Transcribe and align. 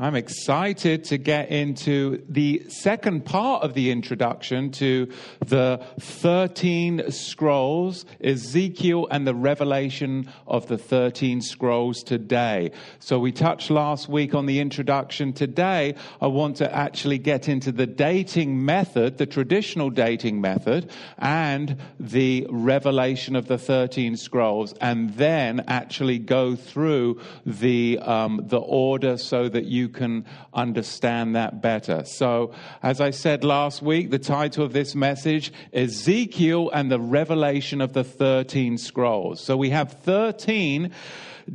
I'm 0.00 0.14
excited 0.14 1.02
to 1.06 1.18
get 1.18 1.48
into 1.48 2.22
the 2.28 2.62
second 2.68 3.24
part 3.24 3.64
of 3.64 3.74
the 3.74 3.90
introduction 3.90 4.70
to 4.72 5.10
the 5.44 5.84
13 5.98 7.10
scrolls, 7.10 8.06
Ezekiel 8.22 9.08
and 9.10 9.26
the 9.26 9.34
revelation 9.34 10.30
of 10.46 10.68
the 10.68 10.78
13 10.78 11.40
scrolls 11.40 12.04
today. 12.04 12.70
So 13.00 13.18
we 13.18 13.32
touched 13.32 13.72
last 13.72 14.08
week 14.08 14.36
on 14.36 14.46
the 14.46 14.60
introduction. 14.60 15.32
Today, 15.32 15.96
I 16.20 16.28
want 16.28 16.58
to 16.58 16.72
actually 16.72 17.18
get 17.18 17.48
into 17.48 17.72
the 17.72 17.88
dating 17.88 18.64
method, 18.64 19.18
the 19.18 19.26
traditional 19.26 19.90
dating 19.90 20.40
method, 20.40 20.92
and 21.18 21.76
the 21.98 22.46
revelation 22.50 23.34
of 23.34 23.48
the 23.48 23.58
13 23.58 24.16
scrolls, 24.16 24.74
and 24.74 25.14
then 25.14 25.64
actually 25.66 26.20
go 26.20 26.54
through 26.54 27.20
the, 27.44 27.98
um, 27.98 28.44
the 28.44 28.60
order 28.60 29.18
so 29.18 29.48
that 29.48 29.64
you 29.64 29.87
can 29.88 30.24
understand 30.52 31.36
that 31.36 31.60
better. 31.62 32.04
So, 32.04 32.52
as 32.82 33.00
I 33.00 33.10
said 33.10 33.44
last 33.44 33.82
week, 33.82 34.10
the 34.10 34.18
title 34.18 34.64
of 34.64 34.72
this 34.72 34.94
message 34.94 35.52
Ezekiel 35.72 36.70
and 36.70 36.90
the 36.90 37.00
revelation 37.00 37.80
of 37.80 37.92
the 37.92 38.04
13 38.04 38.78
scrolls. 38.78 39.40
So, 39.40 39.56
we 39.56 39.70
have 39.70 39.92
13 39.92 40.92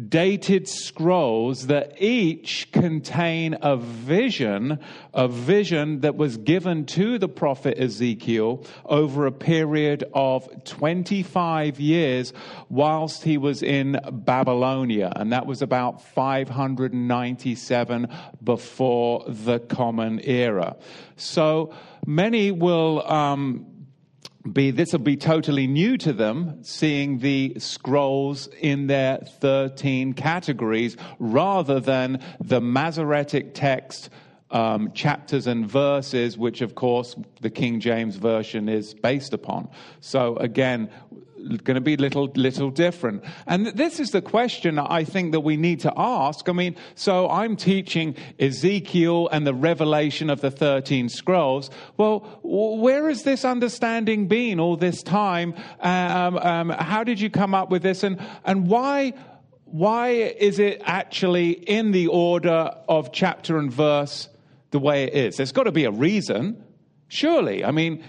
dated 0.10 0.68
scrolls 0.68 1.68
that 1.68 2.02
each 2.02 2.72
contain 2.72 3.58
a 3.62 3.78
vision, 3.78 4.80
a 5.14 5.28
vision 5.28 6.02
that 6.02 6.16
was 6.16 6.38
given 6.38 6.86
to 6.86 7.18
the 7.18 7.28
prophet 7.28 7.78
Ezekiel 7.78 8.66
over 8.86 9.26
a 9.26 9.32
period 9.32 10.04
of 10.14 10.50
25 10.64 11.80
years 11.80 12.34
whilst 12.70 13.24
he 13.24 13.38
was 13.38 13.64
in 13.64 14.00
Babylonia. 14.12 15.12
And 15.16 15.32
that 15.32 15.46
was 15.46 15.62
about 15.62 16.02
597 16.02 18.08
before 18.44 19.24
the 19.28 19.60
Common 19.60 20.20
Era. 20.24 20.76
So 21.16 21.74
many 22.06 22.52
will. 22.52 23.02
Um, 23.10 23.73
be 24.52 24.72
this 24.72 24.92
will 24.92 25.00
be 25.00 25.16
totally 25.16 25.68
new 25.68 25.98
to 25.98 26.12
them 26.12 26.64
seeing 26.64 27.20
the 27.20 27.54
scrolls 27.60 28.48
in 28.60 28.88
their 28.88 29.20
13 29.40 30.14
categories 30.14 30.98
rather 31.20 31.80
than 31.80 32.22
the 32.42 32.60
masoretic 32.60 33.54
text 33.54 34.10
um, 34.52 34.92
chapters 34.92 35.48
and 35.48 35.66
verses 35.68 36.38
which 36.38 36.62
of 36.62 36.76
course 36.76 37.16
the 37.42 37.50
king 37.50 37.80
james 37.80 38.18
version 38.18 38.68
is 38.68 38.94
based 38.94 39.34
upon. 39.34 39.70
So 40.02 40.36
again 40.36 40.90
going 41.64 41.76
to 41.76 41.82
be 41.82 41.98
little 41.98 42.28
little 42.36 42.70
different. 42.70 43.24
And 43.48 43.68
this 43.68 44.00
is 44.00 44.12
the 44.12 44.22
question 44.22 44.80
i 44.80 45.04
think 45.04 45.32
that 45.32 45.42
we 45.42 45.58
need 45.58 45.80
to 45.82 45.94
ask. 45.96 46.48
I 46.48 46.54
mean 46.54 46.76
so 46.96 47.30
i'm 47.30 47.56
teaching 47.56 48.16
ezekiel 48.40 49.28
and 49.32 49.46
the 49.46 49.54
revelation 49.54 50.30
of 50.30 50.42
the 50.42 50.52
13 50.52 51.10
scrolls. 51.10 51.70
Well 51.98 52.40
where 52.44 53.10
has 53.10 53.24
this 53.24 53.46
understanding 53.46 54.28
been 54.28 54.60
all 54.60 54.78
this 54.78 55.04
time? 55.04 55.54
Um, 55.80 56.38
um, 56.38 56.70
how 56.70 57.04
did 57.04 57.20
you 57.20 57.30
come 57.30 57.54
up 57.54 57.70
with 57.70 57.84
this? 57.84 58.04
And 58.04 58.20
and 58.46 58.68
why 58.68 59.14
why 59.66 60.10
is 60.10 60.60
it 60.60 60.82
actually 60.86 61.52
in 61.52 61.92
the 61.92 62.08
order 62.08 62.72
of 62.88 63.12
chapter 63.12 63.58
and 63.58 63.72
verse 63.72 64.30
the 64.72 64.80
way 64.80 65.06
it 65.06 65.14
is? 65.14 65.38
There's 65.38 65.52
got 65.52 65.64
to 65.64 65.72
be 65.72 65.86
a 65.86 65.92
reason. 65.92 66.64
Surely 67.08 67.64
i 67.64 67.72
mean 67.72 68.04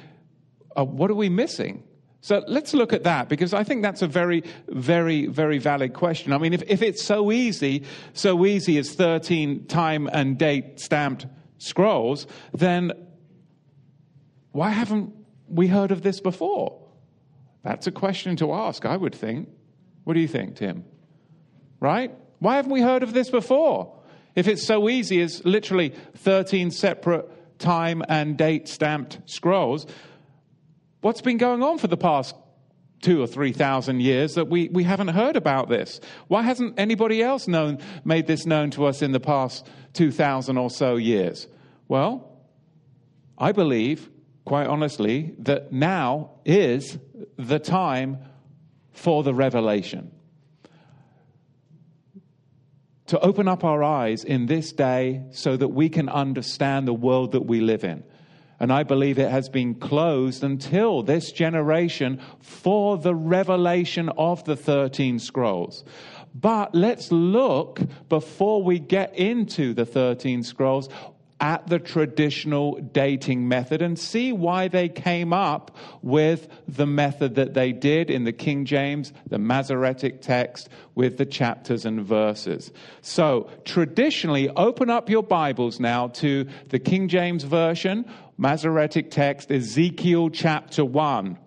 uh, 0.77 0.85
what 0.85 1.11
are 1.11 1.15
we 1.15 1.29
missing 1.29 1.83
so 2.25 2.43
let's 2.49 2.73
look 2.73 2.95
at 2.95 3.03
that 3.03 3.29
because 3.29 3.53
I 3.53 3.65
think 3.65 3.83
that's 3.83 4.01
a 4.01 4.07
very, 4.07 4.45
very, 4.69 5.27
very 5.27 5.59
valid 5.59 5.93
question. 5.93 6.33
I 6.33 6.39
mean, 6.39 6.55
if, 6.55 6.63
if 6.67 6.81
it's 6.81 7.05
so 7.05 7.31
easy, 7.31 7.85
so 8.15 8.47
easy 8.47 8.79
as 8.79 8.95
13 8.95 9.67
time 9.67 10.09
and 10.11 10.39
date 10.39 10.81
stamped 10.81 11.27
scrolls, 11.59 12.27
then 12.55 12.93
why 14.53 14.71
haven't 14.71 15.13
we 15.49 15.67
heard 15.67 15.93
of 15.93 16.01
this 16.01 16.21
before? 16.21 16.81
That's 17.63 17.87
a 17.87 17.93
question 17.93 18.37
to 18.37 18.55
ask, 18.55 18.87
I 18.87 18.97
would 18.97 19.15
think. 19.15 19.51
What 20.05 20.15
do 20.15 20.21
you 20.21 20.29
think, 20.29 20.57
Tim? 20.57 20.87
Right? 21.79 22.11
Why 22.39 22.57
haven't 22.57 22.73
we 22.73 22.81
heard 22.81 23.03
of 23.03 23.13
this 23.13 23.29
before? 23.29 24.01
If 24.35 24.49
it's 24.49 24.67
so 24.67 24.89
easy 24.89 25.21
as 25.21 25.45
literally 25.45 25.93
13 26.17 26.71
separate 26.71 27.59
time 27.59 28.03
and 28.09 28.39
date 28.39 28.67
stamped 28.67 29.19
scrolls, 29.27 29.87
What's 31.05 31.21
been 31.21 31.37
going 31.37 31.63
on 31.63 31.77
for 31.77 31.87
the 31.87 31.99
past 31.99 32.35
two 33.03 33.21
or 33.23 33.27
three 33.27 33.53
thousand 33.53 34.01
years 34.01 34.37
that 34.37 34.49
we, 34.49 34.71
we 34.71 34.85
haven't 34.85 35.09
heard 35.09 35.37
about 35.37 35.69
this? 35.69 36.01
Why 36.29 36.41
hasn't 36.41 36.81
anybody 36.81 37.23
else 37.23 37.47
known, 37.47 37.81
made 38.07 38.27
this 38.27 38.47
known 38.47 38.71
to 38.71 38.87
us 38.87 39.03
in 39.03 39.13
the 39.13 39.21
past 39.21 39.69
2,000 39.93 40.57
or 40.57 40.71
so 40.71 40.97
years? 40.97 41.47
Well, 41.89 42.39
I 43.37 43.53
believe, 43.53 44.09
quite 44.47 44.67
honestly, 44.67 45.35
that 45.41 45.75
now 45.75 46.31
is 46.47 46.97
the 47.37 47.59
time 47.59 48.17
for 48.93 49.23
the 49.23 49.35
revelation. 49.35 50.11
To 53.09 53.21
open 53.21 53.47
up 53.47 53.63
our 53.63 53.83
eyes 53.83 54.25
in 54.25 54.47
this 54.47 54.73
day 54.73 55.27
so 55.33 55.55
that 55.55 55.69
we 55.69 55.91
can 55.91 56.09
understand 56.09 56.89
the 56.89 56.95
world 56.95 57.33
that 57.33 57.45
we 57.45 57.61
live 57.61 57.85
in. 57.85 58.05
And 58.61 58.73
I 58.73 58.83
believe 58.83 59.19
it 59.19 59.31
has 59.31 59.49
been 59.49 59.75
closed 59.75 60.45
until 60.45 61.03
this 61.03 61.33
generation 61.33 62.21
for 62.41 62.97
the 62.97 63.15
revelation 63.15 64.09
of 64.11 64.45
the 64.45 64.57
13 64.57 65.19
scrolls. 65.19 65.85
But 66.35 66.75
let's 66.75 67.13
look 67.13 67.81
before 68.09 68.63
we 68.63 68.79
get 68.79 69.15
into 69.17 69.73
the 69.75 69.87
13 69.87 70.43
scrolls 70.43 70.89
at 71.41 71.67
the 71.67 71.79
traditional 71.79 72.81
dating 72.81 73.47
method 73.47 73.83
and 73.83 73.99
see 73.99 74.33
why 74.33 74.69
they 74.69 74.89
came 74.89 75.33
up 75.33 75.77
with 76.01 76.49
the 76.67 76.87
method 76.87 77.35
that 77.35 77.55
they 77.55 77.73
did 77.73 78.09
in 78.09 78.25
the 78.25 78.33
King 78.33 78.65
James, 78.65 79.13
the 79.29 79.39
Masoretic 79.39 80.23
text, 80.23 80.69
with 80.95 81.19
the 81.19 81.27
chapters 81.27 81.85
and 81.85 82.01
verses. 82.01 82.73
So, 83.03 83.51
traditionally, 83.65 84.49
open 84.49 84.91
up 84.91 85.11
your 85.11 85.23
Bibles 85.23 85.81
now 85.81 86.09
to 86.09 86.47
the 86.69 86.79
King 86.79 87.09
James 87.09 87.45
Version, 87.45 88.07
Masoretic 88.37 89.11
text, 89.11 89.51
Ezekiel 89.51 90.31
chapter 90.31 90.85
1, 90.85 91.39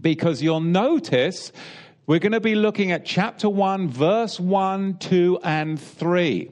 because 0.00 0.42
you'll 0.42 0.60
notice 0.60 1.52
we're 2.06 2.18
going 2.18 2.32
to 2.32 2.40
be 2.40 2.54
looking 2.54 2.92
at 2.92 3.04
chapter 3.04 3.48
1, 3.48 3.88
verse 3.88 4.38
1, 4.38 4.98
2, 4.98 5.40
and 5.42 5.80
3 5.80 6.50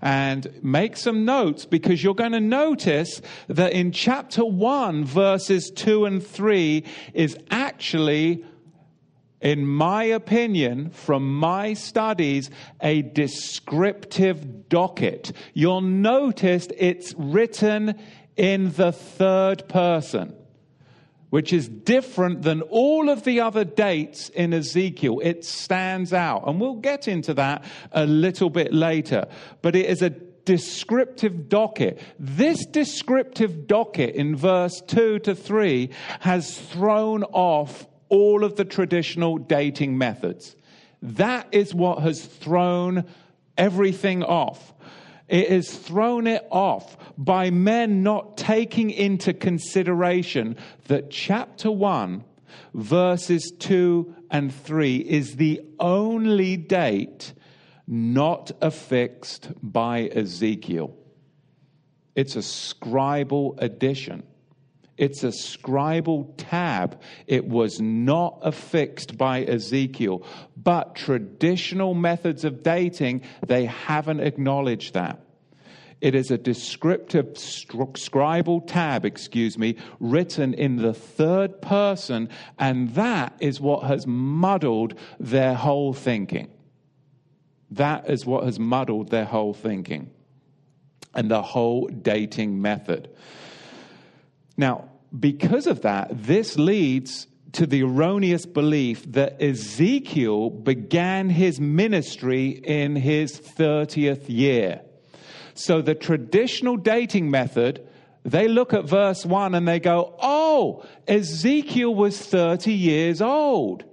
and 0.00 0.46
make 0.62 0.96
some 0.96 1.24
notes 1.24 1.64
because 1.66 2.02
you're 2.02 2.14
going 2.14 2.32
to 2.32 2.40
notice 2.40 3.20
that 3.48 3.72
in 3.72 3.92
chapter 3.92 4.44
1, 4.44 5.04
verses 5.04 5.70
2 5.70 6.04
and 6.04 6.24
3 6.24 6.84
is 7.14 7.36
actually, 7.50 8.44
in 9.40 9.66
my 9.66 10.04
opinion, 10.04 10.90
from 10.90 11.36
my 11.36 11.74
studies, 11.74 12.50
a 12.80 13.02
descriptive 13.02 14.68
docket. 14.68 15.32
You'll 15.54 15.80
notice 15.80 16.68
it's 16.76 17.14
written 17.16 17.98
in 18.38 18.72
the 18.72 18.92
third 18.92 19.68
person 19.68 20.34
which 21.30 21.52
is 21.52 21.68
different 21.68 22.42
than 22.42 22.62
all 22.62 23.08
of 23.10 23.24
the 23.24 23.40
other 23.40 23.64
dates 23.64 24.30
in 24.30 24.54
Ezekiel. 24.54 25.20
It 25.22 25.44
stands 25.44 26.12
out. 26.12 26.48
And 26.48 26.60
we'll 26.60 26.76
get 26.76 27.06
into 27.06 27.34
that 27.34 27.64
a 27.92 28.06
little 28.06 28.50
bit 28.50 28.72
later. 28.72 29.26
But 29.60 29.76
it 29.76 29.86
is 29.86 30.00
a 30.00 30.08
descriptive 30.08 31.50
docket. 31.50 32.00
This 32.18 32.64
descriptive 32.64 33.66
docket 33.66 34.14
in 34.14 34.36
verse 34.36 34.80
2 34.86 35.18
to 35.20 35.34
3 35.34 35.90
has 36.20 36.58
thrown 36.58 37.24
off 37.24 37.86
all 38.08 38.42
of 38.42 38.56
the 38.56 38.64
traditional 38.64 39.36
dating 39.36 39.98
methods. 39.98 40.56
That 41.02 41.48
is 41.52 41.74
what 41.74 41.98
has 41.98 42.24
thrown 42.24 43.04
everything 43.58 44.22
off. 44.22 44.72
It 45.28 45.50
has 45.50 45.70
thrown 45.70 46.26
it 46.26 46.46
off 46.50 46.96
by 47.18 47.50
men 47.50 48.02
not 48.02 48.36
taking 48.36 48.90
into 48.90 49.34
consideration 49.34 50.56
that 50.86 51.10
chapter 51.10 51.70
1, 51.70 52.24
verses 52.74 53.52
2 53.58 54.14
and 54.30 54.54
3 54.54 54.96
is 54.96 55.36
the 55.36 55.60
only 55.78 56.56
date 56.56 57.34
not 57.86 58.52
affixed 58.60 59.50
by 59.62 60.08
Ezekiel. 60.08 60.94
It's 62.14 62.36
a 62.36 62.40
scribal 62.40 63.54
addition. 63.58 64.22
It's 64.98 65.24
a 65.24 65.28
scribal 65.28 66.34
tab. 66.36 67.00
It 67.26 67.46
was 67.46 67.80
not 67.80 68.40
affixed 68.42 69.16
by 69.16 69.44
Ezekiel. 69.44 70.26
But 70.56 70.96
traditional 70.96 71.94
methods 71.94 72.44
of 72.44 72.62
dating, 72.62 73.22
they 73.46 73.64
haven't 73.66 74.20
acknowledged 74.20 74.94
that. 74.94 75.20
It 76.00 76.14
is 76.14 76.30
a 76.30 76.38
descriptive 76.38 77.34
scribal 77.34 78.64
tab, 78.66 79.04
excuse 79.04 79.58
me, 79.58 79.76
written 79.98 80.54
in 80.54 80.76
the 80.76 80.94
third 80.94 81.60
person, 81.60 82.28
and 82.58 82.94
that 82.94 83.34
is 83.40 83.60
what 83.60 83.84
has 83.84 84.06
muddled 84.06 84.94
their 85.18 85.54
whole 85.54 85.92
thinking. 85.92 86.50
That 87.72 88.08
is 88.08 88.24
what 88.24 88.44
has 88.44 88.58
muddled 88.60 89.10
their 89.10 89.24
whole 89.24 89.54
thinking. 89.54 90.10
and 91.14 91.30
the 91.30 91.42
whole 91.42 91.88
dating 91.88 92.60
method. 92.62 93.08
Now, 94.58 94.90
because 95.18 95.66
of 95.66 95.80
that, 95.82 96.08
this 96.10 96.58
leads 96.58 97.28
to 97.52 97.66
the 97.66 97.82
erroneous 97.82 98.44
belief 98.44 99.10
that 99.12 99.40
Ezekiel 99.40 100.50
began 100.50 101.30
his 101.30 101.60
ministry 101.60 102.48
in 102.48 102.96
his 102.96 103.40
30th 103.40 104.28
year. 104.28 104.82
So 105.54 105.80
the 105.80 105.94
traditional 105.94 106.76
dating 106.76 107.30
method, 107.30 107.88
they 108.24 108.48
look 108.48 108.74
at 108.74 108.84
verse 108.84 109.24
1 109.24 109.54
and 109.54 109.66
they 109.66 109.80
go, 109.80 110.14
Oh, 110.20 110.84
Ezekiel 111.06 111.94
was 111.94 112.18
30 112.18 112.72
years 112.72 113.22
old 113.22 113.84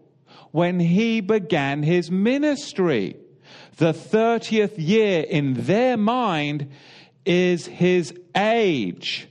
when 0.52 0.80
he 0.80 1.22
began 1.22 1.84
his 1.84 2.12
ministry. 2.12 3.16
The 3.78 3.94
30th 3.94 4.74
year 4.78 5.22
in 5.22 5.54
their 5.54 5.96
mind 5.98 6.72
is 7.26 7.66
his 7.66 8.14
age, 8.36 9.28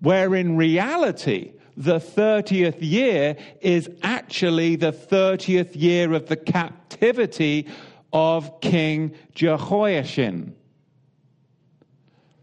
where 0.00 0.34
in 0.34 0.56
reality, 0.56 1.52
the 1.76 1.98
30th 1.98 2.78
year 2.80 3.36
is 3.60 3.88
actually 4.02 4.76
the 4.76 4.92
30th 4.92 5.70
year 5.74 6.12
of 6.12 6.26
the 6.26 6.36
captivity 6.36 7.66
of 8.12 8.60
King 8.60 9.14
Jehoiachin. 9.34 10.54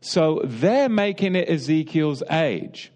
So 0.02 0.42
they're 0.44 0.90
making 0.90 1.36
it 1.36 1.50
Ezekiel's 1.50 2.22
age. 2.30 2.92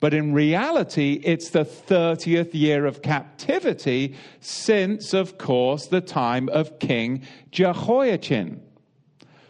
But 0.00 0.14
in 0.14 0.32
reality, 0.32 1.20
it's 1.24 1.50
the 1.50 1.64
30th 1.64 2.54
year 2.54 2.86
of 2.86 3.02
captivity 3.02 4.14
since, 4.40 5.12
of 5.12 5.38
course, 5.38 5.86
the 5.86 6.00
time 6.00 6.48
of 6.50 6.78
King 6.78 7.22
Jehoiachin. 7.50 8.62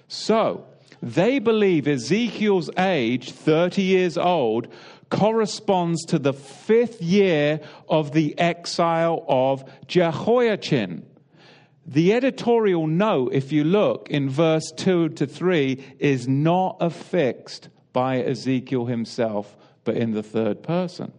So, 0.08 0.66
they 1.02 1.38
believe 1.38 1.86
Ezekiel's 1.86 2.70
age, 2.76 3.32
30 3.32 3.82
years 3.82 4.18
old, 4.18 4.68
corresponds 5.10 6.04
to 6.06 6.18
the 6.18 6.32
fifth 6.32 7.00
year 7.00 7.60
of 7.88 8.12
the 8.12 8.38
exile 8.38 9.24
of 9.28 9.64
Jehoiachin. 9.86 11.06
The 11.86 12.12
editorial 12.12 12.86
note, 12.86 13.32
if 13.32 13.50
you 13.50 13.64
look 13.64 14.10
in 14.10 14.28
verse 14.28 14.70
2 14.76 15.10
to 15.10 15.26
3, 15.26 15.82
is 15.98 16.28
not 16.28 16.76
affixed 16.80 17.70
by 17.94 18.22
Ezekiel 18.22 18.84
himself, 18.84 19.56
but 19.84 19.96
in 19.96 20.12
the 20.12 20.22
third 20.22 20.62
person. 20.62 21.12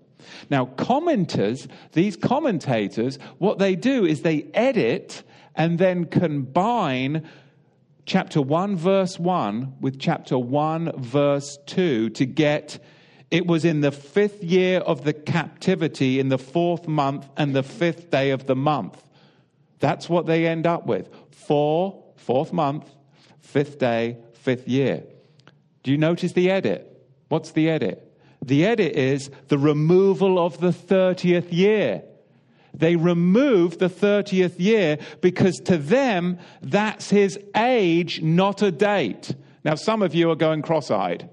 Now, 0.49 0.67
commenters, 0.67 1.67
these 1.93 2.15
commentators, 2.15 3.17
what 3.39 3.57
they 3.57 3.75
do 3.75 4.05
is 4.05 4.21
they 4.21 4.43
edit 4.53 5.23
and 5.55 5.79
then 5.79 6.05
combine 6.05 7.27
chapter 8.09 8.41
1, 8.41 8.75
verse 8.75 9.19
1 9.19 9.75
with 9.81 9.99
chapter 9.99 10.37
1, 10.37 10.93
verse 10.97 11.59
2 11.67 12.09
to 12.09 12.25
get 12.25 12.83
it 13.29 13.45
was 13.45 13.63
in 13.63 13.81
the 13.81 13.91
fifth 13.91 14.43
year 14.43 14.79
of 14.79 15.03
the 15.03 15.13
captivity, 15.13 16.19
in 16.19 16.29
the 16.29 16.39
fourth 16.39 16.87
month 16.87 17.29
and 17.37 17.55
the 17.55 17.61
fifth 17.61 18.09
day 18.09 18.31
of 18.31 18.47
the 18.47 18.55
month. 18.55 18.99
That's 19.77 20.09
what 20.09 20.25
they 20.25 20.47
end 20.47 20.65
up 20.65 20.87
with. 20.87 21.07
Four, 21.29 22.03
fourth 22.15 22.51
month, 22.51 22.89
fifth 23.41 23.77
day, 23.77 24.17
fifth 24.33 24.67
year. 24.67 25.03
Do 25.83 25.91
you 25.91 25.97
notice 25.97 26.33
the 26.33 26.49
edit? 26.49 27.07
What's 27.27 27.51
the 27.51 27.69
edit? 27.69 28.11
The 28.43 28.65
edit 28.65 28.95
is 28.95 29.29
the 29.49 29.59
removal 29.59 30.43
of 30.43 30.59
the 30.59 30.71
30th 30.71 31.51
year. 31.51 32.01
They 32.73 32.95
remove 32.95 33.77
the 33.77 33.89
30th 33.89 34.59
year 34.59 34.97
because 35.21 35.57
to 35.65 35.77
them, 35.77 36.39
that's 36.61 37.09
his 37.09 37.39
age, 37.55 38.21
not 38.21 38.61
a 38.61 38.71
date. 38.71 39.35
Now, 39.63 39.75
some 39.75 40.01
of 40.01 40.15
you 40.15 40.29
are 40.31 40.35
going 40.35 40.61
cross 40.61 40.89
eyed. 40.91 41.29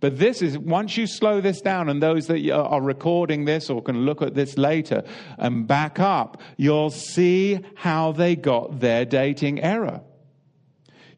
But 0.00 0.18
this 0.18 0.40
is, 0.40 0.56
once 0.56 0.96
you 0.96 1.06
slow 1.06 1.42
this 1.42 1.60
down, 1.60 1.90
and 1.90 2.02
those 2.02 2.26
that 2.28 2.50
are 2.50 2.80
recording 2.80 3.44
this 3.44 3.68
or 3.68 3.82
can 3.82 4.06
look 4.06 4.22
at 4.22 4.34
this 4.34 4.56
later 4.56 5.04
and 5.36 5.66
back 5.66 6.00
up, 6.00 6.40
you'll 6.56 6.90
see 6.90 7.60
how 7.74 8.12
they 8.12 8.34
got 8.34 8.80
their 8.80 9.04
dating 9.04 9.60
error. 9.60 10.00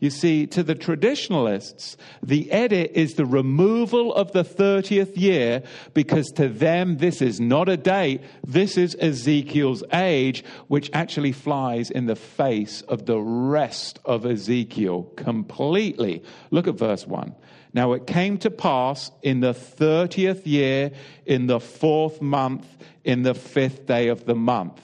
You 0.03 0.11
see, 0.11 0.49
to 0.49 0.65
the 0.65 0.75
traditionalists, 0.75 1.97
the 2.25 2.51
edit 2.51 2.91
is 2.97 3.15
the 3.15 3.25
removal 3.25 4.13
of 4.13 4.33
the 4.33 4.43
30th 4.43 5.17
year 5.17 5.63
because 5.95 6.33
to 6.33 6.49
them 6.49 6.97
this 6.97 7.23
is 7.23 7.39
not 7.39 7.69
a 7.69 7.77
date, 7.77 8.21
this 8.45 8.77
is 8.77 8.97
Ezekiel's 8.97 9.85
age, 9.93 10.43
which 10.67 10.91
actually 10.93 11.31
flies 11.31 11.89
in 11.89 12.07
the 12.07 12.17
face 12.17 12.83
of 12.89 13.07
the 13.07 13.21
rest 13.21 14.01
of 14.05 14.27
Ezekiel 14.27 15.05
completely. 15.15 16.25
Look 16.51 16.67
at 16.67 16.75
verse 16.75 17.07
1. 17.07 17.37
Now 17.73 17.93
it 17.93 18.05
came 18.05 18.39
to 18.39 18.51
pass 18.51 19.13
in 19.23 19.39
the 19.39 19.55
thirtieth 19.55 20.45
year, 20.49 20.91
in 21.27 21.47
the 21.47 21.61
fourth 21.61 22.21
month, 22.21 22.67
in 23.05 23.23
the 23.23 23.35
fifth 23.35 23.87
day 23.87 24.09
of 24.09 24.25
the 24.25 24.35
month. 24.35 24.81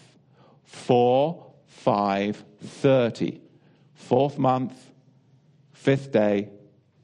Four, 0.62 1.44
five, 1.66 2.44
thirty. 2.62 3.40
Fourth 3.94 4.38
month, 4.38 4.87
fifth 5.78 6.12
day, 6.12 6.50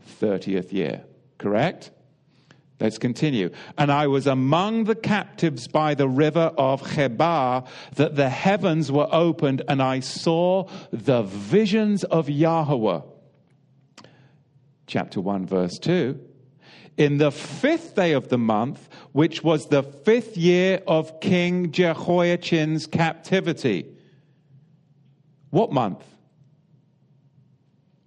thirtieth 0.02 0.72
year. 0.72 1.04
Correct? 1.38 1.90
Let's 2.80 2.98
continue. 2.98 3.50
And 3.78 3.90
I 3.90 4.08
was 4.08 4.26
among 4.26 4.84
the 4.84 4.94
captives 4.94 5.68
by 5.68 5.94
the 5.94 6.08
river 6.08 6.52
of 6.58 6.82
Chebar, 6.82 7.66
that 7.94 8.16
the 8.16 8.28
heavens 8.28 8.90
were 8.90 9.08
opened, 9.10 9.62
and 9.68 9.80
I 9.80 10.00
saw 10.00 10.68
the 10.90 11.22
visions 11.22 12.04
of 12.04 12.28
Yahweh 12.28 13.00
chapter 14.86 15.20
1, 15.20 15.46
verse 15.46 15.78
2. 15.78 16.20
In 16.96 17.18
the 17.18 17.32
fifth 17.32 17.94
day 17.94 18.12
of 18.12 18.28
the 18.28 18.38
month, 18.38 18.88
which 19.12 19.42
was 19.42 19.66
the 19.66 19.82
fifth 19.82 20.36
year 20.36 20.80
of 20.86 21.20
King 21.20 21.72
Jehoiachin's 21.72 22.86
captivity. 22.86 23.86
What 25.50 25.72
month? 25.72 26.04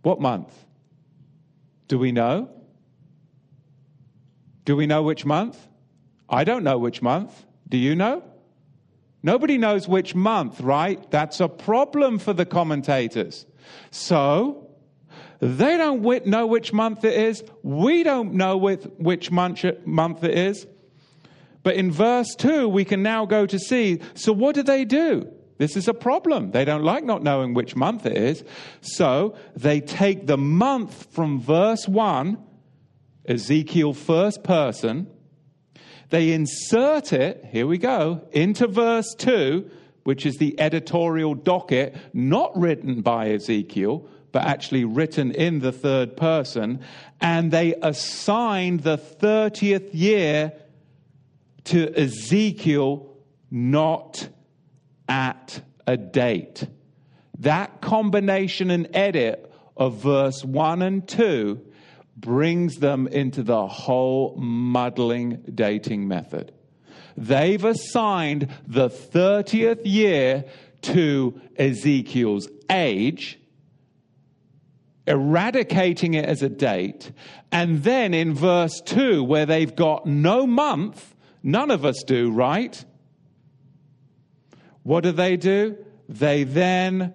What 0.08 0.22
month? 0.22 0.54
Do 1.90 2.00
we 2.00 2.14
know? 2.14 2.50
Do 4.64 4.78
we 4.78 4.88
know 4.88 5.04
which 5.04 5.26
month? 5.26 5.58
I 6.30 6.46
don't 6.46 6.64
know 6.64 6.78
which 6.78 7.02
month. 7.02 7.46
Do 7.68 7.76
you 7.76 7.94
know? 7.94 8.24
Nobody 9.22 9.58
knows 9.58 9.86
which 9.86 10.16
month, 10.16 10.62
right? 10.62 11.12
That's 11.12 11.42
a 11.42 11.50
problem 11.50 12.20
for 12.20 12.32
the 12.32 12.46
commentators. 12.46 13.46
So, 13.92 14.70
they 15.42 15.76
don't 15.76 16.26
know 16.26 16.48
which 16.48 16.72
month 16.72 17.04
it 17.04 17.14
is. 17.14 17.44
We 17.62 18.04
don't 18.04 18.36
know 18.36 18.56
which 18.56 19.30
month 19.30 19.66
it 20.24 20.38
is. 20.38 20.68
But 21.64 21.76
in 21.76 21.92
verse 21.92 22.34
2, 22.36 22.70
we 22.70 22.86
can 22.86 23.04
now 23.04 23.26
go 23.26 23.46
to 23.46 23.60
see 23.60 24.00
so 24.14 24.32
what 24.32 24.56
do 24.56 24.64
they 24.64 24.86
do? 24.86 25.34
This 25.58 25.76
is 25.76 25.88
a 25.88 25.94
problem. 25.94 26.52
They 26.52 26.66
don't 26.66 26.84
like 26.84 27.04
not 27.04 27.24
knowing 27.24 27.54
which 27.54 27.76
month 27.76 28.06
it 28.06 28.18
is. 28.18 28.44
So 28.82 29.36
they 29.56 29.82
take 29.82 30.28
the 30.28 30.38
month 30.38 31.08
from 31.12 31.40
verse 31.40 31.88
1, 31.88 32.38
Ezekiel 33.26 33.94
first 33.94 34.44
person, 34.44 35.08
they 36.10 36.32
insert 36.32 37.12
it, 37.12 37.46
here 37.52 37.68
we 37.68 37.78
go, 37.78 38.22
into 38.32 38.68
verse 38.68 39.14
2, 39.16 39.70
which 40.04 40.26
is 40.26 40.38
the 40.38 40.58
editorial 40.60 41.36
docket, 41.36 41.96
not 42.14 42.58
written 42.58 43.02
by 43.02 43.32
Ezekiel, 43.32 44.08
but 44.32 44.44
actually 44.44 44.86
written 44.86 45.32
in 45.32 45.60
the 45.60 45.72
third 45.72 46.16
person. 46.16 46.80
And 47.20 47.52
they 47.52 47.76
assign 47.82 48.78
the 48.78 48.98
30th 48.98 49.90
year 49.92 50.54
to 51.66 51.94
Ezekiel, 52.00 53.14
not 53.52 54.30
at 55.08 55.62
a 55.86 55.98
date. 55.98 56.68
That 57.40 57.82
combination 57.82 58.72
and 58.72 58.88
edit 58.94 59.52
of 59.76 60.02
verse 60.02 60.44
1 60.44 60.82
and 60.82 61.08
2 61.08 61.62
brings 62.18 62.78
them 62.78 63.08
into 63.08 63.44
the 63.44 63.68
whole 63.68 64.36
muddling 64.38 65.44
dating 65.54 66.08
method. 66.08 66.52
They've 67.16 67.64
assigned 67.64 68.50
the 68.68 68.90
30th 68.90 69.82
year 69.84 70.46
to 70.84 71.40
Ezekiel's 71.58 72.48
age, 72.70 73.40
eradicating 75.06 76.16
it 76.16 76.26
as 76.26 76.44
a 76.44 76.50
date. 76.50 77.12
And 77.52 77.84
then 77.84 78.14
in 78.14 78.34
verse 78.34 78.82
2, 78.82 79.24
where 79.24 79.46
they've 79.46 79.76
got 79.76 80.06
no 80.06 80.46
month, 80.46 81.16
none 81.44 81.72
of 81.72 81.86
us 81.86 82.04
do, 82.06 82.32
right? 82.32 82.84
What 84.88 85.04
do 85.04 85.12
they 85.12 85.36
do? 85.36 85.76
They 86.08 86.46
then 86.46 87.14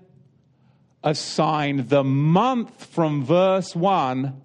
assign 1.03 1.87
the 1.89 2.05
month 2.05 2.85
from 2.85 3.25
verse 3.25 3.75
1 3.75 4.39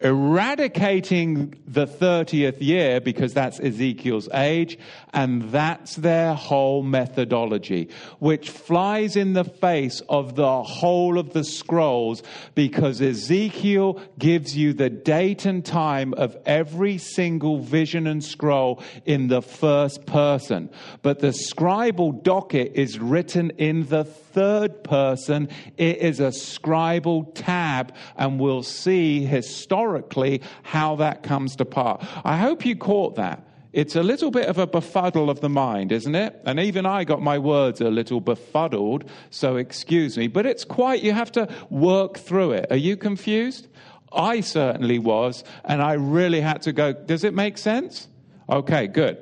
eradicating 0.00 1.58
the 1.66 1.86
30th 1.86 2.58
year 2.60 3.00
because 3.00 3.32
that's 3.32 3.58
Ezekiel's 3.58 4.28
age, 4.34 4.78
and 5.14 5.50
that's 5.50 5.96
their 5.96 6.34
whole 6.34 6.82
methodology, 6.82 7.88
which 8.18 8.50
flies 8.50 9.16
in 9.16 9.32
the 9.32 9.44
face 9.44 10.02
of 10.08 10.36
the 10.36 10.62
whole 10.62 11.18
of 11.18 11.32
the 11.32 11.44
scrolls 11.44 12.22
because 12.54 13.00
Ezekiel 13.00 14.00
gives 14.18 14.56
you 14.56 14.74
the 14.74 14.90
date 14.90 15.46
and 15.46 15.64
time 15.64 16.12
of 16.14 16.36
every 16.44 16.98
single 16.98 17.58
vision 17.58 18.06
and 18.06 18.22
scroll 18.22 18.82
in 19.06 19.28
the 19.28 19.42
first 19.42 20.04
person. 20.04 20.68
But 21.00 21.20
the 21.20 21.28
scribal 21.28 22.22
docket 22.22 22.72
is 22.74 22.98
written 22.98 23.50
in 23.56 23.86
the 23.86 24.04
third 24.36 24.84
person. 24.84 25.48
It 25.78 25.96
is 25.96 26.20
a 26.20 26.28
scribal 26.28 27.32
tab, 27.34 27.94
and 28.18 28.38
we'll 28.38 28.62
see 28.62 29.24
historically 29.24 30.42
how 30.62 30.96
that 30.96 31.22
comes 31.22 31.56
to 31.56 31.64
pass. 31.64 32.06
I 32.22 32.36
hope 32.36 32.66
you 32.66 32.76
caught 32.76 33.16
that. 33.16 33.42
It's 33.72 33.96
a 33.96 34.02
little 34.02 34.30
bit 34.30 34.46
of 34.46 34.58
a 34.58 34.66
befuddle 34.66 35.30
of 35.30 35.40
the 35.40 35.48
mind, 35.48 35.90
isn't 35.90 36.14
it? 36.14 36.38
And 36.44 36.60
even 36.60 36.84
I 36.84 37.04
got 37.04 37.22
my 37.22 37.38
words 37.38 37.80
a 37.80 37.88
little 37.88 38.20
befuddled, 38.20 39.08
so 39.30 39.56
excuse 39.56 40.18
me. 40.18 40.28
But 40.28 40.44
it's 40.44 40.64
quite, 40.64 41.02
you 41.02 41.12
have 41.12 41.32
to 41.32 41.48
work 41.70 42.18
through 42.18 42.52
it. 42.52 42.66
Are 42.70 42.76
you 42.76 42.98
confused? 42.98 43.68
I 44.12 44.42
certainly 44.42 44.98
was, 44.98 45.44
and 45.64 45.80
I 45.80 45.94
really 45.94 46.42
had 46.42 46.60
to 46.62 46.74
go, 46.74 46.92
does 46.92 47.24
it 47.24 47.32
make 47.32 47.56
sense? 47.56 48.08
Okay, 48.50 48.86
good. 48.86 49.16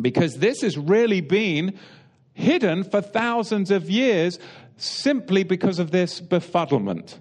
Because 0.00 0.38
this 0.38 0.62
has 0.62 0.76
really 0.76 1.20
been 1.20 1.78
hidden 2.34 2.84
for 2.84 3.00
thousands 3.00 3.70
of 3.70 3.88
years 3.88 4.38
simply 4.76 5.44
because 5.44 5.78
of 5.78 5.90
this 5.90 6.20
befuddlement 6.20 7.18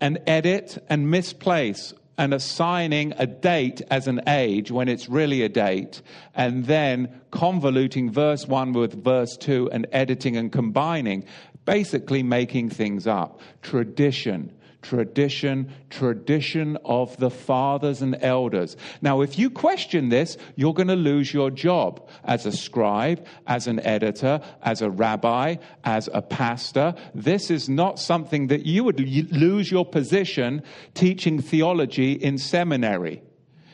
and 0.00 0.18
edit 0.26 0.84
and 0.88 1.10
misplace 1.10 1.94
and 2.18 2.32
assigning 2.32 3.12
a 3.18 3.26
date 3.26 3.82
as 3.90 4.06
an 4.06 4.20
age 4.26 4.70
when 4.70 4.88
it's 4.88 5.08
really 5.08 5.42
a 5.42 5.48
date, 5.48 6.00
and 6.34 6.64
then 6.64 7.20
convoluting 7.30 8.10
verse 8.10 8.46
1 8.46 8.72
with 8.72 9.04
verse 9.04 9.36
2 9.36 9.70
and 9.70 9.86
editing 9.92 10.36
and 10.36 10.50
combining, 10.50 11.24
basically 11.66 12.22
making 12.22 12.70
things 12.70 13.06
up. 13.06 13.40
Tradition 13.60 14.50
tradition, 14.88 15.72
tradition 15.90 16.78
of 16.84 17.16
the 17.16 17.30
fathers 17.30 18.02
and 18.02 18.16
elders. 18.20 18.76
Now, 19.02 19.20
if 19.20 19.38
you 19.38 19.50
question 19.50 20.10
this, 20.10 20.38
you're 20.54 20.74
going 20.74 20.88
to 20.88 20.94
lose 20.94 21.34
your 21.34 21.50
job 21.50 22.08
as 22.24 22.46
a 22.46 22.52
scribe, 22.52 23.26
as 23.46 23.66
an 23.66 23.80
editor, 23.80 24.40
as 24.62 24.82
a 24.82 24.90
rabbi, 24.90 25.56
as 25.82 26.08
a 26.12 26.22
pastor. 26.22 26.94
This 27.14 27.50
is 27.50 27.68
not 27.68 27.98
something 27.98 28.46
that 28.46 28.64
you 28.64 28.84
would 28.84 29.00
lose 29.32 29.70
your 29.70 29.84
position 29.84 30.62
teaching 30.94 31.42
theology 31.42 32.12
in 32.12 32.38
seminary 32.38 33.22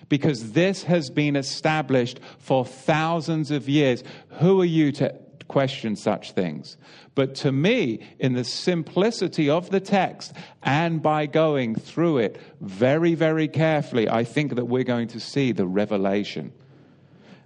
because 0.08 0.52
this 0.52 0.84
has 0.84 1.10
been 1.10 1.36
established 1.36 2.20
for 2.38 2.64
thousands 2.64 3.50
of 3.50 3.68
years. 3.68 4.02
Who 4.40 4.60
are 4.60 4.66
you 4.66 4.92
to 4.92 5.14
question 5.48 5.96
such 5.96 6.32
things. 6.32 6.76
But 7.14 7.34
to 7.36 7.52
me, 7.52 8.00
in 8.18 8.32
the 8.34 8.44
simplicity 8.44 9.48
of 9.50 9.70
the 9.70 9.80
text 9.80 10.32
and 10.62 11.02
by 11.02 11.26
going 11.26 11.74
through 11.74 12.18
it 12.18 12.40
very, 12.60 13.14
very 13.14 13.48
carefully, 13.48 14.08
I 14.08 14.24
think 14.24 14.54
that 14.56 14.66
we're 14.66 14.84
going 14.84 15.08
to 15.08 15.20
see 15.20 15.52
the 15.52 15.66
revelation. 15.66 16.52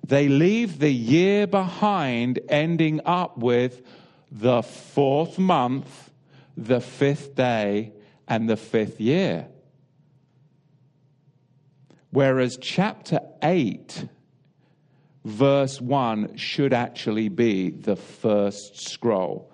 They 0.07 0.29
leave 0.29 0.79
the 0.79 0.93
year 0.93 1.47
behind, 1.47 2.39
ending 2.49 3.01
up 3.05 3.39
with 3.39 3.83
the 4.31 4.63
fourth 4.63 5.39
month, 5.39 6.11
the 6.57 6.81
fifth 6.81 7.35
day, 7.35 7.93
and 8.29 8.49
the 8.49 8.57
fifth 8.57 9.01
year. 9.01 9.49
Whereas 12.11 12.57
chapter 12.61 13.21
8 13.43 14.09
verse 15.27 15.81
1 15.81 16.37
should 16.37 16.73
actually 16.73 17.29
be 17.29 17.71
the 17.71 17.97
first 17.97 18.89
scroll. 18.89 19.51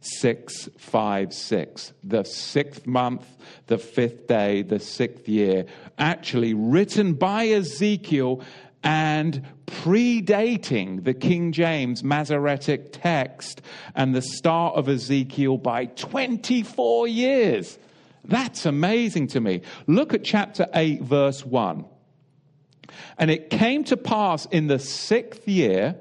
656, 0.00 1.94
the 2.04 2.24
sixth 2.24 2.86
month, 2.86 3.26
the 3.66 3.78
fifth 3.78 4.26
day, 4.26 4.60
the 4.60 4.78
sixth 4.78 5.26
year, 5.26 5.64
actually 5.96 6.52
written 6.52 7.14
by 7.14 7.46
Ezekiel 7.46 8.42
and 8.82 9.42
predating 9.64 11.04
the 11.04 11.14
King 11.14 11.52
James 11.52 12.04
Masoretic 12.04 12.92
text 12.92 13.62
and 13.94 14.14
the 14.14 14.20
start 14.20 14.74
of 14.76 14.90
Ezekiel 14.90 15.56
by 15.56 15.86
24 15.86 17.08
years. 17.08 17.78
That's 18.26 18.66
amazing 18.66 19.28
to 19.28 19.40
me. 19.40 19.62
Look 19.86 20.12
at 20.12 20.22
chapter 20.22 20.66
8, 20.74 21.00
verse 21.00 21.46
1. 21.46 21.86
And 23.18 23.30
it 23.30 23.50
came 23.50 23.84
to 23.84 23.96
pass 23.96 24.46
in 24.46 24.66
the 24.66 24.78
sixth 24.78 25.46
year, 25.48 25.96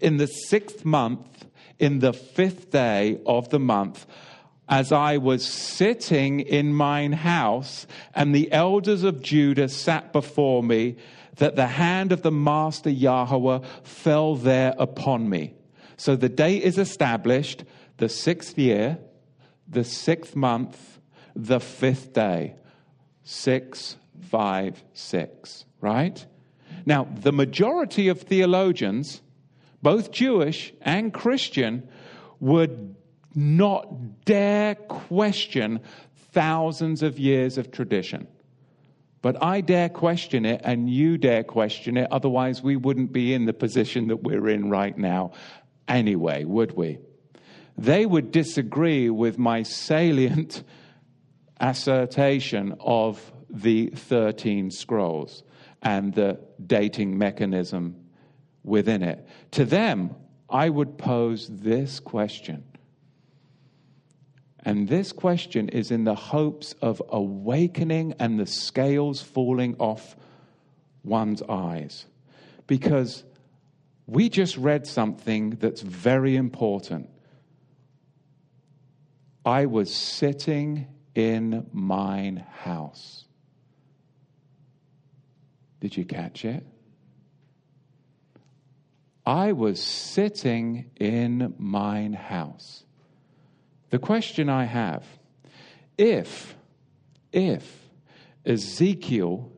in 0.00 0.16
the 0.16 0.26
sixth 0.26 0.84
month, 0.84 1.46
in 1.78 2.00
the 2.00 2.12
fifth 2.12 2.70
day 2.70 3.20
of 3.26 3.48
the 3.50 3.58
month, 3.60 4.06
as 4.68 4.92
I 4.92 5.16
was 5.16 5.46
sitting 5.46 6.40
in 6.40 6.74
mine 6.74 7.12
house, 7.12 7.86
and 8.14 8.34
the 8.34 8.52
elders 8.52 9.02
of 9.02 9.22
Judah 9.22 9.68
sat 9.68 10.12
before 10.12 10.62
me, 10.62 10.96
that 11.36 11.56
the 11.56 11.66
hand 11.66 12.12
of 12.12 12.22
the 12.22 12.32
master 12.32 12.90
Yahweh 12.90 13.60
fell 13.82 14.34
there 14.34 14.74
upon 14.78 15.28
me. 15.28 15.54
So 15.96 16.16
the 16.16 16.28
day 16.28 16.56
is 16.56 16.78
established, 16.78 17.64
the 17.96 18.08
sixth 18.08 18.58
year, 18.58 18.98
the 19.66 19.84
sixth 19.84 20.36
month, 20.36 20.98
the 21.34 21.60
fifth 21.60 22.12
day. 22.12 22.56
Six, 23.22 23.96
five, 24.20 24.82
six 24.92 25.64
right? 25.80 26.24
Now, 26.86 27.06
the 27.12 27.32
majority 27.32 28.08
of 28.08 28.22
theologians, 28.22 29.20
both 29.82 30.10
Jewish 30.10 30.72
and 30.80 31.12
Christian, 31.12 31.88
would 32.40 32.94
not 33.34 34.24
dare 34.24 34.74
question 34.74 35.80
thousands 36.32 37.02
of 37.02 37.18
years 37.18 37.58
of 37.58 37.70
tradition. 37.70 38.26
But 39.20 39.42
I 39.42 39.60
dare 39.60 39.88
question 39.88 40.44
it, 40.44 40.60
and 40.64 40.88
you 40.88 41.18
dare 41.18 41.42
question 41.44 41.96
it, 41.96 42.08
otherwise, 42.10 42.62
we 42.62 42.76
wouldn't 42.76 43.12
be 43.12 43.34
in 43.34 43.46
the 43.46 43.52
position 43.52 44.08
that 44.08 44.22
we're 44.22 44.48
in 44.48 44.70
right 44.70 44.96
now 44.96 45.32
anyway, 45.88 46.44
would 46.44 46.76
we? 46.76 46.98
They 47.76 48.06
would 48.06 48.30
disagree 48.30 49.10
with 49.10 49.38
my 49.38 49.62
salient 49.62 50.62
assertion 51.60 52.76
of 52.80 53.32
the 53.50 53.88
13 53.88 54.70
scrolls 54.70 55.42
and 55.82 56.14
the 56.14 56.40
dating 56.64 57.18
mechanism 57.18 57.96
within 58.64 59.02
it. 59.02 59.26
To 59.52 59.64
them, 59.64 60.14
I 60.50 60.68
would 60.68 60.98
pose 60.98 61.48
this 61.48 62.00
question. 62.00 62.64
And 64.64 64.88
this 64.88 65.12
question 65.12 65.68
is 65.68 65.90
in 65.90 66.04
the 66.04 66.14
hopes 66.14 66.74
of 66.82 67.00
awakening 67.08 68.14
and 68.18 68.38
the 68.38 68.46
scales 68.46 69.22
falling 69.22 69.76
off 69.78 70.16
one's 71.04 71.42
eyes. 71.42 72.06
Because 72.66 73.24
we 74.06 74.28
just 74.28 74.56
read 74.56 74.86
something 74.86 75.50
that's 75.50 75.80
very 75.80 76.36
important. 76.36 77.08
I 79.44 79.66
was 79.66 79.94
sitting 79.94 80.86
in 81.14 81.66
mine 81.72 82.44
house. 82.50 83.24
Did 85.80 85.96
you 85.96 86.04
catch 86.04 86.44
it? 86.44 86.66
I 89.24 89.52
was 89.52 89.82
sitting 89.82 90.90
in 90.96 91.54
mine 91.58 92.14
house. 92.14 92.84
The 93.90 93.98
question 93.98 94.48
I 94.48 94.64
have 94.64 95.04
if, 95.98 96.56
if 97.32 97.90
Ezekiel 98.46 99.52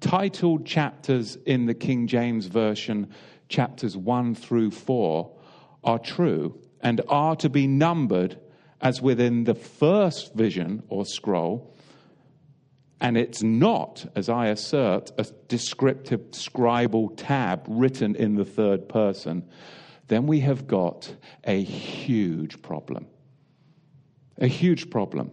titled 0.00 0.66
chapters 0.66 1.36
in 1.46 1.66
the 1.66 1.74
King 1.74 2.06
James 2.06 2.46
Version, 2.46 3.10
chapters 3.48 3.96
1 3.96 4.34
through 4.34 4.70
4, 4.70 5.30
are 5.84 5.98
true 5.98 6.58
and 6.80 7.00
are 7.08 7.36
to 7.36 7.48
be 7.48 7.66
numbered 7.66 8.38
as 8.80 9.00
within 9.00 9.44
the 9.44 9.54
first 9.54 10.34
vision 10.34 10.82
or 10.88 11.06
scroll, 11.06 11.75
and 13.00 13.16
it's 13.18 13.42
not, 13.42 14.06
as 14.14 14.28
I 14.28 14.46
assert, 14.46 15.12
a 15.18 15.26
descriptive 15.48 16.30
scribal 16.30 17.12
tab 17.16 17.64
written 17.68 18.16
in 18.16 18.36
the 18.36 18.44
third 18.44 18.88
person, 18.88 19.44
then 20.08 20.26
we 20.26 20.40
have 20.40 20.66
got 20.66 21.14
a 21.44 21.62
huge 21.62 22.62
problem. 22.62 23.06
A 24.38 24.46
huge 24.46 24.88
problem. 24.88 25.30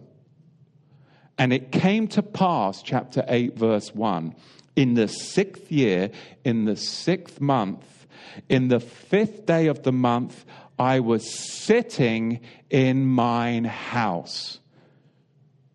And 1.38 1.52
it 1.52 1.72
came 1.72 2.06
to 2.08 2.22
pass, 2.22 2.82
chapter 2.82 3.24
8, 3.26 3.58
verse 3.58 3.94
1, 3.94 4.34
in 4.76 4.94
the 4.94 5.08
sixth 5.08 5.72
year, 5.72 6.10
in 6.44 6.64
the 6.64 6.76
sixth 6.76 7.40
month, 7.40 8.06
in 8.48 8.68
the 8.68 8.80
fifth 8.80 9.46
day 9.46 9.68
of 9.68 9.84
the 9.84 9.92
month, 9.92 10.44
I 10.78 11.00
was 11.00 11.24
sitting 11.32 12.40
in 12.68 13.06
mine 13.06 13.64
house. 13.64 14.58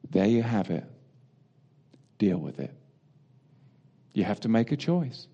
There 0.09 0.27
you 0.27 0.43
have 0.43 0.69
it 0.69 0.85
deal 2.19 2.37
with 2.37 2.59
it. 2.59 2.73
You 4.13 4.25
have 4.25 4.41
to 4.41 4.49
make 4.49 4.71
a 4.71 4.77
choice. 4.77 5.27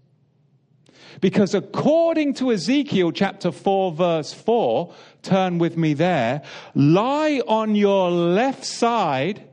Because 1.20 1.54
according 1.54 2.36
to 2.36 2.51
Ezekiel 2.51 3.12
chapter 3.12 3.51
4, 3.51 3.92
verse 3.92 4.34
4, 4.34 4.94
turn 5.22 5.58
with 5.58 5.75
me 5.75 5.94
there, 5.94 6.42
lie 6.74 7.42
on 7.48 7.75
your 7.75 8.10
left 8.10 8.63
side 8.63 9.44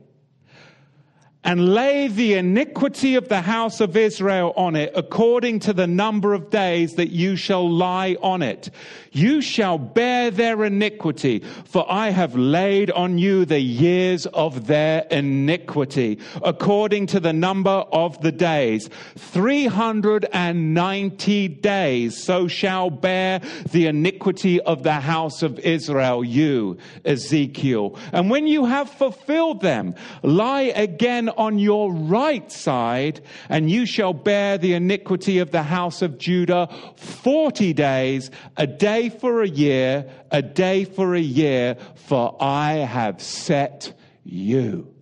and 1.43 1.73
lay 1.73 2.07
the 2.07 2.35
iniquity 2.35 3.15
of 3.15 3.27
the 3.27 3.41
house 3.41 3.81
of 3.81 3.97
Israel 3.97 4.53
on 4.55 4.75
it 4.75 4.91
according 4.95 5.57
to 5.59 5.73
the 5.73 5.87
number 5.87 6.33
of 6.33 6.49
days 6.49 6.93
that 6.93 7.09
you 7.09 7.35
shall 7.35 7.69
lie 7.69 8.15
on 8.21 8.41
it. 8.41 8.69
You 9.11 9.41
shall 9.41 9.77
bear 9.77 10.31
their 10.31 10.63
iniquity, 10.63 11.43
for 11.65 11.85
I 11.91 12.11
have 12.11 12.35
laid 12.35 12.91
on 12.91 13.17
you 13.17 13.43
the 13.45 13.59
years 13.59 14.25
of 14.27 14.67
their 14.67 15.01
iniquity 15.11 16.19
according 16.41 17.07
to 17.07 17.19
the 17.19 17.33
number 17.33 17.69
of 17.69 18.21
the 18.21 18.31
days. 18.31 18.89
390 19.17 21.47
days, 21.47 22.23
so 22.23 22.47
shall 22.47 22.89
bear 22.89 23.41
the 23.71 23.87
iniquity 23.87 24.61
of 24.61 24.83
the 24.83 24.93
house 24.93 25.43
of 25.43 25.59
Israel, 25.59 26.23
you, 26.23 26.77
Ezekiel. 27.05 27.97
And 28.13 28.29
when 28.29 28.47
you 28.47 28.63
have 28.65 28.89
fulfilled 28.89 29.59
them, 29.61 29.95
lie 30.23 30.71
again 30.75 31.29
on 31.37 31.59
your 31.59 31.93
right 31.93 32.51
side, 32.51 33.21
and 33.49 33.69
you 33.69 33.85
shall 33.85 34.13
bear 34.13 34.57
the 34.57 34.73
iniquity 34.73 35.39
of 35.39 35.51
the 35.51 35.63
house 35.63 36.01
of 36.01 36.17
Judah 36.17 36.69
40 36.95 37.73
days, 37.73 38.31
a 38.57 38.67
day 38.67 39.09
for 39.09 39.41
a 39.41 39.47
year, 39.47 40.09
a 40.31 40.41
day 40.41 40.85
for 40.85 41.15
a 41.15 41.21
year, 41.21 41.75
for 41.95 42.35
I 42.39 42.73
have 42.73 43.21
set 43.21 43.93
you. 44.23 44.93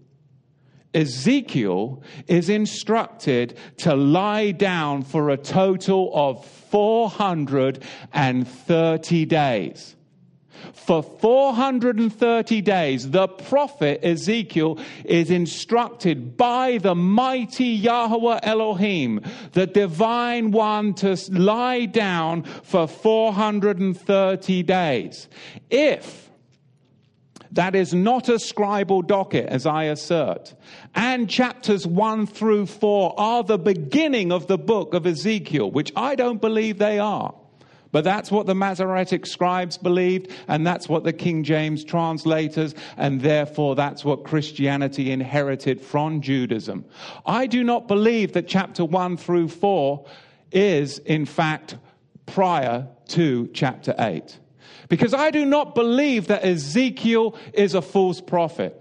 Ezekiel 0.93 2.03
is 2.27 2.49
instructed 2.49 3.57
to 3.77 3.95
lie 3.95 4.51
down 4.51 5.03
for 5.03 5.29
a 5.29 5.37
total 5.37 6.11
of 6.13 6.45
430 6.45 9.25
days. 9.25 9.95
For 10.73 11.03
430 11.03 12.61
days, 12.61 13.09
the 13.09 13.27
prophet 13.27 13.99
Ezekiel 14.03 14.79
is 15.05 15.29
instructed 15.29 16.37
by 16.37 16.77
the 16.77 16.95
mighty 16.95 17.65
Yahweh 17.65 18.39
Elohim, 18.43 19.21
the 19.53 19.67
divine 19.67 20.51
one, 20.51 20.93
to 20.95 21.17
lie 21.29 21.85
down 21.85 22.43
for 22.43 22.87
430 22.87 24.63
days. 24.63 25.29
If 25.69 26.31
that 27.51 27.75
is 27.75 27.93
not 27.93 28.29
a 28.29 28.33
scribal 28.33 29.05
docket, 29.05 29.47
as 29.47 29.65
I 29.65 29.85
assert. 29.85 30.53
And 30.95 31.29
chapters 31.29 31.85
1 31.85 32.27
through 32.27 32.67
4 32.67 33.19
are 33.19 33.43
the 33.43 33.57
beginning 33.57 34.31
of 34.31 34.47
the 34.47 34.57
book 34.57 34.93
of 34.93 35.05
Ezekiel, 35.05 35.69
which 35.69 35.91
I 35.95 36.15
don't 36.15 36.39
believe 36.39 36.77
they 36.77 36.97
are. 36.97 37.33
But 37.91 38.03
that's 38.03 38.31
what 38.31 38.45
the 38.45 38.55
Masoretic 38.55 39.25
scribes 39.25 39.77
believed, 39.77 40.31
and 40.47 40.65
that's 40.65 40.87
what 40.87 41.03
the 41.03 41.13
King 41.13 41.43
James 41.43 41.83
translators, 41.83 42.73
and 42.97 43.21
therefore 43.21 43.75
that's 43.75 44.05
what 44.05 44.23
Christianity 44.23 45.11
inherited 45.11 45.81
from 45.81 46.21
Judaism. 46.21 46.85
I 47.25 47.47
do 47.47 47.63
not 47.63 47.87
believe 47.87 48.33
that 48.33 48.47
chapter 48.47 48.85
1 48.85 49.17
through 49.17 49.49
4 49.49 50.05
is, 50.51 50.99
in 50.99 51.25
fact, 51.25 51.77
prior 52.25 52.87
to 53.09 53.49
chapter 53.53 53.93
8. 53.99 54.39
Because 54.89 55.13
I 55.13 55.31
do 55.31 55.45
not 55.45 55.75
believe 55.75 56.27
that 56.27 56.45
Ezekiel 56.45 57.37
is 57.53 57.75
a 57.75 57.81
false 57.81 58.21
prophet. 58.21 58.80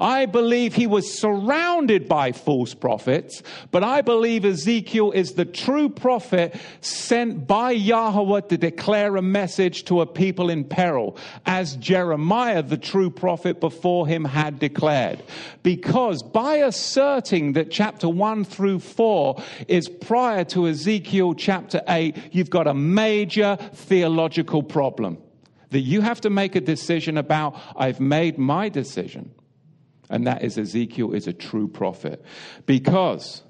I 0.00 0.26
believe 0.26 0.74
he 0.74 0.86
was 0.86 1.18
surrounded 1.18 2.08
by 2.08 2.32
false 2.32 2.72
prophets, 2.72 3.42
but 3.72 3.82
I 3.82 4.00
believe 4.00 4.44
Ezekiel 4.44 5.10
is 5.10 5.32
the 5.32 5.44
true 5.44 5.88
prophet 5.88 6.54
sent 6.80 7.46
by 7.46 7.72
Yahweh 7.72 8.42
to 8.42 8.56
declare 8.56 9.16
a 9.16 9.22
message 9.22 9.84
to 9.86 10.00
a 10.00 10.06
people 10.06 10.50
in 10.50 10.64
peril, 10.64 11.16
as 11.46 11.74
Jeremiah, 11.76 12.62
the 12.62 12.76
true 12.76 13.10
prophet 13.10 13.60
before 13.60 14.06
him, 14.06 14.24
had 14.24 14.60
declared. 14.60 15.22
Because 15.64 16.22
by 16.22 16.56
asserting 16.56 17.54
that 17.54 17.70
chapter 17.70 18.08
1 18.08 18.44
through 18.44 18.78
4 18.78 19.42
is 19.66 19.88
prior 19.88 20.44
to 20.44 20.68
Ezekiel 20.68 21.34
chapter 21.34 21.82
8, 21.88 22.16
you've 22.30 22.50
got 22.50 22.68
a 22.68 22.74
major 22.74 23.56
theological 23.74 24.62
problem 24.62 25.18
that 25.70 25.80
you 25.80 26.00
have 26.00 26.20
to 26.20 26.30
make 26.30 26.54
a 26.54 26.60
decision 26.60 27.18
about. 27.18 27.60
I've 27.76 28.00
made 28.00 28.38
my 28.38 28.68
decision 28.68 29.32
and 30.10 30.26
that 30.26 30.42
is 30.42 30.58
Ezekiel 30.58 31.12
is 31.12 31.26
a 31.26 31.32
true 31.32 31.68
prophet. 31.68 32.24
Because 32.66 33.42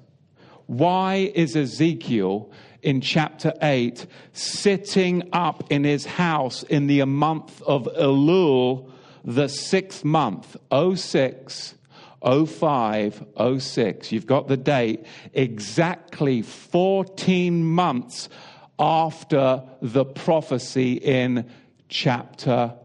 why 0.65 1.31
is 1.33 1.55
Ezekiel 1.55 2.51
in 2.81 3.01
chapter 3.01 3.53
8 3.61 4.05
sitting 4.33 5.29
up 5.33 5.71
in 5.71 5.83
his 5.83 6.05
house 6.05 6.63
in 6.63 6.87
the 6.87 7.03
month 7.05 7.61
of 7.63 7.85
Elul, 7.97 8.91
the 9.23 9.47
sixth 9.47 10.03
month, 10.05 10.55
06, 10.71 11.75
05, 12.23 13.25
06? 13.57 14.11
You've 14.11 14.27
got 14.27 14.47
the 14.47 14.57
date, 14.57 15.05
exactly 15.33 16.41
14 16.41 17.63
months 17.63 18.29
after 18.77 19.63
the 19.81 20.05
prophecy 20.05 20.93
in 20.93 21.49
chapter 21.89 22.75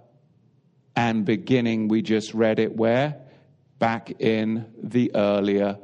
and 0.96 1.24
beginning. 1.24 1.88
We 1.88 2.02
just 2.02 2.34
read 2.34 2.58
it 2.58 2.76
where? 2.76 3.23
Back 3.84 4.18
in 4.18 4.64
the 4.82 5.14
earlier 5.14 5.76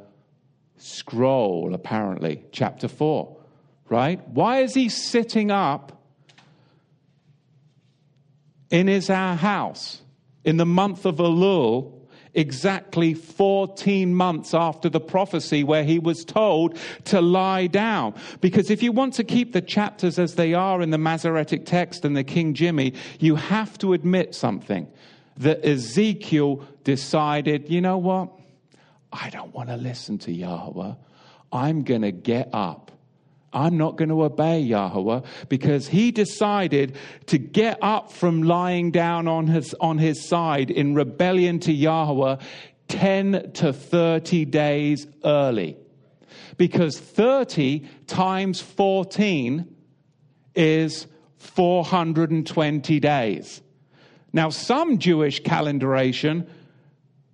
scroll, 0.77 1.75
apparently, 1.75 2.43
chapter 2.51 2.87
4, 2.87 3.37
right? 3.89 4.27
Why 4.29 4.61
is 4.61 4.73
he 4.73 4.89
sitting 4.89 5.51
up 5.51 6.01
in 8.71 8.87
his 8.87 9.07
house 9.07 10.01
in 10.43 10.57
the 10.57 10.65
month 10.65 11.05
of 11.05 11.17
Elul? 11.17 11.93
Exactly 12.33 13.13
14 13.13 14.15
months 14.15 14.55
after 14.55 14.89
the 14.89 14.99
prophecy, 15.01 15.63
where 15.63 15.83
he 15.83 15.99
was 15.99 16.25
told 16.25 16.79
to 17.03 17.21
lie 17.21 17.67
down. 17.67 18.15
Because 18.39 18.71
if 18.71 18.81
you 18.81 18.91
want 18.91 19.13
to 19.15 19.23
keep 19.23 19.53
the 19.53 19.61
chapters 19.61 20.17
as 20.17 20.33
they 20.33 20.55
are 20.55 20.81
in 20.81 20.89
the 20.89 20.97
Masoretic 20.97 21.67
text 21.67 22.03
and 22.03 22.17
the 22.17 22.23
King 22.23 22.55
Jimmy, 22.55 22.93
you 23.19 23.35
have 23.35 23.77
to 23.77 23.93
admit 23.93 24.33
something 24.33 24.87
that 25.41 25.65
Ezekiel 25.65 26.65
decided, 26.83 27.69
you 27.69 27.81
know 27.81 27.97
what? 27.97 28.29
I 29.11 29.29
don't 29.29 29.53
want 29.53 29.69
to 29.69 29.77
listen 29.77 30.17
to 30.19 30.31
Yahweh. 30.31 30.93
I'm 31.51 31.83
going 31.83 32.03
to 32.03 32.11
get 32.11 32.49
up. 32.53 32.91
I'm 33.53 33.77
not 33.77 33.97
going 33.97 34.09
to 34.09 34.23
obey 34.23 34.61
Yahweh 34.61 35.21
because 35.49 35.87
he 35.87 36.11
decided 36.11 36.95
to 37.25 37.37
get 37.37 37.77
up 37.81 38.11
from 38.11 38.43
lying 38.43 38.91
down 38.91 39.27
on 39.27 39.47
his, 39.47 39.75
on 39.81 39.97
his 39.97 40.25
side 40.25 40.71
in 40.71 40.95
rebellion 40.95 41.59
to 41.61 41.73
Yahweh 41.73 42.37
10 42.87 43.51
to 43.53 43.73
30 43.73 44.45
days 44.45 45.07
early. 45.25 45.75
Because 46.57 46.97
30 46.97 47.85
times 48.07 48.61
14 48.61 49.75
is 50.55 51.07
420 51.37 52.99
days. 52.99 53.61
Now, 54.33 54.49
some 54.49 54.97
Jewish 54.97 55.41
calendaration 55.41 56.47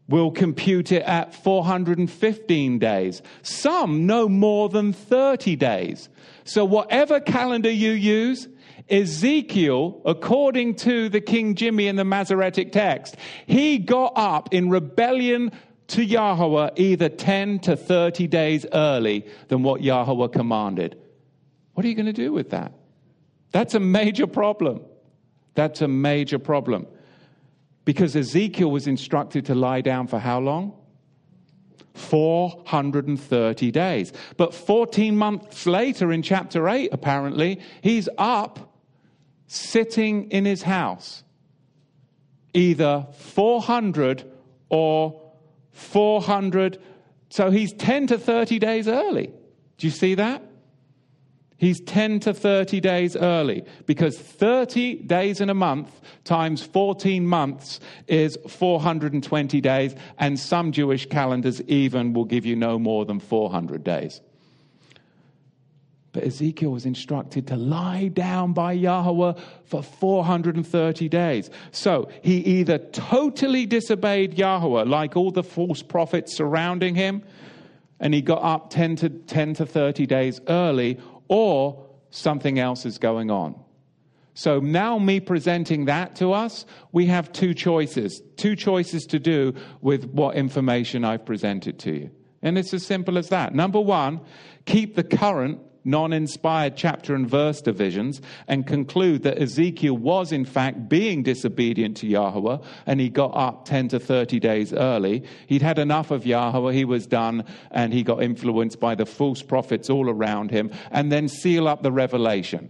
will 0.09 0.31
compute 0.31 0.91
it 0.91 1.03
at 1.03 1.33
415 1.35 2.79
days. 2.79 3.21
Some 3.41 4.05
no 4.05 4.29
more 4.29 4.69
than 4.69 4.93
30 4.93 5.55
days. 5.55 6.09
So, 6.43 6.65
whatever 6.65 7.19
calendar 7.19 7.69
you 7.69 7.91
use, 7.91 8.47
Ezekiel, 8.89 10.01
according 10.05 10.75
to 10.75 11.09
the 11.09 11.19
King 11.19 11.55
Jimmy 11.55 11.87
in 11.87 11.97
the 11.97 12.05
Masoretic 12.05 12.71
text, 12.71 13.17
he 13.45 13.77
got 13.77 14.13
up 14.15 14.53
in 14.53 14.69
rebellion 14.69 15.51
to 15.87 16.03
Yahweh 16.03 16.69
either 16.75 17.09
10 17.09 17.59
to 17.59 17.75
30 17.75 18.27
days 18.27 18.65
early 18.73 19.25
than 19.49 19.63
what 19.63 19.81
Yahweh 19.81 20.27
commanded. 20.27 20.97
What 21.73 21.85
are 21.85 21.89
you 21.89 21.95
going 21.95 22.07
to 22.07 22.13
do 22.13 22.31
with 22.33 22.49
that? 22.51 22.73
That's 23.51 23.73
a 23.73 23.79
major 23.79 24.27
problem. 24.27 24.81
That's 25.57 25.81
a 25.81 25.87
major 25.87 26.37
problem. 26.37 26.85
Because 27.83 28.15
Ezekiel 28.15 28.69
was 28.69 28.85
instructed 28.85 29.43
to 29.47 29.55
lie 29.55 29.81
down 29.81 30.05
for 30.05 30.19
how 30.19 30.39
long? 30.39 30.71
430 31.95 33.71
days. 33.71 34.13
But 34.37 34.53
14 34.53 35.17
months 35.17 35.65
later, 35.65 36.11
in 36.11 36.21
chapter 36.21 36.69
8, 36.69 36.89
apparently, 36.91 37.59
he's 37.81 38.07
up 38.19 38.71
sitting 39.47 40.29
in 40.29 40.45
his 40.45 40.61
house. 40.61 41.23
Either 42.53 43.07
400 43.17 44.31
or 44.69 45.19
400. 45.71 46.79
So 47.29 47.49
he's 47.49 47.73
10 47.73 48.05
to 48.07 48.19
30 48.19 48.59
days 48.59 48.87
early. 48.87 49.33
Do 49.79 49.87
you 49.87 49.91
see 49.91 50.13
that? 50.13 50.43
He's 51.57 51.81
10 51.81 52.19
to 52.21 52.33
30 52.33 52.79
days 52.79 53.15
early 53.15 53.65
because 53.87 54.17
30 54.17 54.95
days 55.03 55.41
in 55.41 55.49
a 55.49 55.55
month 55.55 55.89
times 56.23 56.61
14 56.61 57.25
months 57.25 57.79
is 58.07 58.37
420 58.47 59.59
days, 59.61 59.95
and 60.19 60.39
some 60.39 60.71
Jewish 60.71 61.07
calendars 61.07 61.61
even 61.63 62.13
will 62.13 62.25
give 62.25 62.45
you 62.45 62.55
no 62.55 62.77
more 62.77 63.05
than 63.05 63.19
400 63.19 63.83
days. 63.83 64.21
But 66.11 66.23
Ezekiel 66.23 66.71
was 66.71 66.85
instructed 66.85 67.47
to 67.47 67.55
lie 67.55 68.07
down 68.07 68.53
by 68.53 68.71
Yahweh 68.73 69.33
for 69.65 69.83
430 69.83 71.09
days. 71.09 71.49
So 71.71 72.09
he 72.23 72.37
either 72.37 72.77
totally 72.77 73.65
disobeyed 73.65 74.35
Yahweh, 74.35 74.83
like 74.83 75.17
all 75.17 75.31
the 75.31 75.43
false 75.43 75.83
prophets 75.83 76.35
surrounding 76.35 76.95
him, 76.95 77.23
and 77.99 78.13
he 78.13 78.21
got 78.21 78.43
up 78.43 78.69
10 78.69 78.95
to, 78.97 79.09
10 79.09 79.55
to 79.55 79.65
30 79.65 80.05
days 80.05 80.39
early, 80.47 80.99
or 81.27 81.85
something 82.09 82.59
else 82.59 82.85
is 82.85 82.97
going 82.97 83.31
on. 83.31 83.55
So 84.33 84.59
now, 84.59 84.99
me 84.99 85.19
presenting 85.19 85.85
that 85.85 86.15
to 86.17 86.31
us, 86.31 86.65
we 86.91 87.07
have 87.07 87.31
two 87.31 87.55
choices. 87.55 88.21
Two 88.35 88.55
choices 88.55 89.07
to 89.07 89.17
do 89.17 89.55
with 89.81 90.05
what 90.11 90.35
information 90.35 91.03
I've 91.03 91.25
presented 91.25 91.79
to 91.79 91.91
you. 91.91 92.11
And 92.43 92.55
it's 92.55 92.71
as 92.71 92.85
simple 92.85 93.17
as 93.17 93.29
that. 93.29 93.55
Number 93.55 93.81
one, 93.81 94.21
keep 94.65 94.95
the 94.95 95.03
current 95.03 95.59
non 95.87 96.13
inspired 96.13 96.75
chapter 96.75 97.15
and 97.15 97.27
verse 97.27 97.61
divisions 97.61 98.21
and 98.47 98.67
conclude 98.67 99.23
that 99.23 99.41
Ezekiel 99.41 99.97
was, 99.97 100.31
in 100.31 100.45
fact, 100.45 100.89
being 100.89 101.23
disobedient 101.23 101.97
to 101.97 102.07
Yahweh 102.07 102.57
and 102.85 102.99
he 102.99 103.09
got 103.09 103.31
up 103.35 103.65
10 103.65 103.87
to 103.89 103.99
30 103.99 104.39
days 104.39 104.73
early. 104.73 105.23
He'd 105.47 105.61
had 105.61 105.79
enough 105.79 106.11
of 106.11 106.25
Yahweh, 106.25 106.73
he 106.73 106.85
was 106.85 107.07
done, 107.07 107.45
and 107.71 107.93
he 107.93 108.03
got 108.03 108.21
influenced 108.21 108.79
by 108.79 108.95
the 108.95 109.05
false 109.05 109.41
prophets 109.41 109.89
all 109.89 110.09
around 110.09 110.51
him, 110.51 110.71
and 110.91 111.11
then 111.11 111.27
seal 111.27 111.67
up 111.67 111.81
the 111.81 111.91
revelation 111.91 112.69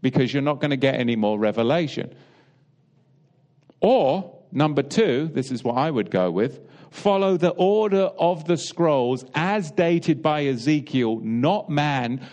because 0.00 0.32
you're 0.32 0.42
not 0.42 0.60
going 0.60 0.70
to 0.70 0.76
get 0.76 0.94
any 0.94 1.16
more 1.16 1.38
revelation. 1.38 2.14
Or, 3.80 4.38
number 4.52 4.82
two, 4.82 5.30
this 5.32 5.50
is 5.50 5.64
what 5.64 5.76
I 5.76 5.90
would 5.90 6.10
go 6.10 6.30
with 6.30 6.60
follow 6.90 7.36
the 7.36 7.50
order 7.50 8.10
of 8.18 8.46
the 8.46 8.56
scrolls 8.56 9.24
as 9.34 9.70
dated 9.70 10.22
by 10.22 10.44
Ezekiel, 10.46 11.20
not 11.22 11.68
man. 11.70 12.26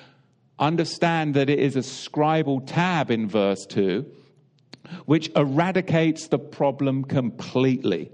Understand 0.60 1.34
that 1.34 1.50
it 1.50 1.60
is 1.60 1.76
a 1.76 1.80
scribal 1.80 2.62
tab 2.66 3.12
in 3.12 3.28
verse 3.28 3.66
2, 3.66 4.06
which 5.06 5.30
eradicates 5.36 6.28
the 6.28 6.40
problem 6.40 7.04
completely. 7.04 8.12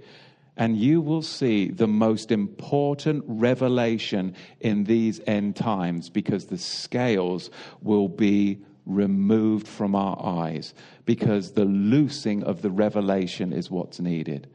And 0.56 0.76
you 0.76 1.00
will 1.00 1.22
see 1.22 1.70
the 1.70 1.88
most 1.88 2.32
important 2.32 3.24
revelation 3.28 4.36
in 4.60 4.84
these 4.84 5.22
end 5.26 5.56
times 5.56 6.10
because 6.10 6.48
the 6.48 6.58
scales 6.58 7.50
will 7.82 8.10
be 8.10 8.60
removed 8.86 9.68
from 9.68 9.96
our 9.96 10.22
eyes 10.22 10.74
because 11.06 11.54
the 11.54 11.66
loosing 11.66 12.44
of 12.44 12.62
the 12.62 12.72
revelation 12.72 13.54
is 13.54 13.72
what's 13.72 14.00
needed. 14.00 14.50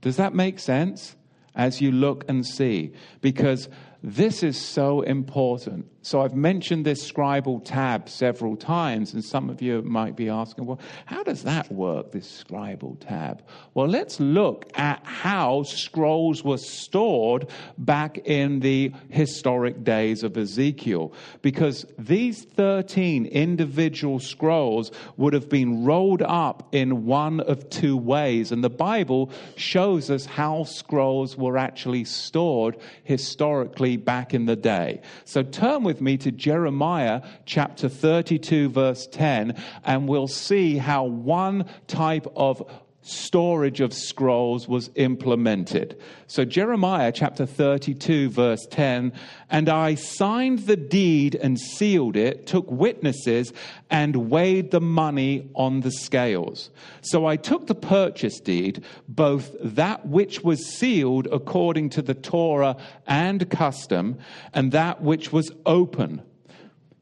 Does 0.00 0.16
that 0.16 0.34
make 0.34 0.58
sense? 0.58 1.16
As 1.58 1.82
you 1.82 1.92
look 1.92 2.24
and 2.28 2.46
see, 2.46 2.92
because 3.20 3.68
this 4.02 4.42
is 4.42 4.58
so 4.58 5.02
important. 5.02 5.86
So 6.00 6.22
I've 6.22 6.34
mentioned 6.34 6.86
this 6.86 7.10
scribal 7.10 7.60
tab 7.64 8.08
several 8.08 8.56
times, 8.56 9.12
and 9.12 9.24
some 9.24 9.50
of 9.50 9.60
you 9.60 9.82
might 9.82 10.14
be 10.14 10.28
asking, 10.28 10.66
well, 10.66 10.80
how 11.06 11.24
does 11.24 11.42
that 11.42 11.70
work, 11.72 12.12
this 12.12 12.44
scribal 12.44 12.96
tab? 13.00 13.42
Well, 13.74 13.88
let's 13.88 14.20
look 14.20 14.70
at 14.78 15.04
how 15.04 15.64
scrolls 15.64 16.44
were 16.44 16.58
stored 16.58 17.48
back 17.78 18.18
in 18.18 18.60
the 18.60 18.92
historic 19.10 19.82
days 19.82 20.22
of 20.22 20.36
Ezekiel, 20.36 21.12
because 21.42 21.84
these 21.98 22.44
13 22.44 23.26
individual 23.26 24.20
scrolls 24.20 24.92
would 25.16 25.32
have 25.32 25.48
been 25.48 25.84
rolled 25.84 26.22
up 26.22 26.68
in 26.72 27.06
one 27.06 27.40
of 27.40 27.68
two 27.70 27.96
ways, 27.96 28.52
and 28.52 28.62
the 28.62 28.70
Bible 28.70 29.32
shows 29.56 30.10
us 30.10 30.26
how 30.26 30.62
scrolls 30.62 31.36
were 31.36 31.58
actually 31.58 32.04
stored 32.04 32.76
historically 33.02 33.96
back 33.96 34.32
in 34.32 34.46
the 34.46 34.56
day. 34.56 35.00
So 35.24 35.42
turn 35.42 35.87
with 35.88 36.02
me 36.02 36.18
to 36.18 36.30
Jeremiah 36.30 37.22
chapter 37.46 37.88
32, 37.88 38.68
verse 38.68 39.06
10, 39.06 39.56
and 39.86 40.06
we'll 40.06 40.28
see 40.28 40.76
how 40.76 41.04
one 41.04 41.64
type 41.86 42.26
of 42.36 42.62
storage 43.08 43.80
of 43.80 43.92
scrolls 43.92 44.68
was 44.68 44.90
implemented. 44.94 45.98
So, 46.26 46.44
Jeremiah 46.44 47.12
chapter 47.12 47.46
32, 47.46 48.30
verse 48.30 48.66
10 48.70 49.12
And 49.50 49.68
I 49.68 49.94
signed 49.94 50.60
the 50.60 50.76
deed 50.76 51.34
and 51.34 51.58
sealed 51.58 52.16
it, 52.16 52.46
took 52.46 52.70
witnesses, 52.70 53.52
and 53.90 54.30
weighed 54.30 54.70
the 54.70 54.80
money 54.80 55.50
on 55.54 55.80
the 55.80 55.90
scales. 55.90 56.70
So 57.00 57.26
I 57.26 57.36
took 57.36 57.66
the 57.66 57.74
purchase 57.74 58.40
deed, 58.40 58.84
both 59.08 59.56
that 59.60 60.06
which 60.06 60.42
was 60.42 60.66
sealed 60.66 61.26
according 61.32 61.90
to 61.90 62.02
the 62.02 62.14
Torah 62.14 62.76
and 63.06 63.48
custom, 63.50 64.18
and 64.52 64.72
that 64.72 65.02
which 65.02 65.32
was 65.32 65.50
open. 65.64 66.22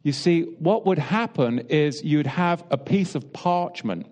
You 0.02 0.12
see, 0.12 0.42
what 0.42 0.86
would 0.86 0.98
happen 0.98 1.60
is 1.68 2.04
you'd 2.04 2.28
have 2.28 2.64
a 2.70 2.78
piece 2.78 3.16
of 3.16 3.32
parchment 3.32 4.06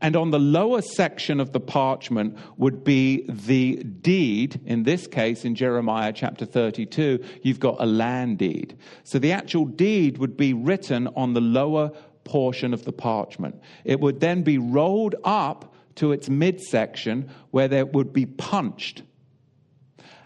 and 0.00 0.16
on 0.16 0.30
the 0.30 0.38
lower 0.38 0.82
section 0.82 1.40
of 1.40 1.52
the 1.52 1.60
parchment 1.60 2.36
would 2.56 2.84
be 2.84 3.24
the 3.28 3.76
deed. 3.76 4.60
In 4.64 4.84
this 4.84 5.06
case, 5.06 5.44
in 5.44 5.54
Jeremiah 5.54 6.12
chapter 6.12 6.44
32, 6.44 7.24
you've 7.42 7.60
got 7.60 7.76
a 7.80 7.86
land 7.86 8.38
deed. 8.38 8.78
So 9.04 9.18
the 9.18 9.32
actual 9.32 9.66
deed 9.66 10.18
would 10.18 10.36
be 10.36 10.52
written 10.52 11.08
on 11.08 11.34
the 11.34 11.40
lower 11.40 11.90
portion 12.24 12.74
of 12.74 12.84
the 12.84 12.92
parchment. 12.92 13.60
It 13.84 14.00
would 14.00 14.20
then 14.20 14.42
be 14.42 14.58
rolled 14.58 15.16
up 15.24 15.74
to 15.96 16.12
its 16.12 16.28
midsection 16.28 17.30
where 17.50 17.66
there 17.68 17.86
would 17.86 18.12
be 18.12 18.26
punched. 18.26 19.02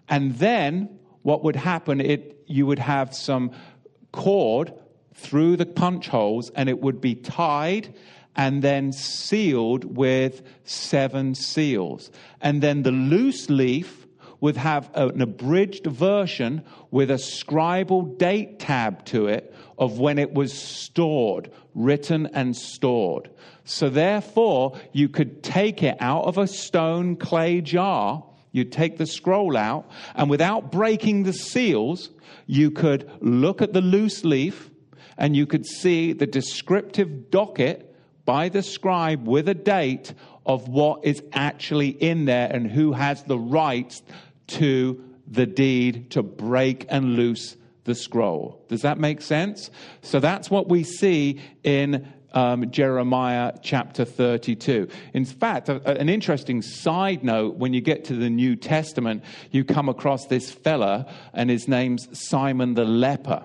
And 0.08 0.34
then 0.36 0.98
what 1.22 1.44
would 1.44 1.56
happen, 1.56 2.00
it, 2.00 2.44
you 2.46 2.66
would 2.66 2.80
have 2.80 3.14
some 3.14 3.52
cord 4.10 4.74
through 5.14 5.56
the 5.56 5.66
punch 5.66 6.08
holes 6.08 6.50
and 6.54 6.68
it 6.68 6.80
would 6.80 7.00
be 7.00 7.14
tied 7.14 7.94
and 8.36 8.62
then 8.62 8.92
sealed 8.92 9.96
with 9.96 10.42
seven 10.64 11.34
seals. 11.34 12.10
And 12.40 12.62
then 12.62 12.82
the 12.82 12.92
loose 12.92 13.50
leaf 13.50 14.06
would 14.40 14.56
have 14.56 14.90
an 14.94 15.20
abridged 15.20 15.86
version 15.86 16.64
with 16.90 17.10
a 17.10 17.14
scribal 17.14 18.18
date 18.18 18.58
tab 18.58 19.04
to 19.04 19.28
it 19.28 19.54
of 19.78 20.00
when 20.00 20.18
it 20.18 20.34
was 20.34 20.52
stored, 20.52 21.50
written 21.74 22.26
and 22.34 22.56
stored. 22.56 23.30
So 23.64 23.88
therefore, 23.88 24.76
you 24.92 25.08
could 25.08 25.44
take 25.44 25.82
it 25.84 25.96
out 26.00 26.24
of 26.24 26.38
a 26.38 26.48
stone 26.48 27.14
clay 27.16 27.60
jar. 27.60 28.24
You'd 28.50 28.72
take 28.72 28.98
the 28.98 29.06
scroll 29.06 29.56
out, 29.56 29.88
and 30.14 30.28
without 30.28 30.72
breaking 30.72 31.22
the 31.22 31.32
seals, 31.32 32.10
you 32.46 32.70
could 32.70 33.08
look 33.20 33.62
at 33.62 33.72
the 33.72 33.80
loose 33.80 34.24
leaf 34.24 34.70
and 35.16 35.36
you 35.36 35.46
could 35.46 35.64
see 35.64 36.12
the 36.12 36.26
descriptive 36.26 37.30
docket 37.30 37.91
by 38.24 38.48
the 38.48 38.62
scribe 38.62 39.26
with 39.26 39.48
a 39.48 39.54
date 39.54 40.14
of 40.46 40.68
what 40.68 41.04
is 41.04 41.22
actually 41.32 41.88
in 41.88 42.24
there 42.24 42.48
and 42.52 42.70
who 42.70 42.92
has 42.92 43.22
the 43.24 43.38
rights 43.38 44.02
to 44.46 45.02
the 45.26 45.46
deed 45.46 46.10
to 46.10 46.22
break 46.22 46.86
and 46.88 47.16
loose 47.16 47.56
the 47.84 47.94
scroll. 47.94 48.64
Does 48.68 48.82
that 48.82 48.98
make 48.98 49.22
sense? 49.22 49.70
So 50.02 50.20
that's 50.20 50.50
what 50.50 50.68
we 50.68 50.84
see 50.84 51.40
in 51.64 52.12
um, 52.32 52.70
Jeremiah 52.70 53.52
chapter 53.62 54.04
32. 54.04 54.88
In 55.12 55.24
fact, 55.24 55.68
a, 55.68 55.98
an 55.98 56.08
interesting 56.08 56.62
side 56.62 57.24
note 57.24 57.56
when 57.56 57.72
you 57.72 57.80
get 57.80 58.04
to 58.06 58.14
the 58.14 58.30
New 58.30 58.56
Testament, 58.56 59.24
you 59.50 59.64
come 59.64 59.88
across 59.88 60.26
this 60.26 60.50
fella, 60.50 61.12
and 61.32 61.50
his 61.50 61.68
name's 61.68 62.08
Simon 62.18 62.74
the 62.74 62.84
leper. 62.84 63.44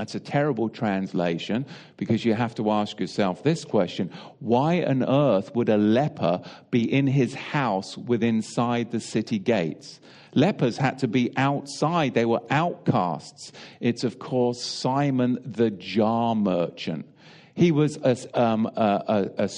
That's 0.00 0.14
a 0.14 0.20
terrible 0.20 0.70
translation 0.70 1.66
because 1.98 2.24
you 2.24 2.32
have 2.32 2.54
to 2.54 2.70
ask 2.70 2.98
yourself 2.98 3.42
this 3.42 3.66
question 3.66 4.10
Why 4.38 4.82
on 4.82 5.02
earth 5.02 5.54
would 5.54 5.68
a 5.68 5.76
leper 5.76 6.40
be 6.70 6.90
in 6.90 7.06
his 7.06 7.34
house 7.34 7.98
within 7.98 8.36
inside 8.36 8.92
the 8.92 9.00
city 9.00 9.38
gates? 9.38 10.00
Lepers 10.32 10.78
had 10.78 11.00
to 11.00 11.06
be 11.06 11.36
outside, 11.36 12.14
they 12.14 12.24
were 12.24 12.40
outcasts. 12.48 13.52
It's, 13.78 14.02
of 14.02 14.18
course, 14.18 14.64
Simon 14.64 15.38
the 15.44 15.70
jar 15.70 16.34
merchant. 16.34 17.04
He 17.52 17.70
was 17.70 17.98
a, 17.98 18.16
um, 18.40 18.64
a, 18.74 19.28
a, 19.36 19.50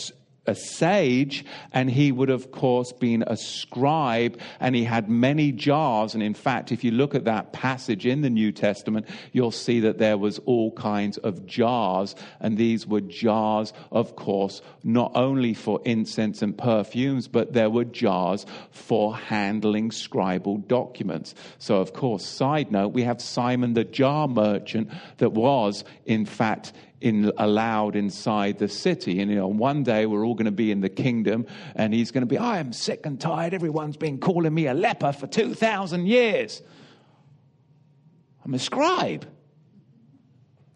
a 0.46 0.55
sage, 0.55 1.44
and 1.72 1.90
he 1.90 2.11
would, 2.11 2.31
of 2.31 2.50
course, 2.50 2.92
been 2.92 3.22
a 3.26 3.37
scribe, 3.37 4.38
and 4.59 4.74
he 4.74 4.85
had 4.85 5.09
many 5.09 5.52
jars. 5.52 6.14
And 6.14 6.22
in 6.22 6.35
fact, 6.35 6.72
if 6.72 6.83
you 6.83 6.90
look 6.90 7.14
at 7.14 7.24
that 7.26 7.52
passage 7.52 8.07
in 8.07 8.22
the 8.22 8.31
New 8.31 8.50
Testament, 8.50 9.07
you'll 9.33 9.52
see 9.52 9.81
that 9.81 9.98
there 9.98 10.18
was 10.18 10.38
all 10.40 10.72
kinds 10.72 11.18
of 11.18 11.46
jars, 11.46 12.16
and 12.40 12.59
these 12.59 12.87
were 12.87 13.00
jars, 13.00 13.72
of 13.92 14.16
course, 14.16 14.62
not 14.83 15.12
only 15.14 15.55
for 15.55 15.81
incense 15.85 16.42
and 16.42 16.59
perfumes, 16.59 17.28
but 17.28 17.52
there 17.52 17.70
were 17.70 17.85
jars 17.85 18.44
for 18.70 19.16
handling 19.16 19.90
scribal 19.90 20.66
documents. 20.66 21.35
So, 21.59 21.76
of 21.76 21.92
course, 21.92 22.24
side 22.24 22.72
note, 22.72 22.88
we 22.88 23.02
have 23.02 23.20
Simon 23.20 23.74
the 23.74 23.85
jar 23.85 24.26
merchant 24.26 24.90
that 25.18 25.33
was, 25.33 25.85
in 26.05 26.26
fact, 26.26 26.72
in, 27.02 27.32
allowed 27.36 27.96
inside 27.96 28.58
the 28.58 28.68
city. 28.68 29.20
And 29.20 29.30
you 29.30 29.36
know, 29.36 29.48
one 29.48 29.82
day 29.82 30.06
we're 30.06 30.24
all 30.24 30.34
going 30.34 30.46
to 30.46 30.50
be 30.52 30.70
in 30.70 30.80
the 30.80 30.88
kingdom, 30.88 31.46
and 31.74 31.92
he's 31.92 32.10
going 32.10 32.22
to 32.22 32.26
be, 32.26 32.38
I 32.38 32.58
am 32.58 32.72
sick 32.72 33.04
and 33.04 33.20
tired. 33.20 33.54
Everyone's 33.54 33.96
been 33.96 34.18
calling 34.18 34.54
me 34.54 34.66
a 34.66 34.74
leper 34.74 35.12
for 35.12 35.26
2,000 35.26 36.06
years. 36.06 36.62
I'm 38.44 38.54
a 38.54 38.58
scribe. 38.58 39.26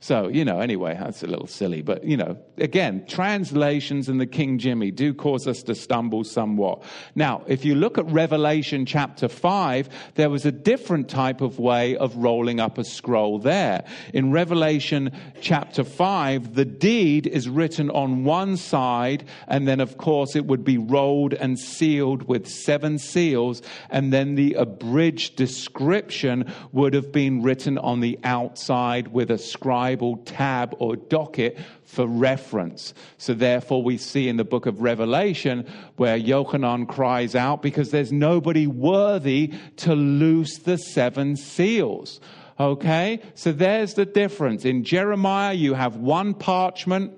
So, 0.07 0.29
you 0.29 0.45
know, 0.45 0.61
anyway, 0.61 0.97
that's 0.97 1.25
a 1.25 1.27
little 1.27 1.49
silly. 1.49 1.83
But, 1.83 2.05
you 2.05 2.17
know, 2.17 2.39
again, 2.59 3.05
translations 3.09 4.09
in 4.09 4.19
the 4.19 4.27
King 4.27 4.57
Jimmy 4.61 4.93
do 4.93 5.13
cause 5.13 5.49
us 5.49 5.65
to 5.65 5.75
stumble 5.75 6.23
somewhat. 6.23 6.85
Now, 7.17 7.43
if 7.49 7.65
you 7.65 7.75
look 7.75 7.99
at 7.99 8.07
Revelation 8.07 8.87
chapter 8.87 9.27
5, 9.27 9.89
there 10.15 10.31
was 10.31 10.47
a 10.47 10.53
different 10.53 11.09
type 11.09 11.41
of 11.41 11.59
way 11.59 11.97
of 11.97 12.15
rolling 12.15 12.61
up 12.61 12.79
a 12.79 12.85
scroll 12.85 13.41
there. 13.41 13.83
In 14.15 14.31
Revelation 14.31 15.11
chapter 15.41 15.83
5, 15.83 16.55
the 16.55 16.65
deed 16.65 17.27
is 17.27 17.49
written 17.49 17.91
on 17.91 18.23
one 18.23 18.57
side, 18.57 19.25
and 19.49 19.67
then, 19.67 19.81
of 19.81 19.99
course, 19.99 20.37
it 20.37 20.47
would 20.47 20.63
be 20.63 20.79
rolled 20.79 21.35
and 21.35 21.59
sealed 21.59 22.29
with 22.29 22.47
seven 22.47 23.01
seals, 23.01 23.61
and 23.91 24.13
then 24.13 24.37
the 24.37 24.55
abridged 24.55 25.35
description 25.35 26.53
would 26.71 26.95
have 26.95 27.11
been 27.11 27.43
written 27.43 27.77
on 27.77 27.99
the 27.99 28.21
outside 28.23 29.09
with 29.09 29.33
a 29.33 29.39
scribe 29.39 29.96
Bible 29.97 30.19
tab 30.27 30.77
or 30.79 30.95
docket 30.95 31.59
for 31.85 32.07
reference. 32.07 32.93
So, 33.17 33.33
therefore, 33.33 33.83
we 33.83 33.97
see 33.97 34.29
in 34.29 34.37
the 34.37 34.45
book 34.45 34.67
of 34.67 34.83
Revelation 34.83 35.67
where 35.97 36.19
Yochanan 36.19 36.87
cries 36.87 37.35
out 37.35 37.63
because 37.63 37.93
there's 37.93 38.13
nobody 38.13 38.67
worthy 38.67 39.55
to 39.77 39.95
loose 39.95 40.59
the 40.59 40.77
seven 40.77 41.37
seals. 41.37 42.21
Okay? 42.61 43.23
So, 43.35 43.53
there's 43.53 43.95
the 43.95 44.05
difference. 44.05 44.67
In 44.67 44.85
Jeremiah, 44.85 45.55
you 45.55 45.73
have 45.73 45.97
one 45.97 46.35
parchment 46.35 47.15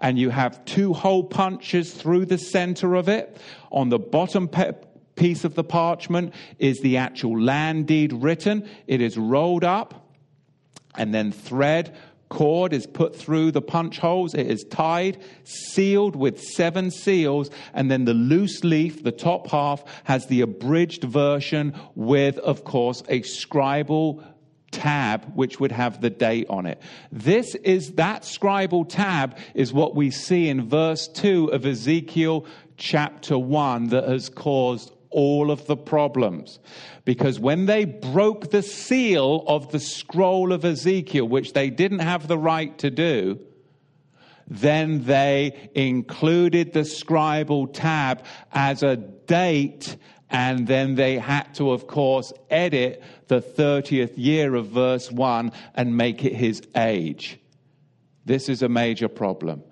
and 0.00 0.18
you 0.18 0.30
have 0.30 0.64
two 0.64 0.94
hole 0.94 1.22
punches 1.22 1.94
through 1.94 2.26
the 2.26 2.38
center 2.38 2.96
of 2.96 3.08
it. 3.08 3.36
On 3.70 3.88
the 3.88 4.00
bottom 4.00 4.48
pe- 4.48 4.72
piece 5.14 5.44
of 5.44 5.54
the 5.54 5.64
parchment 5.64 6.34
is 6.58 6.80
the 6.80 6.96
actual 6.96 7.40
land 7.40 7.86
deed 7.86 8.12
written. 8.12 8.68
It 8.88 9.00
is 9.00 9.16
rolled 9.16 9.62
up 9.62 10.06
and 10.96 11.14
then 11.14 11.32
thread 11.32 11.94
cord 12.36 12.74
is 12.74 12.86
put 12.86 13.16
through 13.16 13.50
the 13.50 13.62
punch 13.62 13.98
holes. 13.98 14.34
It 14.34 14.46
is 14.46 14.62
tied, 14.64 15.16
sealed 15.44 16.14
with 16.14 16.38
seven 16.38 16.90
seals, 16.90 17.48
and 17.72 17.90
then 17.90 18.04
the 18.04 18.12
loose 18.12 18.62
leaf, 18.62 19.02
the 19.02 19.10
top 19.10 19.48
half, 19.48 19.82
has 20.04 20.26
the 20.26 20.42
abridged 20.42 21.02
version 21.04 21.74
with, 21.94 22.36
of 22.40 22.62
course, 22.62 23.02
a 23.08 23.22
scribal 23.22 24.22
tab 24.70 25.24
which 25.34 25.58
would 25.60 25.72
have 25.72 26.02
the 26.02 26.10
date 26.10 26.46
on 26.50 26.66
it. 26.66 26.78
This 27.10 27.54
is 27.54 27.92
that 27.92 28.24
scribal 28.24 28.86
tab 28.86 29.38
is 29.54 29.72
what 29.72 29.94
we 29.94 30.10
see 30.10 30.50
in 30.50 30.68
verse 30.68 31.08
2 31.08 31.52
of 31.52 31.64
Ezekiel 31.64 32.44
chapter 32.76 33.38
1 33.38 33.88
that 33.88 34.06
has 34.06 34.28
caused 34.28 34.92
all 35.08 35.50
of 35.50 35.66
the 35.66 35.76
problems. 35.76 36.58
Because 37.06 37.38
when 37.38 37.66
they 37.66 37.84
broke 37.84 38.50
the 38.50 38.62
seal 38.62 39.44
of 39.46 39.70
the 39.70 39.78
scroll 39.78 40.52
of 40.52 40.64
Ezekiel, 40.64 41.26
which 41.26 41.52
they 41.52 41.70
didn't 41.70 42.00
have 42.00 42.26
the 42.26 42.36
right 42.36 42.76
to 42.78 42.90
do, 42.90 43.38
then 44.48 45.04
they 45.04 45.70
included 45.76 46.72
the 46.72 46.80
scribal 46.80 47.72
tab 47.72 48.24
as 48.52 48.82
a 48.82 48.96
date, 48.96 49.96
and 50.30 50.66
then 50.66 50.96
they 50.96 51.16
had 51.16 51.54
to, 51.54 51.70
of 51.70 51.86
course, 51.86 52.32
edit 52.50 53.00
the 53.28 53.40
30th 53.40 54.14
year 54.16 54.56
of 54.56 54.66
verse 54.66 55.10
1 55.10 55.52
and 55.76 55.96
make 55.96 56.24
it 56.24 56.34
his 56.34 56.60
age. 56.76 57.38
This 58.24 58.48
is 58.48 58.62
a 58.62 58.68
major 58.68 59.08
problem 59.08 59.62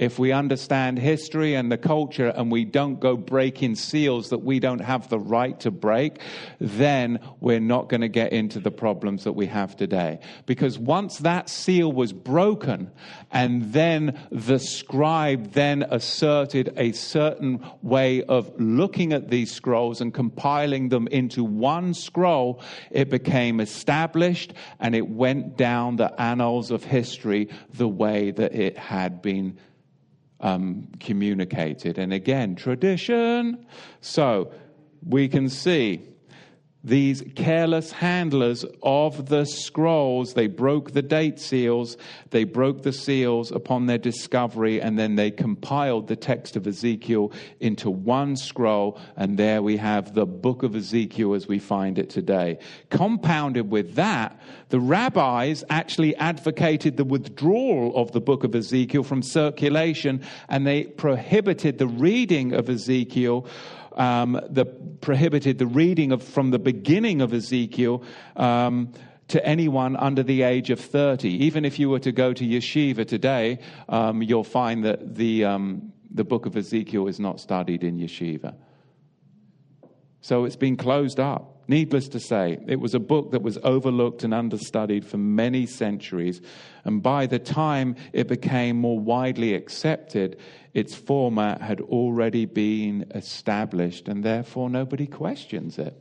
if 0.00 0.18
we 0.18 0.32
understand 0.32 0.98
history 0.98 1.54
and 1.54 1.70
the 1.70 1.76
culture 1.76 2.28
and 2.28 2.50
we 2.50 2.64
don't 2.64 3.00
go 3.00 3.18
breaking 3.18 3.74
seals 3.74 4.30
that 4.30 4.38
we 4.38 4.58
don't 4.58 4.80
have 4.80 5.10
the 5.10 5.18
right 5.18 5.60
to 5.60 5.70
break, 5.70 6.20
then 6.58 7.20
we're 7.38 7.60
not 7.60 7.90
going 7.90 8.00
to 8.00 8.08
get 8.08 8.32
into 8.32 8.58
the 8.60 8.70
problems 8.70 9.24
that 9.24 9.34
we 9.34 9.44
have 9.44 9.76
today. 9.76 10.18
Because 10.46 10.78
once 10.78 11.18
that 11.18 11.50
seal 11.50 11.92
was 11.92 12.14
broken 12.14 12.90
and 13.30 13.74
then 13.74 14.18
the 14.32 14.58
scribe 14.58 15.52
then 15.52 15.82
asserted 15.82 16.72
a 16.78 16.92
certain 16.92 17.62
way 17.82 18.22
of 18.22 18.58
looking 18.58 19.12
at 19.12 19.28
these 19.28 19.52
scrolls 19.52 20.00
and 20.00 20.14
compiling 20.14 20.88
them 20.88 21.08
into 21.08 21.44
one 21.44 21.92
scroll, 21.92 22.62
it 22.90 23.10
became 23.10 23.60
established 23.60 24.54
and 24.78 24.94
it 24.94 25.06
went 25.06 25.58
down 25.58 25.96
the 25.96 26.18
annals 26.18 26.70
of 26.70 26.84
history 26.84 27.50
the 27.74 27.86
way 27.86 28.30
that 28.30 28.54
it 28.54 28.78
had 28.78 29.20
been 29.20 29.58
um, 30.40 30.88
communicated. 31.00 31.98
And 31.98 32.12
again, 32.12 32.56
tradition. 32.56 33.66
So 34.00 34.52
we 35.06 35.28
can 35.28 35.48
see 35.48 36.02
these 36.82 37.22
careless 37.34 37.92
handlers 37.92 38.64
of 38.82 39.26
the 39.26 39.44
scrolls, 39.44 40.32
they 40.32 40.46
broke 40.46 40.92
the 40.92 41.02
date 41.02 41.38
seals, 41.38 41.98
they 42.30 42.44
broke 42.44 42.82
the 42.82 42.92
seals 42.92 43.50
upon 43.50 43.84
their 43.84 43.98
discovery, 43.98 44.80
and 44.80 44.98
then 44.98 45.14
they 45.14 45.30
compiled 45.30 46.08
the 46.08 46.16
text 46.16 46.56
of 46.56 46.66
Ezekiel 46.66 47.32
into 47.60 47.90
one 47.90 48.34
scroll, 48.34 48.98
and 49.16 49.38
there 49.38 49.62
we 49.62 49.76
have 49.76 50.14
the 50.14 50.24
book 50.24 50.62
of 50.62 50.74
Ezekiel 50.74 51.34
as 51.34 51.46
we 51.46 51.58
find 51.58 51.98
it 51.98 52.08
today. 52.08 52.58
Compounded 52.88 53.70
with 53.70 53.96
that, 53.96 54.40
the 54.70 54.80
rabbis 54.80 55.62
actually 55.68 56.16
advocated 56.16 56.96
the 56.96 57.04
withdrawal 57.04 57.94
of 57.94 58.12
the 58.12 58.20
book 58.20 58.42
of 58.42 58.54
Ezekiel 58.54 59.02
from 59.02 59.22
circulation, 59.22 60.22
and 60.48 60.66
they 60.66 60.84
prohibited 60.84 61.76
the 61.76 61.86
reading 61.86 62.54
of 62.54 62.70
Ezekiel 62.70 63.46
um, 63.96 64.40
the, 64.48 64.64
prohibited 64.64 65.58
the 65.58 65.66
reading 65.66 66.12
of, 66.12 66.22
from 66.22 66.50
the 66.50 66.58
beginning 66.58 67.20
of 67.20 67.32
Ezekiel 67.32 68.02
um, 68.36 68.92
to 69.28 69.44
anyone 69.46 69.96
under 69.96 70.22
the 70.22 70.42
age 70.42 70.70
of 70.70 70.80
30. 70.80 71.28
Even 71.28 71.64
if 71.64 71.78
you 71.78 71.88
were 71.88 72.00
to 72.00 72.12
go 72.12 72.32
to 72.32 72.44
yeshiva 72.44 73.06
today, 73.06 73.58
um, 73.88 74.22
you'll 74.22 74.44
find 74.44 74.84
that 74.84 75.14
the, 75.14 75.44
um, 75.44 75.92
the 76.10 76.24
book 76.24 76.46
of 76.46 76.56
Ezekiel 76.56 77.06
is 77.06 77.20
not 77.20 77.40
studied 77.40 77.84
in 77.84 77.98
yeshiva. 77.98 78.54
So 80.20 80.44
it's 80.44 80.56
been 80.56 80.76
closed 80.76 81.20
up. 81.20 81.59
Needless 81.70 82.08
to 82.08 82.18
say, 82.18 82.58
it 82.66 82.80
was 82.80 82.96
a 82.96 82.98
book 82.98 83.30
that 83.30 83.42
was 83.42 83.56
overlooked 83.62 84.24
and 84.24 84.34
understudied 84.34 85.06
for 85.06 85.18
many 85.18 85.66
centuries, 85.66 86.42
and 86.84 87.00
by 87.00 87.26
the 87.26 87.38
time 87.38 87.94
it 88.12 88.26
became 88.26 88.76
more 88.76 88.98
widely 88.98 89.54
accepted, 89.54 90.36
its 90.74 90.96
format 90.96 91.60
had 91.60 91.80
already 91.80 92.44
been 92.44 93.06
established, 93.14 94.08
and 94.08 94.24
therefore 94.24 94.68
nobody 94.68 95.06
questions 95.06 95.78
it. 95.78 95.96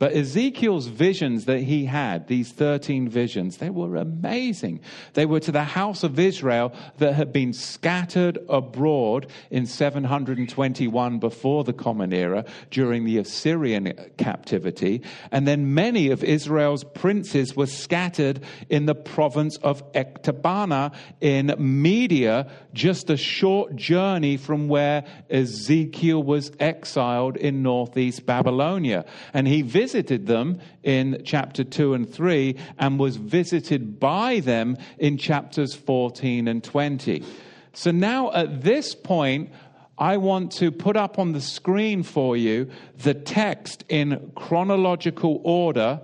But 0.00 0.14
Ezekiel's 0.14 0.86
visions 0.86 1.44
that 1.44 1.60
he 1.60 1.84
had, 1.84 2.26
these 2.26 2.52
13 2.52 3.06
visions, 3.06 3.58
they 3.58 3.68
were 3.68 3.96
amazing. 3.96 4.80
They 5.12 5.26
were 5.26 5.40
to 5.40 5.52
the 5.52 5.62
house 5.62 6.02
of 6.02 6.18
Israel 6.18 6.72
that 6.96 7.12
had 7.12 7.34
been 7.34 7.52
scattered 7.52 8.38
abroad 8.48 9.26
in 9.50 9.66
721 9.66 11.18
before 11.18 11.64
the 11.64 11.74
Common 11.74 12.14
Era 12.14 12.46
during 12.70 13.04
the 13.04 13.18
Assyrian 13.18 13.92
captivity. 14.16 15.02
And 15.30 15.46
then 15.46 15.74
many 15.74 16.08
of 16.08 16.24
Israel's 16.24 16.82
princes 16.82 17.54
were 17.54 17.66
scattered 17.66 18.40
in 18.70 18.86
the 18.86 18.94
province 18.94 19.58
of 19.58 19.92
Ecbatana 19.92 20.94
in 21.20 21.54
Media, 21.58 22.50
just 22.72 23.10
a 23.10 23.18
short 23.18 23.76
journey 23.76 24.38
from 24.38 24.66
where 24.66 25.04
Ezekiel 25.28 26.22
was 26.22 26.52
exiled 26.58 27.36
in 27.36 27.62
northeast 27.62 28.24
Babylonia. 28.24 29.04
And 29.34 29.46
he 29.46 29.60
visited 29.60 29.89
visited 29.90 30.28
them 30.28 30.60
in 30.84 31.20
chapter 31.24 31.64
2 31.64 31.94
and 31.94 32.08
3 32.08 32.54
and 32.78 33.00
was 33.00 33.16
visited 33.16 33.98
by 33.98 34.38
them 34.38 34.76
in 34.98 35.18
chapters 35.18 35.74
14 35.74 36.46
and 36.46 36.62
20. 36.62 37.24
So 37.72 37.90
now 37.90 38.30
at 38.30 38.62
this 38.62 38.94
point, 38.94 39.50
I 39.98 40.16
want 40.16 40.52
to 40.52 40.70
put 40.70 40.96
up 40.96 41.18
on 41.18 41.32
the 41.32 41.40
screen 41.40 42.04
for 42.04 42.36
you 42.36 42.70
the 42.98 43.14
text 43.14 43.84
in 43.88 44.30
chronological 44.36 45.40
order, 45.42 46.00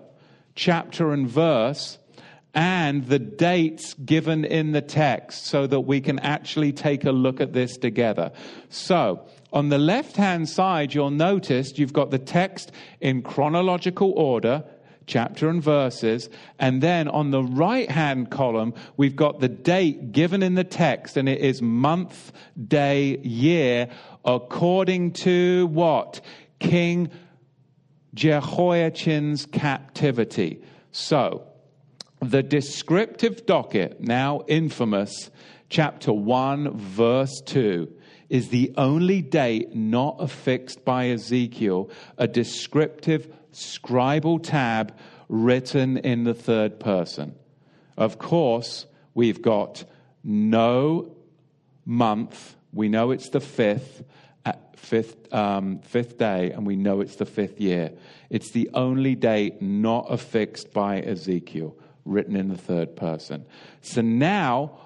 chapter 0.57 1.13
and 1.13 1.29
verse, 1.29 1.99
and 2.55 3.07
the 3.07 3.21
dates 3.21 3.95
given 3.95 4.45
in 4.45 4.73
the 4.73 4.83
text 4.83 5.47
so 5.47 5.69
that 5.69 5.81
we 5.83 6.01
can 6.01 6.19
actually 6.19 6.73
take 6.73 7.05
a 7.05 7.13
look 7.13 7.41
at 7.41 7.53
this 7.53 7.77
together. 7.77 8.33
So, 8.69 9.29
on 9.57 9.71
the 9.71 9.79
left 9.79 10.19
hand 10.19 10.51
side, 10.51 10.93
you'll 10.93 11.09
notice 11.09 11.79
you've 11.79 11.95
got 11.95 12.11
the 12.11 12.19
text 12.19 12.71
in 13.01 13.23
chronological 13.23 14.13
order, 14.13 14.63
chapter 15.07 15.49
and 15.49 15.63
verses. 15.63 16.29
And 16.59 16.83
then 16.83 17.09
on 17.09 17.31
the 17.31 17.43
right 17.43 17.91
hand 17.91 18.31
column, 18.31 18.75
we've 18.99 19.17
got 19.17 19.41
the 19.41 19.49
date 19.49 20.13
given 20.13 20.43
in 20.43 20.57
the 20.57 20.63
text, 20.63 21.17
and 21.17 21.27
it 21.27 21.41
is 21.41 21.63
month, 21.63 22.33
day, 22.69 23.17
year, 23.23 23.89
according 24.27 25.13
to 25.13 25.69
what? 25.69 26.21
King 26.59 27.11
Jehoiachin's 28.13 29.47
captivity. 29.47 30.63
So, 30.93 31.47
the 32.21 32.43
descriptive 32.43 33.47
docket, 33.47 34.03
now 34.03 34.43
infamous, 34.49 35.31
chapter 35.71 36.13
1, 36.13 36.77
verse 36.77 37.41
2 37.47 37.96
is 38.29 38.49
the 38.49 38.73
only 38.77 39.23
date 39.23 39.75
not 39.75 40.17
affixed 40.19 40.85
by 40.85 41.09
Ezekiel, 41.09 41.91
a 42.19 42.27
descriptive 42.27 43.33
scribal 43.53 44.43
tab 44.43 44.95
written 45.29 45.97
in 45.99 46.25
the 46.25 46.35
third 46.35 46.79
person. 46.79 47.35
Of 47.97 48.19
course, 48.19 48.87
we've 49.15 49.43
got 49.43 49.85
no 50.23 51.17
month. 51.85 52.57
We 52.73 52.89
know 52.89 53.11
it's 53.11 53.31
the 53.31 53.41
fifth, 53.41 54.05
uh, 54.45 54.53
fifth, 54.75 55.33
um, 55.33 55.79
fifth 55.81 56.19
day, 56.19 56.51
and 56.51 56.67
we 56.67 56.77
know 56.77 57.01
it's 57.01 57.17
the 57.17 57.25
fifth 57.25 57.61
year. 57.61 57.93
It's 58.29 58.51
the 58.51 58.69
only 58.75 59.15
date 59.15 59.63
not 59.63 60.07
affixed 60.11 60.73
by 60.73 61.01
Ezekiel, 61.01 61.77
written 62.05 62.37
in 62.37 62.49
the 62.49 62.59
third 62.59 62.97
person. 62.97 63.47
So 63.81 64.03
now 64.03 64.79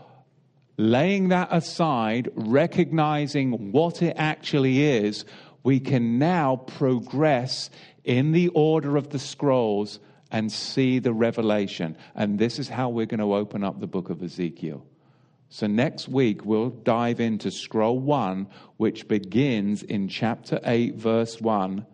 laying 0.80 1.28
that 1.28 1.48
aside, 1.50 2.30
recognizing 2.34 3.72
what 3.72 4.02
it 4.02 4.14
actually 4.16 4.82
is, 4.82 5.24
we 5.62 5.78
can 5.78 6.18
now 6.18 6.56
progress 6.56 7.68
in 8.02 8.32
the 8.32 8.48
order 8.48 8.96
of 8.96 9.10
the 9.10 9.18
scrolls 9.18 10.00
and 10.30 10.50
see 10.50 10.98
the 10.98 11.12
revelation. 11.12 11.96
And 12.14 12.38
this 12.38 12.58
is 12.58 12.68
how 12.68 12.88
we're 12.88 13.06
going 13.06 13.20
to 13.20 13.34
open 13.34 13.62
up 13.62 13.80
the 13.80 13.86
book 13.86 14.10
of 14.10 14.22
Ezekiel. 14.22 14.84
So 15.50 15.66
next 15.66 16.08
week, 16.08 16.44
we'll 16.44 16.70
dive 16.70 17.20
into 17.20 17.50
scroll 17.50 17.98
one, 17.98 18.46
which 18.76 19.08
begins 19.08 19.82
in 19.82 20.08
chapter 20.08 20.60
8, 20.64 20.94
verse 20.94 21.40
1 21.40 21.84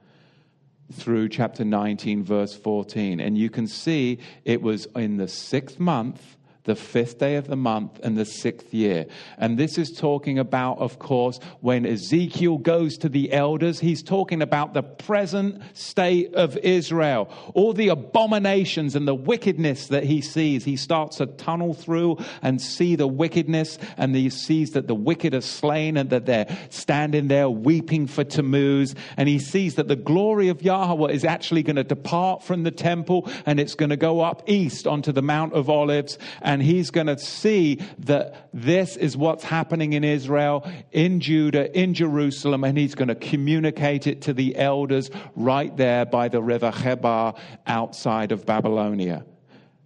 through 0.93 1.31
chapter 1.31 1.65
19, 1.65 2.23
verse 2.23 2.55
14. 2.55 3.19
And 3.19 3.37
you 3.37 3.51
can 3.51 3.67
see 3.67 4.19
it 4.45 4.63
was 4.63 4.87
in 4.95 5.17
the 5.17 5.27
sixth 5.27 5.81
month 5.81 6.37
the 6.67 6.77
fifth 6.77 7.19
day 7.19 7.37
of 7.37 7.47
the 7.47 7.57
month 7.57 7.99
and 8.03 8.17
the 8.17 8.25
sixth 8.25 8.75
year. 8.75 9.07
And 9.39 9.59
this 9.59 9.79
is 9.79 9.91
talking 9.91 10.39
about, 10.39 10.79
of 10.79 10.99
course, 10.99 11.41
when 11.61 11.87
Ezekiel 11.87 12.59
goes 12.59 12.99
to 12.99 13.09
the 13.09 13.33
elders, 13.33 13.81
he's 13.81 14.03
talking 14.03 14.43
about 14.43 14.75
the 14.75 14.83
present 14.83 15.63
state 15.75 16.35
of 16.35 16.57
Israel, 16.59 17.33
all 17.55 17.73
the 17.73 17.89
abominations 17.89 18.95
and 18.95 19.09
the 19.09 19.15
wickedness 19.15 19.89
that 19.89 20.05
he 20.05 20.21
sees. 20.21 20.65
He 20.65 20.77
starts 20.77 21.17
to 21.17 21.27
tunnel 21.27 21.73
through 21.73 22.19
and 22.43 22.61
see 22.61 22.97
the 22.97 23.07
wickedness, 23.07 23.79
and 23.97 24.15
he 24.15 24.29
sees 24.29 24.73
that 24.73 24.87
the 24.87 24.95
wicked 24.95 25.35
are 25.35 25.41
slain 25.41 25.97
and 25.97 26.11
that 26.11 26.27
they're 26.27 26.47
standing 26.71 27.29
there 27.29 27.49
weeping 27.49 28.07
for 28.07 28.25
Tammuz. 28.25 28.95
And 29.17 29.29
he 29.29 29.39
sees 29.39 29.77
that 29.77 29.89
the 29.89 29.97
glory 29.97 30.49
of 30.49 30.63
Yahweh 30.63 31.11
is 31.11 31.25
actually 31.25 31.63
going 31.63 31.77
to 31.77 31.85
depart 31.85 32.43
from 32.43 32.65
the 32.65 32.71
temple 32.71 33.31
and 33.47 33.59
it's 33.61 33.75
going 33.75 33.91
to 33.91 33.97
go 33.97 34.21
up 34.21 34.43
east 34.47 34.87
onto 34.87 35.13
the 35.13 35.23
Mount 35.23 35.53
of 35.53 35.71
Olives. 35.71 36.19
And 36.43 36.56
and 36.57 36.63
he's 36.63 36.91
going 36.91 37.07
to 37.07 37.19
see 37.19 37.81
that 37.99 38.49
this 38.55 38.97
is 38.97 39.15
what's 39.15 39.45
happening 39.45 39.93
in 39.93 40.05
Israel, 40.05 40.67
in 40.91 41.21
Judah, 41.21 41.71
in 41.79 41.93
Jerusalem, 41.93 42.65
and 42.65 42.79
he's 42.79 42.95
going 42.95 43.09
to 43.09 43.15
communicate 43.15 44.07
it 44.07 44.23
to 44.23 44.33
the 44.33 44.57
elders 44.57 45.11
right 45.35 45.77
there 45.77 46.07
by 46.07 46.29
the 46.29 46.43
river 46.43 46.71
Chebar 46.71 47.39
outside 47.67 48.33
of 48.33 48.47
Babylonia. 48.47 49.27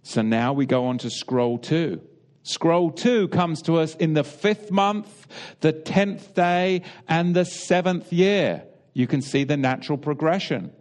So 0.03 0.21
now 0.21 0.53
we 0.53 0.65
go 0.65 0.85
on 0.85 0.97
to 0.99 1.09
scroll 1.09 1.57
two. 1.57 1.99
Scroll 2.43 2.91
two 2.91 3.27
comes 3.27 3.61
to 3.63 3.75
us 3.75 3.93
in 3.95 4.13
the 4.13 4.23
fifth 4.23 4.71
month, 4.71 5.27
the 5.59 5.73
tenth 5.73 6.33
day, 6.33 6.83
and 7.09 7.35
the 7.35 7.43
seventh 7.43 8.13
year. 8.13 8.63
You 8.93 9.07
can 9.07 9.21
see 9.21 9.43
the 9.43 9.57
natural 9.57 9.97
progression. 9.97 10.71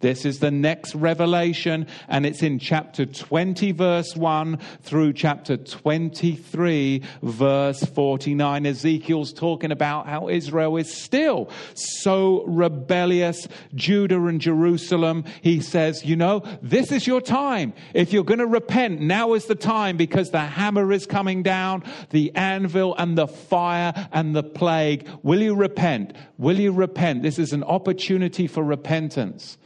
This 0.00 0.24
is 0.24 0.40
the 0.40 0.50
next 0.50 0.94
revelation, 0.94 1.86
and 2.08 2.26
it's 2.26 2.42
in 2.42 2.58
chapter 2.58 3.06
20, 3.06 3.72
verse 3.72 4.14
1 4.14 4.58
through 4.82 5.14
chapter 5.14 5.56
23, 5.56 7.02
verse 7.22 7.82
49. 7.82 8.66
Ezekiel's 8.66 9.32
talking 9.32 9.72
about 9.72 10.06
how 10.06 10.28
Israel 10.28 10.76
is 10.76 10.92
still 10.92 11.48
so 11.74 12.44
rebellious, 12.44 13.48
Judah 13.74 14.26
and 14.26 14.40
Jerusalem. 14.40 15.24
He 15.40 15.60
says, 15.60 16.04
You 16.04 16.16
know, 16.16 16.42
this 16.60 16.92
is 16.92 17.06
your 17.06 17.22
time. 17.22 17.72
If 17.94 18.12
you're 18.12 18.24
going 18.24 18.40
to 18.40 18.46
repent, 18.46 19.00
now 19.00 19.32
is 19.32 19.46
the 19.46 19.54
time 19.54 19.96
because 19.96 20.30
the 20.30 20.40
hammer 20.40 20.92
is 20.92 21.06
coming 21.06 21.42
down, 21.42 21.82
the 22.10 22.30
anvil 22.34 22.94
and 22.96 23.16
the 23.16 23.28
fire 23.28 24.08
and 24.12 24.36
the 24.36 24.42
plague. 24.42 25.08
Will 25.22 25.40
you 25.40 25.54
repent? 25.54 26.14
Will 26.36 26.58
you 26.58 26.72
repent? 26.72 27.22
This 27.22 27.38
is 27.38 27.52
an 27.52 27.64
opportunity 27.64 28.46
for 28.46 28.62
repentance. 28.62 29.56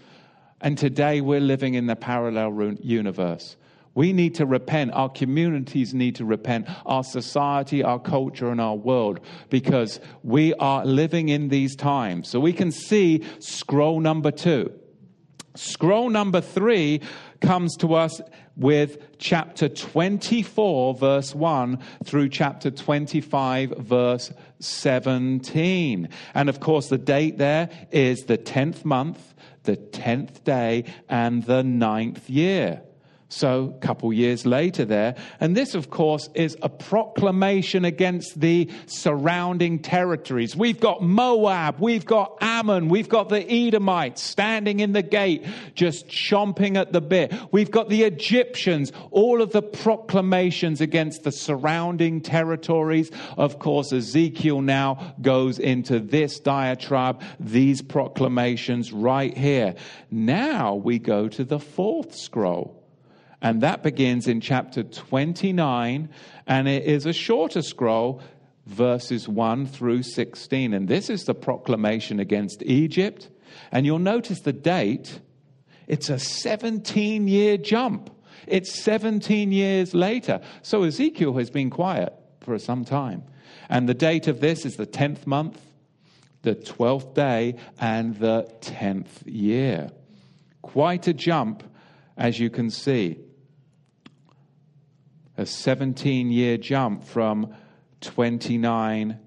And 0.61 0.77
today 0.77 1.21
we're 1.21 1.40
living 1.40 1.75
in 1.75 1.87
the 1.87 1.97
parallel 1.97 2.75
universe. 2.81 3.57
We 3.94 4.12
need 4.12 4.37
to 4.37 4.47
repent. 4.47 4.92
Our 4.92 5.09
communities 5.09 5.92
need 5.92 6.16
to 6.16 6.25
repent. 6.25 6.68
Our 6.87 7.03
society, 7.03 7.83
our 7.83 7.99
culture, 7.99 8.51
and 8.51 8.61
our 8.61 8.77
world 8.77 9.21
because 9.51 9.99
we 10.23 10.55
are 10.55 10.85
living 10.85 11.29
in 11.29 11.49
these 11.49 11.75
times. 11.75 12.29
So 12.29 12.38
we 12.38 12.53
can 12.53 12.71
see 12.71 13.25
scroll 13.40 14.01
number 14.01 14.31
two. 14.31 14.73
Scroll 15.57 16.11
number 16.11 16.40
three 16.40 17.01
comes 17.40 17.77
to 17.79 17.94
us 17.94 18.21
with 18.57 19.18
chapter 19.18 19.68
24, 19.68 20.94
verse 20.94 21.35
1 21.35 21.79
through 22.05 22.29
chapter 22.29 22.71
25, 22.71 23.71
verse 23.79 24.33
17. 24.61 26.09
And 26.35 26.49
of 26.49 26.61
course, 26.61 26.88
the 26.88 26.99
date 26.99 27.38
there 27.38 27.71
is 27.90 28.27
the 28.27 28.38
10th 28.38 28.85
month 28.85 29.28
the 29.69 29.77
tenth 29.77 30.43
day 30.45 30.83
and 31.11 31.43
the 31.43 31.63
ninth 31.63 32.31
year. 32.31 32.81
So, 33.31 33.75
a 33.77 33.81
couple 33.81 34.11
years 34.11 34.47
later, 34.47 34.87
there. 34.87 35.14
And 35.38 35.55
this, 35.55 35.75
of 35.75 35.91
course, 35.91 36.31
is 36.33 36.57
a 36.62 36.71
proclamation 36.71 37.85
against 37.85 38.41
the 38.41 38.71
surrounding 38.87 39.81
territories. 39.81 40.57
We've 40.57 40.81
got 40.81 41.03
Moab, 41.03 41.79
we've 41.79 42.07
got 42.07 42.38
Ammon, 42.41 42.88
we've 42.88 43.11
got 43.11 43.29
the 43.29 43.45
Edomites 43.47 44.23
standing 44.23 44.81
in 44.81 44.93
the 44.93 45.03
gate, 45.03 45.45
just 45.75 46.09
chomping 46.09 46.79
at 46.79 46.95
the 46.95 47.03
bit. 47.03 47.35
We've 47.53 47.71
got 47.71 47.91
the 47.91 48.05
Egyptians, 48.05 48.93
all 49.11 49.43
of 49.43 49.53
the 49.53 49.62
proclamations 49.62 50.81
against 50.81 51.25
the 51.25 51.33
surrounding 51.33 52.23
territories. 52.23 53.11
Of 53.37 53.59
course, 53.59 53.93
Ezekiel 53.93 54.62
now 54.62 55.14
goes 55.21 55.59
into 55.59 56.01
this 56.01 56.41
diatribe, 56.41 57.21
these 57.38 57.83
proclamations 57.83 58.91
right 58.91 59.37
here. 59.37 59.75
Now 60.11 60.77
we 60.77 60.99
go 60.99 61.29
to 61.29 61.45
the 61.45 61.61
fourth 61.61 62.17
scroll. 62.17 62.78
And 63.40 63.61
that 63.61 63.83
begins 63.83 64.27
in 64.27 64.40
chapter 64.40 64.83
29, 64.83 66.09
and 66.46 66.68
it 66.68 66.85
is 66.85 67.07
a 67.07 67.12
shorter 67.12 67.62
scroll, 67.62 68.20
verses 68.66 69.29
1 69.29 69.66
through 69.66 70.03
16. 70.03 70.74
And 70.74 70.88
this 70.88 71.09
is 71.09 71.24
the 71.24 71.35
proclamation 71.35 72.18
against 72.18 72.62
Egypt. 72.64 73.29
And 73.70 73.87
you'll 73.87 74.01
notice 74.01 74.40
the 74.40 74.53
date, 74.53 75.20
it's 75.87 76.11
a 76.11 76.18
17 76.18 77.29
year 77.29 77.57
jump. 77.57 78.11
It's 78.46 78.72
17 78.72 79.53
years 79.53 79.94
later. 79.94 80.40
So 80.62 80.83
Ezekiel 80.83 81.35
has 81.35 81.51
been 81.51 81.70
quiet 81.70 82.12
for 82.40 82.59
some 82.59 82.85
time. 82.85 83.22
And 83.68 83.88
the 83.88 83.94
date 83.94 84.27
of 84.27 84.40
this 84.40 84.64
is 84.64 84.77
the 84.77 84.87
10th 84.87 85.27
month, 85.27 85.61
the 86.42 86.55
12th 86.57 87.14
day, 87.14 87.57
and 87.79 88.16
the 88.16 88.51
10th 88.61 89.22
year. 89.27 89.90
Quite 90.62 91.07
a 91.07 91.12
jump, 91.12 91.62
as 92.16 92.40
you 92.40 92.51
can 92.51 92.70
see 92.70 93.18
a 95.38 95.46
17 95.46 96.33
year 96.33 96.59
jump 96.59 97.05
from 97.05 97.55
29 98.01 99.20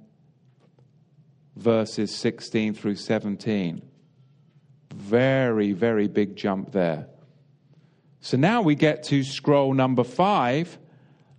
verses 1.56 2.14
16 2.14 2.74
through 2.74 2.96
17. 2.96 3.82
Very, 4.94 5.72
very 5.72 6.08
big 6.10 6.36
jump 6.36 6.74
there. 6.74 7.08
So 8.20 8.36
now 8.36 8.62
we 8.62 8.76
get 8.76 9.04
to 9.04 9.24
scroll 9.24 9.74
number 9.74 10.04
five. 10.04 10.78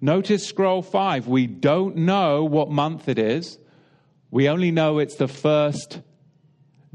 Notice 0.00 0.46
scroll 0.46 0.80
five. 0.80 1.28
We 1.28 1.46
don't 1.46 1.96
know 1.96 2.42
what 2.42 2.70
month 2.70 3.08
it 3.08 3.18
is. 3.18 3.58
We 4.30 4.48
only 4.48 4.70
know 4.70 4.98
it's 4.98 5.16
the 5.16 5.28
first 5.28 6.00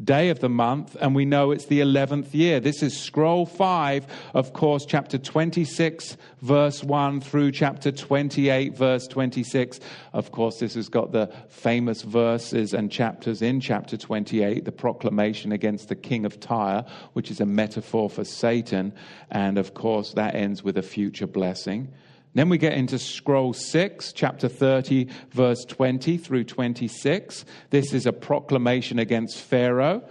day 0.03 0.29
of 0.29 0.39
the 0.39 0.49
month, 0.49 0.95
and 1.01 1.15
we 1.15 1.25
know 1.25 1.51
it's 1.51 1.65
the 1.65 1.79
11th 1.79 2.33
year. 2.33 2.60
This 2.60 2.83
is 2.83 2.95
scroll 2.95 3.45
5, 3.45 4.05
of 4.36 4.53
course, 4.53 4.86
chapter 4.86 5.17
26, 5.17 6.17
verse 6.41 6.83
1 6.83 7.21
through 7.21 7.51
chapter 7.51 7.91
28, 7.91 8.77
verse 8.77 9.07
26. 9.07 9.79
Of 10.13 10.31
course, 10.31 10.60
this 10.60 10.75
has 10.75 10.88
got 10.88 11.12
the 11.12 11.31
famous 11.49 12.03
verses 12.03 12.74
and 12.74 12.91
chapters 12.91 13.41
in 13.41 13.59
chapter 13.59 13.97
28, 13.97 14.65
the 14.65 14.72
proclamation 14.72 15.51
against 15.51 15.89
the 15.89 15.95
king 15.95 16.26
of 16.26 16.39
Tyre, 16.39 16.86
which 17.13 17.32
is 17.32 17.39
a 17.39 17.45
metaphor 17.45 18.09
for 18.09 18.24
Satan, 18.24 18.93
and 19.32 19.57
of 19.57 19.74
course, 19.74 20.13
that 20.13 20.36
ends 20.36 20.63
with 20.63 20.78
a 20.78 20.84
future 20.84 21.28
blessing. 21.28 21.91
Then 22.34 22.49
we 22.49 22.57
get 22.57 22.73
into 22.73 22.99
scroll 22.99 23.53
6, 23.53 24.13
chapter 24.13 24.47
30, 24.47 25.07
verse 25.32 25.65
20 25.65 26.17
through 26.17 26.43
26. 26.43 27.45
This 27.71 27.93
is 27.93 28.05
a 28.05 28.13
proclamation 28.13 28.99
against 28.99 29.39
Pharaoh. 29.39 30.03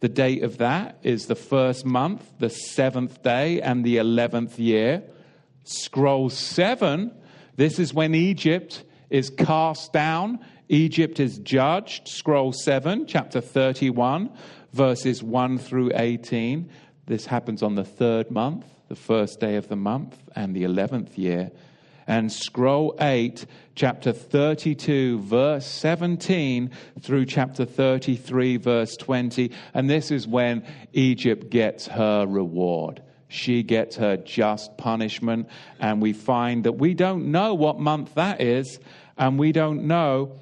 The 0.00 0.08
date 0.08 0.42
of 0.42 0.58
that 0.58 0.98
is 1.02 1.26
the 1.26 1.34
first 1.34 1.84
month, 1.84 2.22
the 2.38 2.50
seventh 2.50 3.22
day, 3.22 3.60
and 3.60 3.84
the 3.84 3.96
11th 3.96 4.58
year. 4.58 5.02
Scroll 5.64 6.30
7, 6.30 7.10
this 7.56 7.78
is 7.78 7.94
when 7.94 8.14
Egypt 8.14 8.84
is 9.10 9.30
cast 9.30 9.92
down. 9.92 10.40
Egypt 10.68 11.20
is 11.20 11.38
judged. 11.38 12.08
Scroll 12.08 12.52
7, 12.52 13.06
chapter 13.06 13.40
31, 13.40 14.30
verses 14.72 15.22
1 15.22 15.58
through 15.58 15.92
18. 15.94 16.68
This 17.06 17.26
happens 17.26 17.62
on 17.62 17.74
the 17.74 17.84
third 17.84 18.30
month, 18.30 18.66
the 18.88 18.96
first 18.96 19.38
day 19.40 19.56
of 19.56 19.68
the 19.68 19.76
month, 19.76 20.18
and 20.34 20.54
the 20.54 20.64
11th 20.64 21.16
year 21.16 21.52
and 22.06 22.32
scroll 22.32 22.94
8, 23.00 23.46
chapter 23.74 24.12
32, 24.12 25.20
verse 25.20 25.66
17 25.66 26.70
through 27.00 27.26
chapter 27.26 27.64
33, 27.64 28.56
verse 28.58 28.96
20. 28.96 29.50
And 29.72 29.88
this 29.88 30.10
is 30.10 30.26
when 30.26 30.64
Egypt 30.92 31.50
gets 31.50 31.86
her 31.86 32.26
reward. 32.26 33.02
She 33.28 33.62
gets 33.62 33.96
her 33.96 34.16
just 34.16 34.76
punishment. 34.76 35.48
And 35.80 36.00
we 36.00 36.12
find 36.12 36.64
that 36.64 36.72
we 36.72 36.94
don't 36.94 37.32
know 37.32 37.54
what 37.54 37.80
month 37.80 38.14
that 38.14 38.40
is, 38.40 38.78
and 39.16 39.38
we 39.38 39.52
don't 39.52 39.84
know 39.84 40.32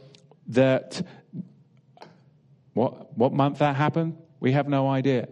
that 0.48 1.02
what, 2.74 3.16
what 3.16 3.32
month 3.32 3.58
that 3.58 3.76
happened. 3.76 4.18
We 4.40 4.52
have 4.52 4.68
no 4.68 4.88
idea. 4.88 5.28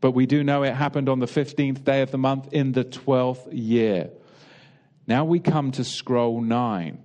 But 0.00 0.12
we 0.12 0.26
do 0.26 0.44
know 0.44 0.62
it 0.62 0.74
happened 0.74 1.08
on 1.08 1.18
the 1.18 1.26
15th 1.26 1.82
day 1.82 2.02
of 2.02 2.10
the 2.10 2.18
month 2.18 2.52
in 2.52 2.72
the 2.72 2.84
12th 2.84 3.48
year. 3.50 4.10
Now 5.08 5.24
we 5.24 5.40
come 5.40 5.70
to 5.70 5.84
scroll 5.84 6.42
9. 6.42 7.02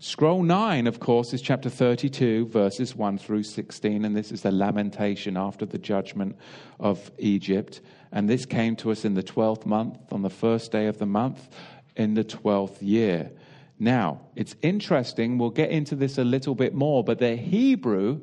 Scroll 0.00 0.42
9, 0.42 0.88
of 0.88 0.98
course, 0.98 1.32
is 1.32 1.40
chapter 1.40 1.70
32, 1.70 2.46
verses 2.46 2.96
1 2.96 3.18
through 3.18 3.44
16, 3.44 4.04
and 4.04 4.16
this 4.16 4.32
is 4.32 4.42
the 4.42 4.50
lamentation 4.50 5.36
after 5.36 5.64
the 5.64 5.78
judgment 5.78 6.36
of 6.80 7.12
Egypt. 7.16 7.80
And 8.10 8.28
this 8.28 8.44
came 8.44 8.74
to 8.76 8.90
us 8.90 9.04
in 9.04 9.14
the 9.14 9.22
12th 9.22 9.66
month, 9.66 10.12
on 10.12 10.22
the 10.22 10.30
first 10.30 10.72
day 10.72 10.88
of 10.88 10.98
the 10.98 11.06
month, 11.06 11.48
in 11.94 12.14
the 12.14 12.24
12th 12.24 12.78
year. 12.80 13.30
Now, 13.78 14.22
it's 14.34 14.56
interesting, 14.60 15.38
we'll 15.38 15.50
get 15.50 15.70
into 15.70 15.94
this 15.94 16.18
a 16.18 16.24
little 16.24 16.56
bit 16.56 16.74
more, 16.74 17.04
but 17.04 17.20
the 17.20 17.36
Hebrew 17.36 18.22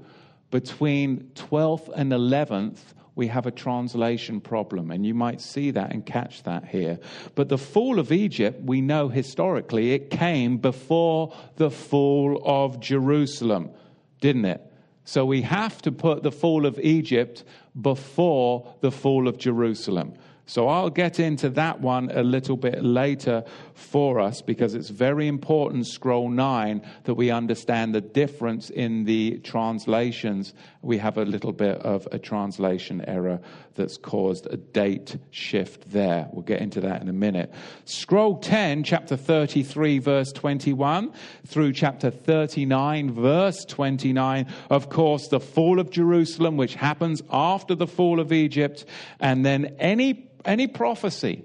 between 0.51 1.31
12th 1.35 1.89
and 1.95 2.11
11th 2.11 2.79
we 3.15 3.27
have 3.27 3.45
a 3.45 3.51
translation 3.51 4.41
problem, 4.41 4.91
and 4.91 5.05
you 5.05 5.13
might 5.13 5.41
see 5.41 5.71
that 5.71 5.91
and 5.91 6.05
catch 6.05 6.43
that 6.43 6.65
here. 6.65 6.99
But 7.33 7.49
the 7.49 7.57
fall 7.57 7.97
of 7.97 8.11
Egypt, 8.11 8.61
we 8.61 8.81
know 8.81 9.07
historically, 9.07 9.93
it 9.93 10.09
came 10.09 10.57
before 10.57 11.33
the 11.55 11.71
fall 11.71 12.41
of 12.45 12.79
Jerusalem, 12.79 13.71
didn't 14.19 14.45
it? 14.45 14.61
So 15.05 15.25
we 15.25 15.43
have 15.43 15.81
to 15.83 15.91
put 15.91 16.23
the 16.23 16.31
fall 16.31 16.65
of 16.65 16.79
Egypt 16.79 17.43
before 17.79 18.73
the 18.81 18.91
fall 18.91 19.27
of 19.27 19.37
Jerusalem. 19.37 20.15
So 20.47 20.67
I'll 20.67 20.91
get 20.91 21.19
into 21.19 21.49
that 21.51 21.81
one 21.81 22.11
a 22.11 22.21
little 22.21 22.55
bit 22.55 22.83
later 22.83 23.43
for 23.73 24.19
us 24.19 24.43
because 24.43 24.75
it's 24.75 24.89
very 24.89 25.27
important, 25.27 25.87
scroll 25.87 26.29
9, 26.29 26.83
that 27.05 27.15
we 27.15 27.31
understand 27.31 27.95
the 27.95 28.01
difference 28.01 28.69
in 28.69 29.05
the 29.05 29.39
translations. 29.39 30.53
We 30.85 30.99
have 30.99 31.17
a 31.17 31.25
little 31.25 31.51
bit 31.51 31.77
of 31.79 32.07
a 32.11 32.19
translation 32.19 33.03
error 33.07 33.39
that's 33.73 33.97
caused 33.97 34.45
a 34.45 34.55
date 34.55 35.17
shift 35.31 35.91
there. 35.91 36.29
We'll 36.31 36.43
get 36.43 36.61
into 36.61 36.79
that 36.81 37.01
in 37.01 37.09
a 37.09 37.13
minute. 37.13 37.51
Scroll 37.85 38.37
10, 38.37 38.83
chapter 38.83 39.17
33, 39.17 39.97
verse 39.97 40.31
21, 40.31 41.11
through 41.47 41.73
chapter 41.73 42.11
39, 42.11 43.11
verse 43.11 43.65
29. 43.65 44.45
Of 44.69 44.89
course, 44.89 45.27
the 45.29 45.39
fall 45.39 45.79
of 45.79 45.89
Jerusalem, 45.89 46.55
which 46.55 46.75
happens 46.75 47.23
after 47.31 47.73
the 47.73 47.87
fall 47.87 48.19
of 48.19 48.31
Egypt, 48.31 48.85
and 49.19 49.43
then 49.43 49.75
any 49.79 50.29
any 50.45 50.67
prophecy 50.67 51.43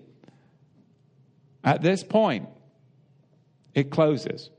at 1.64 1.80
this 1.80 2.04
point, 2.04 2.46
it 3.74 3.90
closes. 3.90 4.50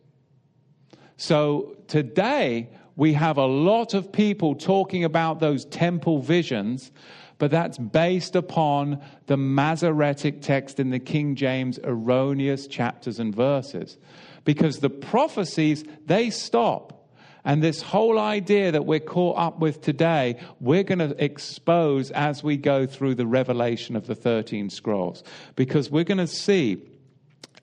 So 1.18 1.78
today, 1.88 2.70
we 3.02 3.14
have 3.14 3.40
a 3.40 3.48
lot 3.48 3.96
of 3.96 4.12
people 4.12 4.54
talking 4.54 5.04
about 5.04 5.40
those 5.40 5.66
temple 5.66 6.20
visions, 6.20 6.92
but 7.40 7.50
that's 7.50 7.80
based 7.80 8.36
upon 8.36 9.02
the 9.26 9.38
Masoretic 9.38 10.44
text 10.44 10.80
in 10.80 10.92
the 10.92 11.00
King 11.00 11.34
James 11.34 11.80
erroneous 11.84 12.68
chapters 12.68 13.20
and 13.20 13.36
verses. 13.36 13.98
Because 14.44 14.82
the 14.82 14.90
prophecies, 14.92 15.84
they 16.06 16.30
stop. 16.30 17.10
And 17.44 17.64
this 17.64 17.82
whole 17.82 18.20
idea 18.20 18.72
that 18.72 18.86
we're 18.86 19.00
caught 19.00 19.40
up 19.40 19.58
with 19.58 19.82
today, 19.82 20.40
we're 20.60 20.84
going 20.84 21.00
to 21.00 21.16
expose 21.24 22.12
as 22.12 22.44
we 22.44 22.56
go 22.56 22.86
through 22.86 23.16
the 23.16 23.26
revelation 23.26 23.96
of 23.96 24.06
the 24.06 24.14
13 24.14 24.70
scrolls. 24.70 25.24
Because 25.56 25.90
we're 25.90 26.04
going 26.04 26.20
to 26.20 26.28
see 26.28 26.88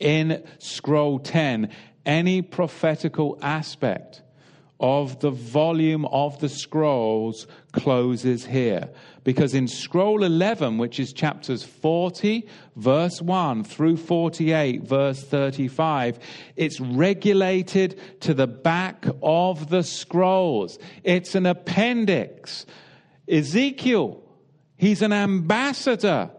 in 0.00 0.44
scroll 0.58 1.20
10 1.20 1.70
any 2.04 2.42
prophetical 2.42 3.38
aspect 3.40 4.22
of 4.80 5.20
the 5.20 5.30
volume 5.30 6.04
of 6.06 6.38
the 6.40 6.48
scrolls 6.48 7.46
closes 7.72 8.46
here. 8.46 8.88
Because 9.24 9.52
in 9.52 9.68
scroll 9.68 10.22
11, 10.22 10.78
which 10.78 11.00
is 11.00 11.12
chapters 11.12 11.62
40, 11.62 12.46
verse 12.76 13.20
1 13.20 13.64
through 13.64 13.96
48, 13.96 14.82
verse 14.82 15.22
35, 15.22 16.18
it's 16.56 16.80
regulated 16.80 18.00
to 18.20 18.32
the 18.32 18.46
back 18.46 19.06
of 19.22 19.68
the 19.68 19.82
scrolls. 19.82 20.78
It's 21.02 21.34
an 21.34 21.46
appendix. 21.46 22.64
Ezekiel, 23.28 24.22
he's 24.76 25.02
an 25.02 25.12
ambassador 25.12 26.30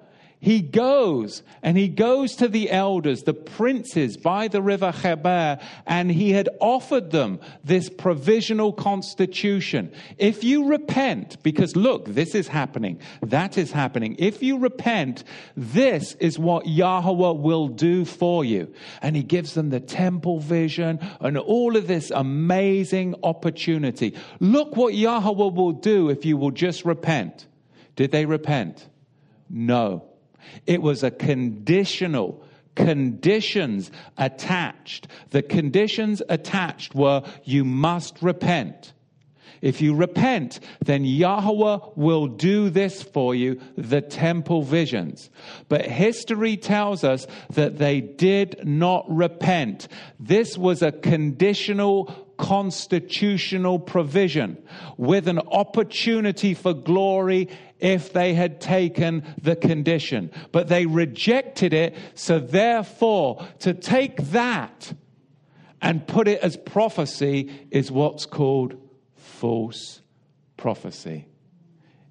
he 0.42 0.62
goes 0.62 1.44
and 1.62 1.78
he 1.78 1.90
goes 1.90 2.38
to 2.38 2.48
the 2.48 2.72
elders, 2.72 3.24
the 3.24 3.34
princes 3.34 4.16
by 4.16 4.48
the 4.48 4.62
river 4.62 4.94
Chebar, 4.94 5.62
and 5.86 6.10
he 6.10 6.32
had 6.32 6.48
offered 6.62 7.12
them 7.12 7.42
this 7.66 7.90
provisional 7.90 8.72
constitution. 8.72 9.92
If 10.18 10.46
you 10.46 10.70
repent, 10.70 11.44
because 11.44 11.76
look, 11.76 12.06
this 12.06 12.36
is 12.36 12.48
happening, 12.48 13.02
that 13.22 13.58
is 13.58 13.74
happening. 13.74 14.16
If 14.18 14.42
you 14.42 14.60
repent, 14.60 15.26
this 15.58 16.14
is 16.22 16.40
what 16.40 16.66
Yahweh 16.68 17.42
will 17.42 17.68
do 17.68 18.06
for 18.06 18.46
you. 18.46 18.74
And 19.02 19.18
he 19.18 19.24
gives 19.24 19.56
them 19.56 19.72
the 19.72 19.82
temple 19.82 20.40
vision 20.40 21.00
and 21.20 21.38
all 21.38 21.76
of 21.76 21.88
this 21.88 22.12
amazing 22.12 23.16
opportunity. 23.24 24.16
Look 24.40 24.78
what 24.78 24.94
Yahweh 24.94 25.52
will 25.52 25.74
do 25.74 26.10
if 26.10 26.24
you 26.24 26.38
will 26.38 26.52
just 26.52 26.86
repent. 26.86 27.48
Did 27.98 28.12
they 28.12 28.26
repent? 28.26 28.88
No. 29.50 30.09
It 30.66 30.82
was 30.82 31.04
a 31.04 31.12
conditional, 31.12 32.44
conditions 32.76 33.92
attached. 34.18 35.08
The 35.32 35.42
conditions 35.42 36.22
attached 36.30 36.96
were 36.96 37.24
you 37.44 37.66
must 37.66 38.22
repent. 38.22 38.94
If 39.62 39.82
you 39.82 39.94
repent, 39.94 40.60
then 40.86 41.04
Yahweh 41.04 41.80
will 41.96 42.28
do 42.28 42.70
this 42.70 43.04
for 43.04 43.36
you, 43.36 43.60
the 43.78 44.02
temple 44.02 44.64
visions. 44.64 45.30
But 45.68 45.86
history 45.86 46.56
tells 46.56 47.04
us 47.04 47.28
that 47.52 47.78
they 47.78 48.00
did 48.00 48.66
not 48.66 49.06
repent. 49.10 49.88
This 50.20 50.58
was 50.58 50.82
a 50.82 50.92
conditional 50.92 52.28
constitutional 52.38 53.80
provision 53.80 54.58
with 54.96 55.28
an 55.28 55.40
opportunity 55.40 56.54
for 56.54 56.74
glory 56.74 57.50
if 57.80 58.12
they 58.14 58.34
had 58.34 58.60
taken 58.60 59.24
the 59.42 59.56
condition. 59.56 60.32
But 60.52 60.68
they 60.68 60.86
rejected 60.86 61.74
it, 61.74 61.96
so 62.14 62.40
therefore, 62.40 63.48
to 63.60 63.74
take 63.74 64.18
that 64.32 64.94
and 65.82 66.06
put 66.06 66.28
it 66.28 66.42
as 66.42 66.58
prophecy 66.58 67.68
is 67.72 67.92
what's 67.92 68.26
called 68.26 68.76
false 69.16 70.02
prophecy. 70.58 71.29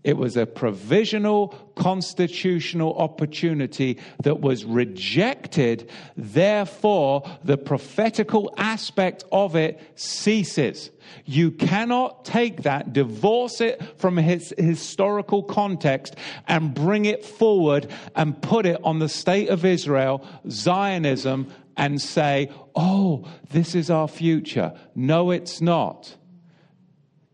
It 0.08 0.16
was 0.16 0.38
a 0.38 0.46
provisional 0.46 1.48
constitutional 1.74 2.96
opportunity 2.96 3.98
that 4.22 4.40
was 4.40 4.64
rejected. 4.64 5.90
Therefore, 6.16 7.24
the 7.44 7.58
prophetical 7.58 8.54
aspect 8.56 9.24
of 9.30 9.54
it 9.54 9.78
ceases. 9.96 10.90
You 11.26 11.50
cannot 11.50 12.24
take 12.24 12.62
that, 12.62 12.94
divorce 12.94 13.60
it 13.60 13.82
from 13.98 14.18
its 14.18 14.54
historical 14.56 15.42
context, 15.42 16.16
and 16.46 16.72
bring 16.72 17.04
it 17.04 17.22
forward 17.22 17.90
and 18.16 18.40
put 18.40 18.64
it 18.64 18.80
on 18.82 19.00
the 19.00 19.10
state 19.10 19.50
of 19.50 19.66
Israel, 19.66 20.24
Zionism, 20.48 21.52
and 21.76 22.00
say, 22.00 22.50
oh, 22.74 23.28
this 23.50 23.74
is 23.74 23.90
our 23.90 24.08
future. 24.08 24.72
No, 24.94 25.32
it's 25.32 25.60
not. 25.60 26.16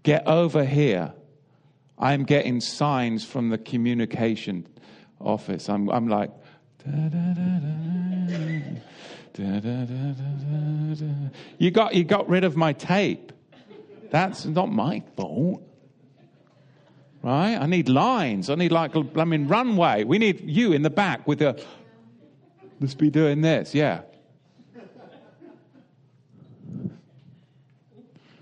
Get 0.03 0.27
over 0.27 0.65
here. 0.65 1.15
I'm 1.99 2.25
getting 2.25 2.61
signs 2.61 3.25
from 3.25 3.51
the 3.51 3.59
communication 3.59 4.67
office. 5.21 5.69
I'm, 5.69 5.89
I'm 5.91 6.09
like, 6.09 6.31
you 11.59 11.71
got, 11.71 11.95
you 11.95 12.05
got 12.05 12.29
rid 12.29 12.45
of 12.45 12.57
my 12.57 12.73
tape. 12.73 13.33
That's 14.11 14.45
not 14.45 14.71
my 14.71 15.03
fault. 15.17 15.63
Right? 17.23 17.57
I 17.57 17.67
need 17.67 17.89
lines. 17.89 18.51
I 18.51 18.55
need 18.55 18.71
like, 18.71 18.95
I 19.17 19.25
mean, 19.25 19.49
runway. 19.49 20.05
We 20.05 20.19
need 20.19 20.43
you 20.49 20.73
in 20.73 20.83
the 20.83 20.91
back 20.91 21.27
with 21.27 21.39
the, 21.39 21.61
let's 22.81 22.95
be 22.95 23.11
doing 23.11 23.41
this. 23.41 23.75
Yeah. 23.75 24.03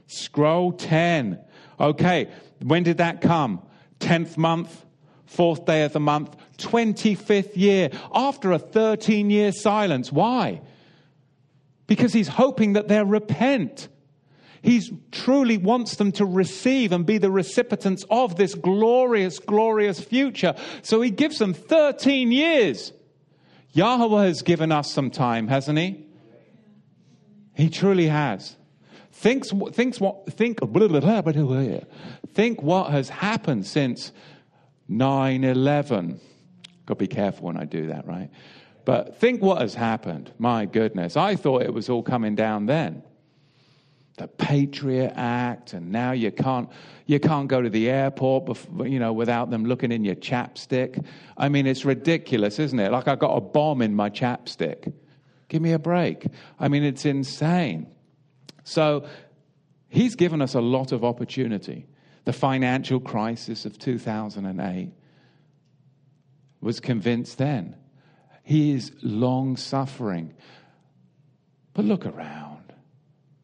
Scroll 0.09 0.73
10. 0.73 1.39
Okay, 1.83 2.29
when 2.63 2.85
did 2.85 2.99
that 2.99 3.21
come? 3.21 3.61
10th 3.99 4.37
month, 4.37 4.87
fourth 5.27 5.67
day 5.67 5.83
of 5.83 5.93
the 5.93 6.01
month, 6.01 6.37
25th 6.59 7.57
year, 7.57 7.91
after 8.15 8.53
a 8.53 8.59
13 8.59 9.31
year 9.31 9.51
silence. 9.51 10.13
Why? 10.13 10.61
Because 11.89 12.13
he's 12.13 12.29
hoping 12.29 12.75
that 12.75 12.87
they'll 12.87 13.05
repent. 13.05 13.89
He 14.63 14.81
truly 15.11 15.59
wants 15.59 15.97
them 15.97 16.13
to 16.13 16.25
receive 16.25 16.93
and 16.93 17.05
be 17.05 17.19
the 17.19 17.33
recipients 17.33 18.05
of 18.09 18.37
this 18.37 18.55
glorious, 18.55 19.41
glorious 19.41 19.99
future. 19.99 20.55
So 20.83 21.01
he 21.01 21.11
gives 21.11 21.39
them 21.39 21.53
13 21.53 22.31
years. 22.31 22.93
Yahweh 23.73 24.27
has 24.27 24.43
given 24.43 24.71
us 24.71 24.93
some 24.93 25.11
time, 25.11 25.49
hasn't 25.49 25.79
he? 25.79 26.07
He 27.55 27.69
truly 27.71 28.07
has. 28.07 28.57
Thinks, 29.13 29.53
thinks 29.73 30.01
what, 30.01 30.33
think, 30.33 30.61
blah, 30.61 30.89
blah, 30.89 31.01
blah, 31.01 31.81
think 32.33 32.63
what 32.63 32.91
has 32.91 33.09
happened 33.09 33.67
since 33.67 34.11
9 34.89 35.45
11. 35.45 36.21
Got 36.87 36.95
to 36.95 36.99
be 36.99 37.07
careful 37.07 37.47
when 37.47 37.57
I 37.57 37.65
do 37.65 37.89
that, 37.89 38.07
right? 38.07 38.31
But 38.85 39.19
think 39.21 39.43
what 39.43 39.61
has 39.61 39.75
happened. 39.75 40.33
My 40.39 40.67
goodness. 40.67 41.17
I 41.17 41.37
thought 41.37 41.63
it 41.63 41.73
was 41.73 41.89
all 41.89 42.03
coming 42.03 42.35
down 42.35 42.67
then 42.67 43.03
the 44.19 44.29
Patriot 44.29 45.13
Act, 45.17 45.73
and 45.73 45.91
now 45.91 46.13
you 46.13 46.31
can't 46.31 46.69
you 47.07 47.19
can't 47.19 47.49
go 47.49 47.61
to 47.61 47.71
the 47.71 47.91
airport, 47.91 48.47
before, 48.47 48.87
you 48.87 48.99
know, 48.99 49.13
without 49.13 49.51
them 49.51 49.65
looking 49.65 49.91
in 49.91 50.05
your 50.05 50.15
chapstick. 50.15 51.05
I 51.37 51.49
mean, 51.49 51.67
it's 51.67 51.85
ridiculous, 51.85 52.59
isn't 52.59 52.79
it? 52.79 52.93
Like 52.93 53.09
I 53.09 53.17
got 53.17 53.37
a 53.37 53.41
bomb 53.41 53.83
in 53.83 53.95
my 53.95 54.11
chapstick. 54.11 54.93
Give 55.49 55.61
me 55.61 55.73
a 55.73 55.79
break. 55.79 56.27
I 56.59 56.69
mean, 56.69 56.85
it's 56.85 57.05
insane. 57.05 57.87
So 58.65 59.07
he's 59.89 60.17
given 60.17 60.43
us 60.43 60.55
a 60.55 60.61
lot 60.61 60.93
of 60.93 61.05
opportunity. 61.05 61.87
The 62.25 62.33
financial 62.33 63.01
crisis 63.01 63.65
of 63.65 63.79
2008 63.79 64.93
was 66.61 66.81
convinced 66.81 67.39
then. 67.39 67.77
He 68.45 68.73
is 68.73 68.93
long 69.03 69.57
suffering. 69.57 70.35
But 71.75 71.85
look 71.85 72.07
around. 72.07 72.73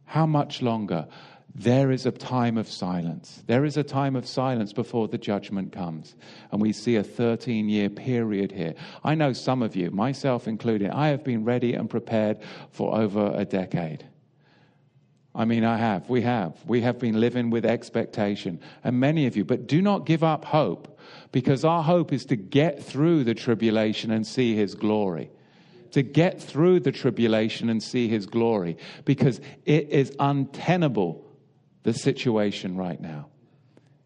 How 0.05 0.27
much 0.27 0.63
longer? 0.63 1.09
There 1.55 1.91
is 1.91 2.07
a 2.07 2.13
time 2.13 2.57
of 2.57 2.69
silence. 2.69 3.43
There 3.47 3.65
is 3.65 3.77
a 3.77 3.83
time 3.83 4.15
of 4.15 4.29
silence 4.29 4.73
before 4.73 5.09
the 5.09 5.19
judgment 5.19 5.73
comes. 5.73 6.15
And 6.53 6.63
we 6.63 6.73
see 6.73 6.97
a 6.97 7.03
13 7.03 7.69
year 7.69 7.89
period 7.89 8.53
here. 8.53 8.75
I 9.03 9.17
know 9.17 9.33
some 9.33 9.63
of 9.63 9.75
you, 9.75 9.91
myself 9.91 10.47
included, 10.47 10.91
I 10.91 11.09
have 11.09 11.25
been 11.25 11.45
ready 11.45 11.75
and 11.75 11.91
prepared 11.91 12.39
for 12.71 12.95
over 12.95 13.33
a 13.35 13.45
decade. 13.45 14.07
I 15.39 15.47
mean, 15.47 15.65
I 15.65 15.79
have. 15.79 16.11
We 16.11 16.23
have. 16.23 16.55
We 16.67 16.83
have 16.83 16.99
been 16.99 17.19
living 17.19 17.49
with 17.49 17.65
expectation. 17.65 18.61
And 18.85 19.01
many 19.01 19.27
of 19.27 19.37
you, 19.37 19.45
but 19.45 19.67
do 19.67 19.81
not 19.81 20.05
give 20.05 20.23
up 20.23 20.45
hope 20.45 20.99
because 21.33 21.65
our 21.65 21.83
hope 21.83 22.13
is 22.13 22.27
to 22.27 22.37
get 22.37 22.83
through 22.85 23.25
the 23.25 23.35
tribulation 23.35 24.11
and 24.11 24.27
see 24.27 24.55
his 24.55 24.75
glory 24.75 25.31
to 25.93 26.03
get 26.03 26.41
through 26.41 26.81
the 26.81 26.93
tribulation 26.93 27.69
and 27.69 27.83
see 27.83 28.09
his 28.09 28.27
glory 28.27 28.77
because 29.05 29.41
it 29.65 29.89
is 29.91 30.13
untenable, 30.19 31.25
the 31.83 31.95
situation 31.95 32.77
right 32.77 33.01
now. 33.01 33.29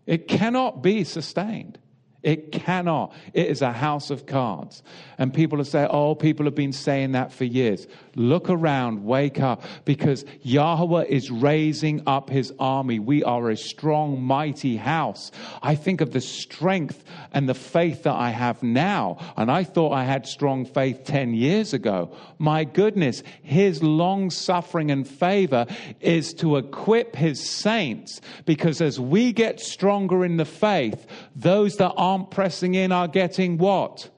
It 0.07 0.29
cannot 0.29 0.83
be 0.83 1.05
sustained. 1.05 1.79
It 2.23 2.53
cannot. 2.53 3.13
It 3.35 3.49
is 3.49 3.63
a 3.63 3.73
house 3.73 4.11
of 4.11 4.27
cards. 4.27 4.83
And 5.19 5.35
people 5.35 5.61
are 5.61 5.65
saying, 5.65 5.89
oh, 5.91 6.15
people 6.15 6.47
have 6.47 6.55
been 6.55 6.73
saying 6.73 7.13
that 7.13 7.33
for 7.33 7.45
years. 7.45 7.89
Look 8.15 8.49
around, 8.49 9.05
wake 9.05 9.41
up, 9.41 9.65
because 9.85 10.25
Yahweh 10.43 11.07
is 11.09 11.31
raising 11.31 12.03
up 12.07 12.31
his 12.31 12.53
army. 12.59 12.99
We 12.99 13.25
are 13.25 13.51
a 13.51 13.57
strong, 13.57 14.23
mighty 14.23 14.77
house. 14.77 15.33
I 15.63 15.75
think 15.75 16.01
of 16.01 16.13
the 16.13 16.21
strength 16.21 17.03
and 17.33 17.49
the 17.49 17.55
faith 17.55 18.05
that 18.05 18.15
I 18.15 18.31
have 18.31 18.63
now. 18.63 19.19
And 19.37 19.51
I 19.51 19.65
thought 19.65 19.93
I 19.93 20.05
had 20.05 20.27
strong 20.27 20.65
faith 20.65 21.05
10 21.05 21.35
years 21.35 21.73
ago. 21.73 22.15
My 22.39 22.65
goodness, 22.65 23.23
his 23.43 23.83
long 23.83 24.31
suffering 24.31 24.91
and 24.91 25.09
favor 25.09 25.67
is 26.01 26.35
to 26.35 26.57
equip 26.57 27.17
his 27.17 27.41
saints, 27.41 28.21
because 28.45 28.81
as 28.81 29.01
we 29.01 29.33
get 29.33 29.59
stronger 29.59 30.25
in 30.25 30.37
the 30.37 30.45
faith, 30.45 31.07
those 31.35 31.79
that 31.79 31.93
are 31.97 32.13
aren't 32.13 32.31
pressing 32.31 32.75
in 32.75 32.93
are 32.93 33.09
getting 33.09 33.57
what? 33.57 34.11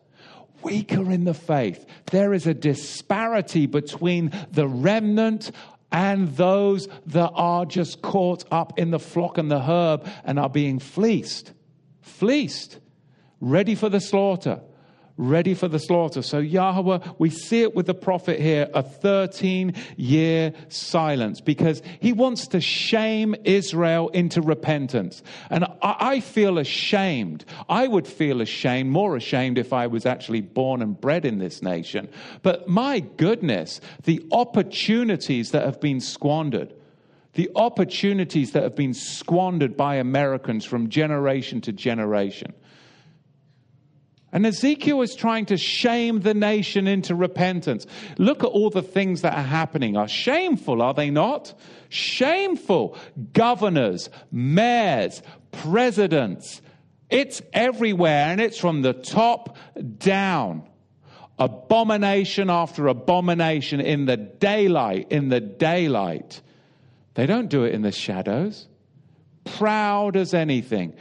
Weaker 0.65 1.11
in 1.11 1.25
the 1.25 1.35
faith. 1.35 1.87
There 2.07 2.33
is 2.33 2.47
a 2.47 2.55
disparity 2.55 3.67
between 3.67 4.33
the 4.51 4.67
remnant 4.67 5.51
and 5.93 6.35
those 6.37 6.89
that 7.07 7.31
are 7.35 7.65
just 7.67 8.03
caught 8.03 8.45
up 8.51 8.79
in 8.79 8.91
the 8.91 8.99
flock 8.99 9.39
and 9.39 9.51
the 9.51 9.61
herb 9.61 10.09
and 10.25 10.39
are 10.39 10.51
being 10.51 10.79
fleeced. 10.79 11.53
Fleeced. 12.01 12.81
Ready 13.41 13.75
for 13.75 13.89
the 13.89 14.01
slaughter 14.01 14.61
ready 15.17 15.55
for 15.55 15.69
the 15.69 15.79
slaughter. 15.79 16.23
So, 16.23 16.39
Yahweh, 16.39 16.99
we 17.19 17.31
see 17.31 17.63
it 17.63 17.75
with 17.75 17.87
the 17.87 17.95
prophet 17.95 18.41
here 18.41 18.69
a 18.75 18.83
13 18.83 19.75
year 19.97 20.53
silence 20.69 21.41
because 21.41 21.83
he 22.01 22.13
wants 22.13 22.49
to 22.49 22.61
shame 22.61 23.35
Israel 23.45 24.09
into 24.09 24.43
repentance. 24.43 25.23
And 25.51 25.67
I, 25.83 26.21
feel 26.21 26.59
ashamed. 26.59 27.45
I 27.69 27.87
would 27.87 28.07
feel 28.07 28.41
ashamed, 28.41 28.91
more 28.91 29.17
ashamed 29.17 29.59
if 29.59 29.73
I 29.73 29.87
was 29.87 30.07
actually 30.07 30.41
born 30.41 30.83
and 30.83 31.01
bred 31.01 31.25
in 31.25 31.39
this 31.39 31.63
nation. 31.63 32.09
But 32.43 32.69
my 32.69 33.01
goodness, 33.01 33.81
the 34.05 34.25
opportunities 34.33 35.51
that 35.51 35.65
have 35.65 35.81
been 35.81 36.01
squandered 36.01 36.73
the 37.35 37.51
opportunities 37.57 38.53
that 38.53 38.63
have 38.63 38.77
been 38.77 38.95
squandered 38.95 39.77
by 39.77 39.97
Americans 39.97 40.65
from 40.65 40.89
generation 40.89 41.61
to 41.63 41.73
generation. 41.73 42.55
And 44.35 44.45
Ezekiel 44.45 45.01
is 45.03 45.15
trying 45.15 45.47
to 45.47 45.57
shame 45.57 46.21
the 46.21 46.35
nation 46.35 46.89
into 46.89 47.15
repentance. 47.15 47.87
Look 48.19 48.43
at 48.43 48.49
all 48.49 48.69
the 48.69 48.83
things 48.83 49.23
that 49.23 49.33
are 49.33 49.45
happening. 49.45 49.97
Are 49.97 50.09
shameful, 50.09 50.83
are 50.83 50.93
they 50.93 51.09
not? 51.09 51.55
Shameful. 51.89 52.99
Governors, 53.33 54.11
mayors, 54.33 55.23
presidents. 55.53 56.61
It's 57.09 57.43
everywhere 57.53 58.27
and 58.27 58.41
it's 58.41 58.59
from 58.59 58.83
the 58.83 58.93
top 58.93 59.57
down. 59.99 60.69
Abomination 61.39 62.51
after 62.51 62.89
abomination 62.89 63.81
in 63.81 64.07
the 64.07 64.17
daylight, 64.17 65.13
in 65.13 65.29
the 65.29 65.41
daylight. 65.41 66.43
They 67.15 67.27
don't 67.27 67.49
do 67.49 67.63
it 67.63 67.73
in 67.73 67.83
the 67.83 67.93
shadows. 67.93 68.67
Proud 69.45 70.17
as 70.17 70.35
anything. 70.35 70.95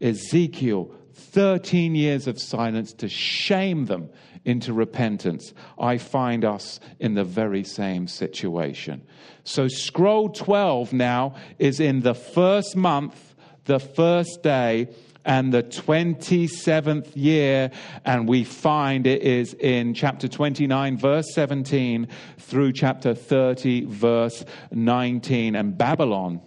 Ezekiel 0.00 0.94
13 1.30 1.94
years 1.94 2.26
of 2.26 2.40
silence 2.40 2.92
to 2.94 3.08
shame 3.08 3.86
them 3.86 4.10
into 4.44 4.72
repentance. 4.72 5.52
I 5.78 5.98
find 5.98 6.44
us 6.44 6.80
in 6.98 7.14
the 7.14 7.24
very 7.24 7.64
same 7.64 8.08
situation. 8.08 9.02
So, 9.44 9.68
scroll 9.68 10.30
12 10.30 10.92
now 10.92 11.34
is 11.58 11.80
in 11.80 12.00
the 12.00 12.14
first 12.14 12.76
month, 12.76 13.34
the 13.64 13.78
first 13.78 14.42
day, 14.42 14.88
and 15.24 15.52
the 15.52 15.62
27th 15.62 17.10
year, 17.14 17.70
and 18.06 18.26
we 18.26 18.44
find 18.44 19.06
it 19.06 19.20
is 19.20 19.52
in 19.52 19.92
chapter 19.92 20.26
29, 20.26 20.96
verse 20.96 21.26
17, 21.34 22.08
through 22.38 22.72
chapter 22.72 23.14
30, 23.14 23.84
verse 23.84 24.44
19. 24.70 25.54
And 25.54 25.76
Babylon, 25.76 26.40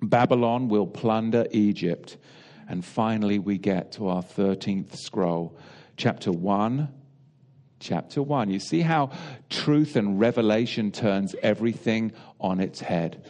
Babylon 0.00 0.68
will 0.68 0.86
plunder 0.86 1.46
Egypt 1.50 2.16
And 2.68 2.84
finally, 2.84 3.38
we 3.38 3.58
get 3.58 3.92
to 3.92 4.08
our 4.08 4.22
13th 4.22 4.96
scroll, 4.96 5.58
chapter 5.96 6.32
1. 6.32 6.88
Chapter 7.80 8.22
1. 8.22 8.50
You 8.50 8.60
see 8.60 8.80
how 8.80 9.10
truth 9.50 9.96
and 9.96 10.18
revelation 10.18 10.90
turns 10.90 11.34
everything 11.42 12.12
on 12.40 12.60
its 12.60 12.80
head. 12.80 13.26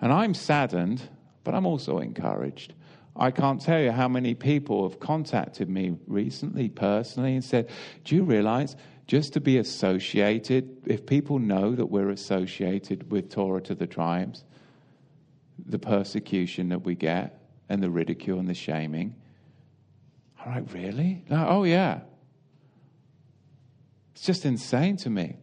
And 0.00 0.12
I'm 0.12 0.32
saddened, 0.32 1.02
but 1.44 1.54
I'm 1.54 1.66
also 1.66 1.98
encouraged. 1.98 2.72
I 3.14 3.30
can't 3.30 3.60
tell 3.60 3.80
you 3.80 3.92
how 3.92 4.08
many 4.08 4.34
people 4.34 4.88
have 4.88 5.00
contacted 5.00 5.68
me 5.68 5.96
recently, 6.06 6.68
personally, 6.68 7.34
and 7.34 7.44
said, 7.44 7.70
Do 8.04 8.16
you 8.16 8.24
realize 8.24 8.76
just 9.06 9.34
to 9.34 9.40
be 9.40 9.58
associated, 9.58 10.82
if 10.86 11.06
people 11.06 11.38
know 11.38 11.74
that 11.74 11.86
we're 11.86 12.10
associated 12.10 13.10
with 13.10 13.30
Torah 13.30 13.60
to 13.62 13.74
the 13.74 13.86
tribes, 13.86 14.44
the 15.64 15.78
persecution 15.78 16.70
that 16.70 16.80
we 16.80 16.94
get 16.94 17.45
and 17.68 17.82
the 17.82 17.90
ridicule 17.90 18.38
and 18.38 18.48
the 18.48 18.54
shaming. 18.54 19.14
All 20.40 20.52
right, 20.52 20.72
really? 20.72 21.24
No, 21.28 21.46
oh, 21.48 21.64
yeah. 21.64 22.00
It's 24.14 24.24
just 24.24 24.44
insane 24.44 24.96
to 24.98 25.10
me. 25.10 25.36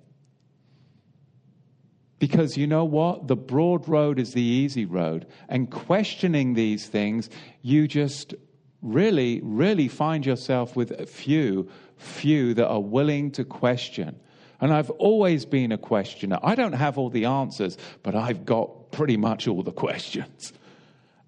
Because 2.20 2.56
you 2.58 2.68
know 2.68 2.86
what? 2.86 3.28
The 3.28 3.36
broad 3.36 3.88
road 3.88 4.18
is 4.18 4.32
the 4.34 4.42
easy 4.42 4.86
road. 4.86 5.28
And 5.50 5.70
questioning 5.70 6.54
these 6.54 6.88
things, 6.88 7.30
you 7.62 7.88
just 7.88 8.34
really, 8.82 9.42
really 9.44 9.88
find 9.88 10.26
yourself 10.26 10.76
with 10.76 10.92
a 10.92 11.06
few, 11.06 11.70
few 11.98 12.54
that 12.54 12.68
are 12.68 12.82
willing 12.82 13.32
to 13.32 13.44
question. 13.44 14.20
And 14.62 14.74
I've 14.74 14.90
always 14.92 15.46
been 15.46 15.74
a 15.74 15.78
questioner. 15.78 16.40
I 16.42 16.56
don't 16.56 16.74
have 16.74 16.98
all 16.98 17.10
the 17.10 17.26
answers, 17.26 17.78
but 18.04 18.16
I've 18.16 18.46
got 18.46 18.92
pretty 18.92 19.18
much 19.18 19.48
all 19.48 19.62
the 19.62 19.72
questions. 19.86 20.54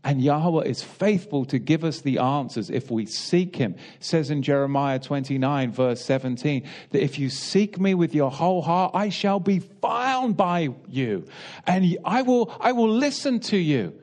And 0.05 0.21
Yahweh 0.21 0.65
is 0.65 0.83
faithful 0.83 1.45
to 1.45 1.57
give 1.57 1.83
us 1.83 2.01
the 2.01 2.19
answers 2.19 2.69
if 2.69 2.91
we 2.91 3.07
seek 3.07 3.55
Him. 3.55 3.73
It 3.95 4.03
says 4.03 4.29
in 4.29 4.43
Jeremiah 4.43 4.99
29, 4.99 5.71
verse 5.71 6.05
17, 6.05 6.63
that 6.91 7.03
if 7.03 7.17
you 7.17 7.31
seek 7.31 7.79
me 7.79 7.95
with 7.95 8.13
your 8.13 8.29
whole 8.29 8.61
heart, 8.61 8.91
I 8.93 9.09
shall 9.09 9.39
be 9.39 9.57
found 9.57 10.37
by 10.37 10.69
you. 10.87 11.25
And 11.65 11.97
I 12.05 12.21
will, 12.21 12.55
I 12.59 12.71
will 12.71 12.89
listen 12.89 13.39
to 13.41 13.57
you. 13.57 13.99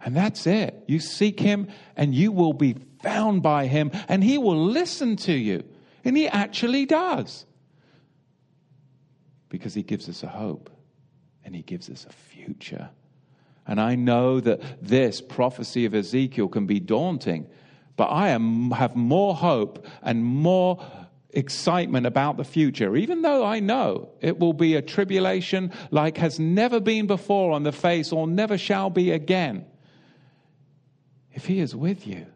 And 0.00 0.16
that's 0.16 0.46
it. 0.46 0.84
You 0.86 1.00
seek 1.00 1.40
him 1.40 1.66
and 1.96 2.14
you 2.14 2.30
will 2.30 2.52
be 2.52 2.76
found 3.02 3.42
by 3.42 3.66
him 3.66 3.90
and 4.06 4.22
he 4.22 4.38
will 4.38 4.64
listen 4.64 5.16
to 5.16 5.32
you. 5.32 5.64
And 6.04 6.16
he 6.16 6.28
actually 6.28 6.86
does. 6.86 7.46
Because 9.48 9.74
he 9.74 9.82
gives 9.82 10.08
us 10.08 10.22
a 10.22 10.28
hope 10.28 10.70
and 11.44 11.56
he 11.56 11.62
gives 11.62 11.90
us 11.90 12.06
a 12.08 12.12
future. 12.12 12.90
And 13.66 13.80
I 13.80 13.96
know 13.96 14.40
that 14.40 14.60
this 14.80 15.20
prophecy 15.20 15.86
of 15.86 15.94
Ezekiel 15.94 16.48
can 16.48 16.66
be 16.66 16.80
daunting, 16.80 17.48
but 17.96 18.06
I 18.06 18.28
am, 18.28 18.70
have 18.70 18.94
more 18.94 19.34
hope 19.34 19.86
and 20.02 20.24
more 20.24 20.84
excitement 21.30 22.06
about 22.06 22.36
the 22.36 22.44
future, 22.44 22.96
even 22.96 23.22
though 23.22 23.44
I 23.44 23.60
know 23.60 24.10
it 24.20 24.38
will 24.38 24.54
be 24.54 24.74
a 24.74 24.82
tribulation 24.82 25.72
like 25.90 26.16
has 26.16 26.40
never 26.40 26.80
been 26.80 27.06
before 27.06 27.52
on 27.52 27.62
the 27.62 27.72
face 27.72 28.12
or 28.12 28.26
never 28.26 28.56
shall 28.56 28.88
be 28.88 29.10
again. 29.10 29.66
If 31.32 31.44
he 31.44 31.60
is 31.60 31.76
with 31.76 32.06
you, 32.06 32.26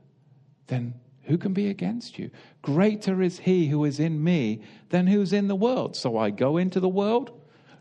then 0.67 0.95
who 1.23 1.39
can 1.39 1.55
be 1.55 1.69
against 1.69 2.19
you? 2.19 2.31
Greater 2.61 3.23
is 3.23 3.39
he 3.39 3.69
who 3.69 3.85
is 3.85 4.01
in 4.01 4.23
me 4.23 4.63
than 4.91 5.07
who's 5.07 5.33
in 5.33 5.49
the 5.49 5.55
world. 5.55 5.97
So 5.97 6.19
I 6.19 6.31
go 6.31 6.59
into 6.59 6.81
the 6.81 6.89
world, 6.89 7.31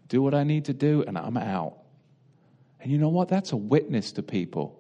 do 0.08 0.22
what 0.22 0.34
I 0.34 0.44
need 0.44 0.66
to 0.66 0.74
do, 0.74 1.04
and 1.06 1.18
I'm 1.18 1.36
out. 1.36 1.79
And 2.82 2.92
you 2.92 2.98
know 2.98 3.10
what? 3.10 3.30
That's 3.30 3.52
a 3.52 3.58
witness 3.58 4.12
to 4.14 4.24
people. 4.24 4.80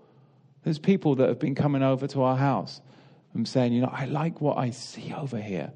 There's 0.63 0.79
people 0.79 1.15
that 1.15 1.27
have 1.27 1.39
been 1.39 1.55
coming 1.55 1.83
over 1.83 2.07
to 2.07 2.23
our 2.23 2.37
house 2.37 2.81
and 3.33 3.47
saying, 3.47 3.73
you 3.73 3.81
know, 3.81 3.91
I 3.91 4.05
like 4.05 4.41
what 4.41 4.57
I 4.57 4.71
see 4.71 5.13
over 5.13 5.39
here. 5.39 5.71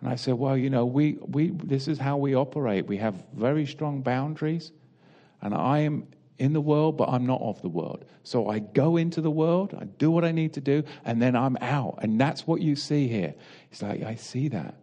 And 0.00 0.08
I 0.08 0.16
said, 0.16 0.34
well, 0.34 0.56
you 0.56 0.68
know, 0.68 0.84
we, 0.84 1.18
we, 1.20 1.50
this 1.50 1.86
is 1.86 1.98
how 1.98 2.16
we 2.16 2.34
operate. 2.34 2.86
We 2.86 2.96
have 2.96 3.22
very 3.34 3.66
strong 3.66 4.02
boundaries. 4.02 4.72
And 5.40 5.54
I 5.54 5.80
am 5.80 6.06
in 6.38 6.52
the 6.52 6.60
world, 6.60 6.96
but 6.96 7.08
I'm 7.08 7.24
not 7.24 7.40
of 7.40 7.62
the 7.62 7.68
world. 7.68 8.04
So 8.24 8.48
I 8.48 8.58
go 8.58 8.96
into 8.96 9.20
the 9.20 9.30
world, 9.30 9.76
I 9.80 9.84
do 9.84 10.10
what 10.10 10.24
I 10.24 10.32
need 10.32 10.54
to 10.54 10.60
do, 10.60 10.82
and 11.04 11.22
then 11.22 11.36
I'm 11.36 11.56
out. 11.60 12.00
And 12.02 12.20
that's 12.20 12.46
what 12.46 12.60
you 12.60 12.74
see 12.74 13.06
here. 13.06 13.34
It's 13.70 13.80
like, 13.80 14.02
I 14.02 14.16
see 14.16 14.48
that. 14.48 14.74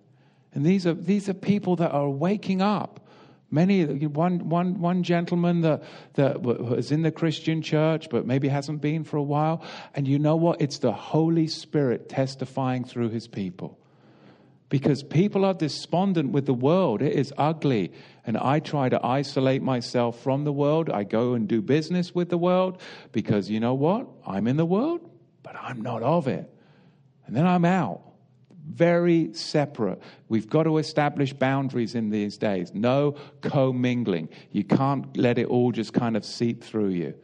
And 0.54 0.66
these 0.66 0.88
are, 0.88 0.94
these 0.94 1.28
are 1.28 1.34
people 1.34 1.76
that 1.78 1.92
are 1.92 2.10
waking 2.10 2.62
up. 2.62 3.09
Many, 3.52 3.84
one, 3.84 4.50
one, 4.50 4.80
one 4.80 5.02
gentleman 5.02 5.62
that, 5.62 5.84
that 6.14 6.42
was 6.42 6.92
in 6.92 7.02
the 7.02 7.12
Christian 7.12 7.62
church, 7.62 8.10
but 8.10 8.28
maybe 8.28 8.48
hasn't 8.48 8.80
been 8.80 9.04
for 9.04 9.18
a 9.18 9.24
while. 9.24 9.64
And 9.96 10.08
you 10.08 10.20
know 10.20 10.36
what? 10.36 10.62
It's 10.62 10.78
the 10.78 10.92
Holy 10.92 11.48
Spirit 11.48 12.10
testifying 12.10 12.84
through 12.84 13.10
his 13.10 13.28
people 13.28 13.80
because 14.70 15.02
people 15.02 15.46
are 15.46 15.54
despondent 15.54 16.32
with 16.32 16.46
the 16.46 16.54
world. 16.54 17.02
It 17.02 17.14
is 17.14 17.34
ugly. 17.38 17.92
And 18.26 18.38
I 18.38 18.60
try 18.60 18.88
to 18.90 19.04
isolate 19.04 19.64
myself 19.64 20.22
from 20.22 20.44
the 20.44 20.54
world. 20.54 20.90
I 20.92 21.04
go 21.04 21.34
and 21.34 21.48
do 21.48 21.62
business 21.62 22.14
with 22.14 22.30
the 22.30 22.38
world 22.38 22.80
because 23.12 23.50
you 23.50 23.60
know 23.60 23.74
what? 23.74 24.08
I'm 24.26 24.48
in 24.48 24.58
the 24.58 24.66
world, 24.66 25.10
but 25.42 25.56
I'm 25.56 25.82
not 25.82 26.04
of 26.04 26.28
it. 26.28 26.54
And 27.26 27.36
then 27.36 27.48
I'm 27.48 27.66
out. 27.66 28.04
Very 28.70 29.34
separate. 29.34 30.00
We've 30.28 30.48
got 30.48 30.64
to 30.64 30.78
establish 30.78 31.34
boundaries 31.34 31.96
in 31.96 32.12
these 32.12 32.38
days. 32.38 32.72
No 32.74 33.16
commingling. 33.42 34.30
You 34.52 34.64
can't 34.64 35.18
let 35.18 35.40
it 35.40 35.48
all 35.48 35.72
just 35.72 35.94
kind 35.94 36.16
of 36.16 36.24
seep 36.24 36.64
through 36.64 36.90
you. 36.90 37.16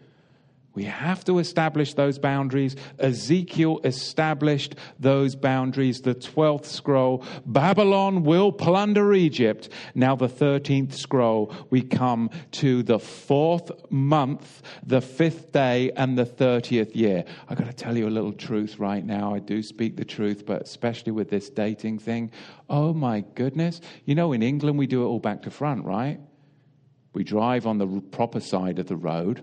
We 0.75 0.83
have 0.83 1.23
to 1.25 1.39
establish 1.39 1.93
those 1.93 2.19
boundaries. 2.19 2.75
Ezekiel 2.99 3.79
established 3.85 4.75
those 4.99 5.35
boundaries. 5.35 6.01
The 6.01 6.13
12th 6.13 6.65
scroll, 6.65 7.23
Babylon 7.45 8.23
will 8.23 8.51
plunder 8.51 9.13
Egypt. 9.13 9.69
Now, 9.95 10.17
the 10.17 10.27
13th 10.27 10.93
scroll, 10.93 11.53
we 11.69 11.81
come 11.81 12.29
to 12.51 12.83
the 12.83 12.99
fourth 12.99 13.71
month, 13.89 14.61
the 14.85 15.01
fifth 15.01 15.53
day, 15.53 15.91
and 15.95 16.17
the 16.17 16.25
30th 16.25 16.93
year. 16.93 17.23
I've 17.47 17.57
got 17.57 17.67
to 17.67 17.73
tell 17.73 17.97
you 17.97 18.07
a 18.07 18.09
little 18.09 18.33
truth 18.33 18.77
right 18.77 19.03
now. 19.03 19.33
I 19.33 19.39
do 19.39 19.63
speak 19.63 19.95
the 19.95 20.05
truth, 20.05 20.45
but 20.45 20.61
especially 20.63 21.13
with 21.13 21.29
this 21.29 21.49
dating 21.49 21.99
thing. 21.99 22.31
Oh 22.69 22.93
my 22.93 23.21
goodness. 23.35 23.79
You 24.03 24.15
know, 24.15 24.33
in 24.33 24.43
England, 24.43 24.77
we 24.77 24.87
do 24.87 25.03
it 25.03 25.07
all 25.07 25.19
back 25.19 25.43
to 25.43 25.51
front, 25.51 25.85
right? 25.85 26.19
We 27.13 27.23
drive 27.23 27.65
on 27.65 27.77
the 27.77 27.87
proper 28.11 28.41
side 28.41 28.77
of 28.77 28.87
the 28.87 28.97
road 28.97 29.41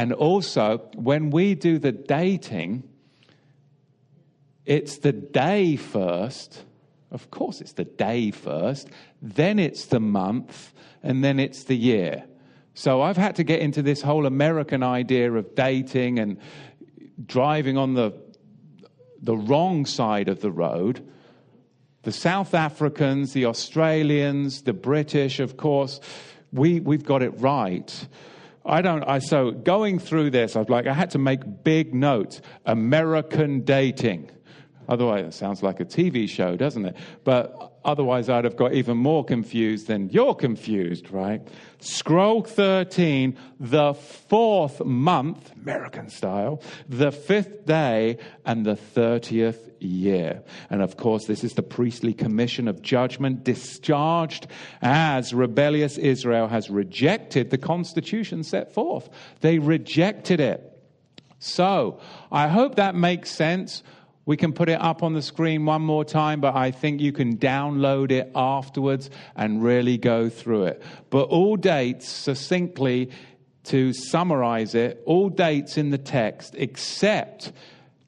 and 0.00 0.14
also, 0.14 0.78
when 0.94 1.28
we 1.28 1.54
do 1.54 1.78
the 1.78 1.92
dating, 1.92 2.88
it's 4.64 4.96
the 4.96 5.12
day 5.12 5.76
first. 5.76 6.64
Of 7.10 7.30
course, 7.30 7.60
it's 7.60 7.74
the 7.74 7.84
day 7.84 8.30
first, 8.30 8.88
then 9.20 9.58
it's 9.58 9.84
the 9.84 10.00
month, 10.00 10.72
and 11.02 11.22
then 11.22 11.38
it's 11.38 11.64
the 11.64 11.76
year. 11.76 12.24
So 12.72 13.02
I've 13.02 13.18
had 13.18 13.36
to 13.36 13.44
get 13.44 13.60
into 13.60 13.82
this 13.82 14.00
whole 14.00 14.24
American 14.24 14.82
idea 14.82 15.30
of 15.34 15.54
dating 15.54 16.18
and 16.18 16.38
driving 17.26 17.76
on 17.76 17.92
the, 17.92 18.14
the 19.20 19.36
wrong 19.36 19.84
side 19.84 20.30
of 20.30 20.40
the 20.40 20.50
road. 20.50 21.06
The 22.04 22.12
South 22.12 22.54
Africans, 22.54 23.34
the 23.34 23.44
Australians, 23.44 24.62
the 24.62 24.72
British, 24.72 25.40
of 25.40 25.58
course, 25.58 26.00
we, 26.54 26.80
we've 26.80 27.04
got 27.04 27.22
it 27.22 27.38
right. 27.38 28.08
I 28.70 28.82
don't, 28.82 29.02
I, 29.02 29.18
so 29.18 29.50
going 29.50 29.98
through 29.98 30.30
this, 30.30 30.54
I 30.54 30.60
was 30.60 30.68
like, 30.68 30.86
I 30.86 30.94
had 30.94 31.10
to 31.10 31.18
make 31.18 31.64
big 31.64 31.92
notes. 31.92 32.40
American 32.64 33.62
dating. 33.62 34.30
Otherwise, 34.88 35.24
it 35.24 35.34
sounds 35.34 35.62
like 35.62 35.80
a 35.80 35.84
TV 35.84 36.28
show, 36.28 36.56
doesn't 36.56 36.84
it? 36.84 36.96
But 37.24 37.72
otherwise, 37.84 38.28
I'd 38.28 38.44
have 38.44 38.56
got 38.56 38.72
even 38.74 38.96
more 38.96 39.24
confused 39.24 39.88
than 39.88 40.08
you're 40.10 40.34
confused, 40.36 41.10
right? 41.10 41.46
Scroll 41.80 42.42
13, 42.42 43.36
the 43.58 43.94
fourth 43.94 44.84
month, 44.84 45.52
American 45.60 46.08
style, 46.08 46.62
the 46.88 47.10
fifth 47.10 47.66
day, 47.66 48.18
and 48.44 48.64
the 48.64 48.74
30th 48.76 49.69
year. 49.82 50.42
And 50.68 50.82
of 50.82 50.96
course, 50.96 51.26
this 51.26 51.44
is 51.44 51.54
the 51.54 51.62
priestly 51.62 52.14
commission 52.14 52.68
of 52.68 52.82
judgment 52.82 53.44
discharged 53.44 54.46
as 54.82 55.34
rebellious 55.34 55.98
Israel 55.98 56.48
has 56.48 56.70
rejected 56.70 57.50
the 57.50 57.58
constitution 57.58 58.42
set 58.42 58.72
forth. 58.72 59.08
They 59.40 59.58
rejected 59.58 60.40
it. 60.40 60.66
So, 61.38 62.00
I 62.30 62.48
hope 62.48 62.74
that 62.76 62.94
makes 62.94 63.30
sense 63.30 63.82
we 64.30 64.36
can 64.36 64.52
put 64.52 64.68
it 64.68 64.80
up 64.80 65.02
on 65.02 65.14
the 65.14 65.22
screen 65.22 65.64
one 65.64 65.82
more 65.82 66.04
time, 66.04 66.40
but 66.40 66.54
I 66.54 66.70
think 66.70 67.00
you 67.00 67.10
can 67.10 67.36
download 67.36 68.12
it 68.12 68.30
afterwards 68.34 69.10
and 69.34 69.60
really 69.60 69.98
go 69.98 70.28
through 70.28 70.66
it. 70.66 70.82
But 71.08 71.24
all 71.30 71.56
dates, 71.56 72.08
succinctly, 72.08 73.10
to 73.64 73.92
summarize 73.92 74.76
it, 74.76 75.02
all 75.04 75.30
dates 75.30 75.76
in 75.76 75.90
the 75.90 75.98
text 75.98 76.54
except 76.56 77.52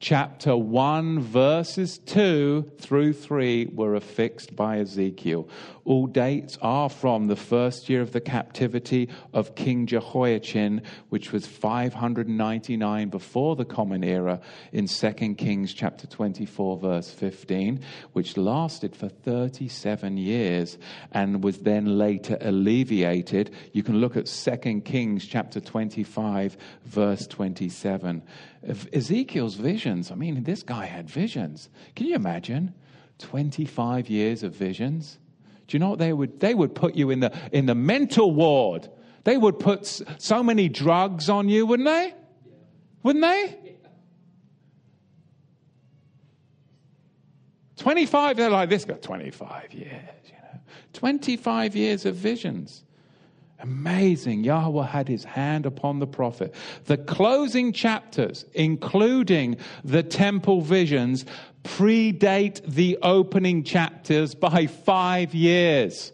chapter 0.03 0.53
1, 0.57 1.21
verses 1.21 1.97
2 1.99 2.71
through 2.77 3.13
3 3.13 3.67
were 3.67 3.95
affixed 3.95 4.53
by 4.53 4.79
Ezekiel. 4.79 5.47
All 5.85 6.07
dates 6.07 6.57
are 6.61 6.89
from 6.89 7.27
the 7.27 7.35
first 7.35 7.89
year 7.89 8.01
of 8.01 8.13
the 8.13 8.21
captivity 8.21 9.09
of 9.33 9.55
King 9.55 9.85
Jehoiachin, 9.85 10.81
which 11.09 11.33
was 11.33 11.45
599 11.45 13.09
before 13.09 13.57
the 13.57 13.65
Common 13.65 14.03
Era, 14.03 14.39
in 14.71 14.87
2 14.87 15.11
Kings 15.35 15.73
chapter 15.73 16.07
24, 16.07 16.77
verse 16.77 17.09
15, 17.11 17.81
which 18.13 18.37
lasted 18.37 18.95
for 18.95 19.09
37 19.09 20.15
years 20.15 20.77
and 21.11 21.43
was 21.43 21.59
then 21.59 21.97
later 21.97 22.37
alleviated. 22.39 23.51
You 23.73 23.83
can 23.83 23.99
look 23.99 24.15
at 24.15 24.27
2 24.27 24.81
Kings 24.81 25.25
chapter 25.25 25.59
25, 25.59 26.55
verse 26.85 27.27
27. 27.27 28.23
Ezekiel's 28.93 29.55
visions, 29.55 30.11
I 30.11 30.15
mean, 30.15 30.43
this 30.43 30.63
guy 30.63 30.85
had 30.85 31.09
visions. 31.09 31.69
Can 31.95 32.07
you 32.07 32.15
imagine? 32.15 32.73
25 33.19 34.09
years 34.09 34.43
of 34.43 34.55
visions. 34.55 35.19
Do 35.67 35.75
you 35.75 35.79
know 35.79 35.89
what 35.89 35.99
they 35.99 36.13
would? 36.13 36.39
They 36.39 36.53
would 36.53 36.75
put 36.75 36.95
you 36.95 37.09
in 37.09 37.19
the, 37.19 37.31
in 37.51 37.65
the 37.65 37.75
mental 37.75 38.31
ward. 38.31 38.89
They 39.23 39.37
would 39.37 39.59
put 39.59 39.85
so 40.17 40.43
many 40.43 40.69
drugs 40.69 41.29
on 41.29 41.47
you, 41.49 41.65
wouldn't 41.65 41.87
they? 41.87 42.13
Wouldn't 43.03 43.23
they? 43.23 43.59
25, 47.77 48.37
they're 48.37 48.49
like, 48.49 48.69
this 48.69 48.85
got 48.85 49.01
25 49.01 49.73
years, 49.73 49.91
you 50.25 50.33
know. 50.33 50.59
25 50.93 51.75
years 51.75 52.05
of 52.05 52.15
visions. 52.15 52.83
Amazing. 53.59 54.43
Yahweh 54.43 54.85
had 54.85 55.07
his 55.07 55.23
hand 55.23 55.65
upon 55.65 55.99
the 55.99 56.07
prophet. 56.07 56.53
The 56.85 56.97
closing 56.97 57.71
chapters, 57.71 58.45
including 58.53 59.57
the 59.83 60.03
temple 60.03 60.61
visions, 60.61 61.25
predate 61.63 62.61
the 62.65 62.97
opening 63.01 63.63
chapters 63.63 64.35
by 64.35 64.67
five 64.67 65.33
years. 65.33 66.11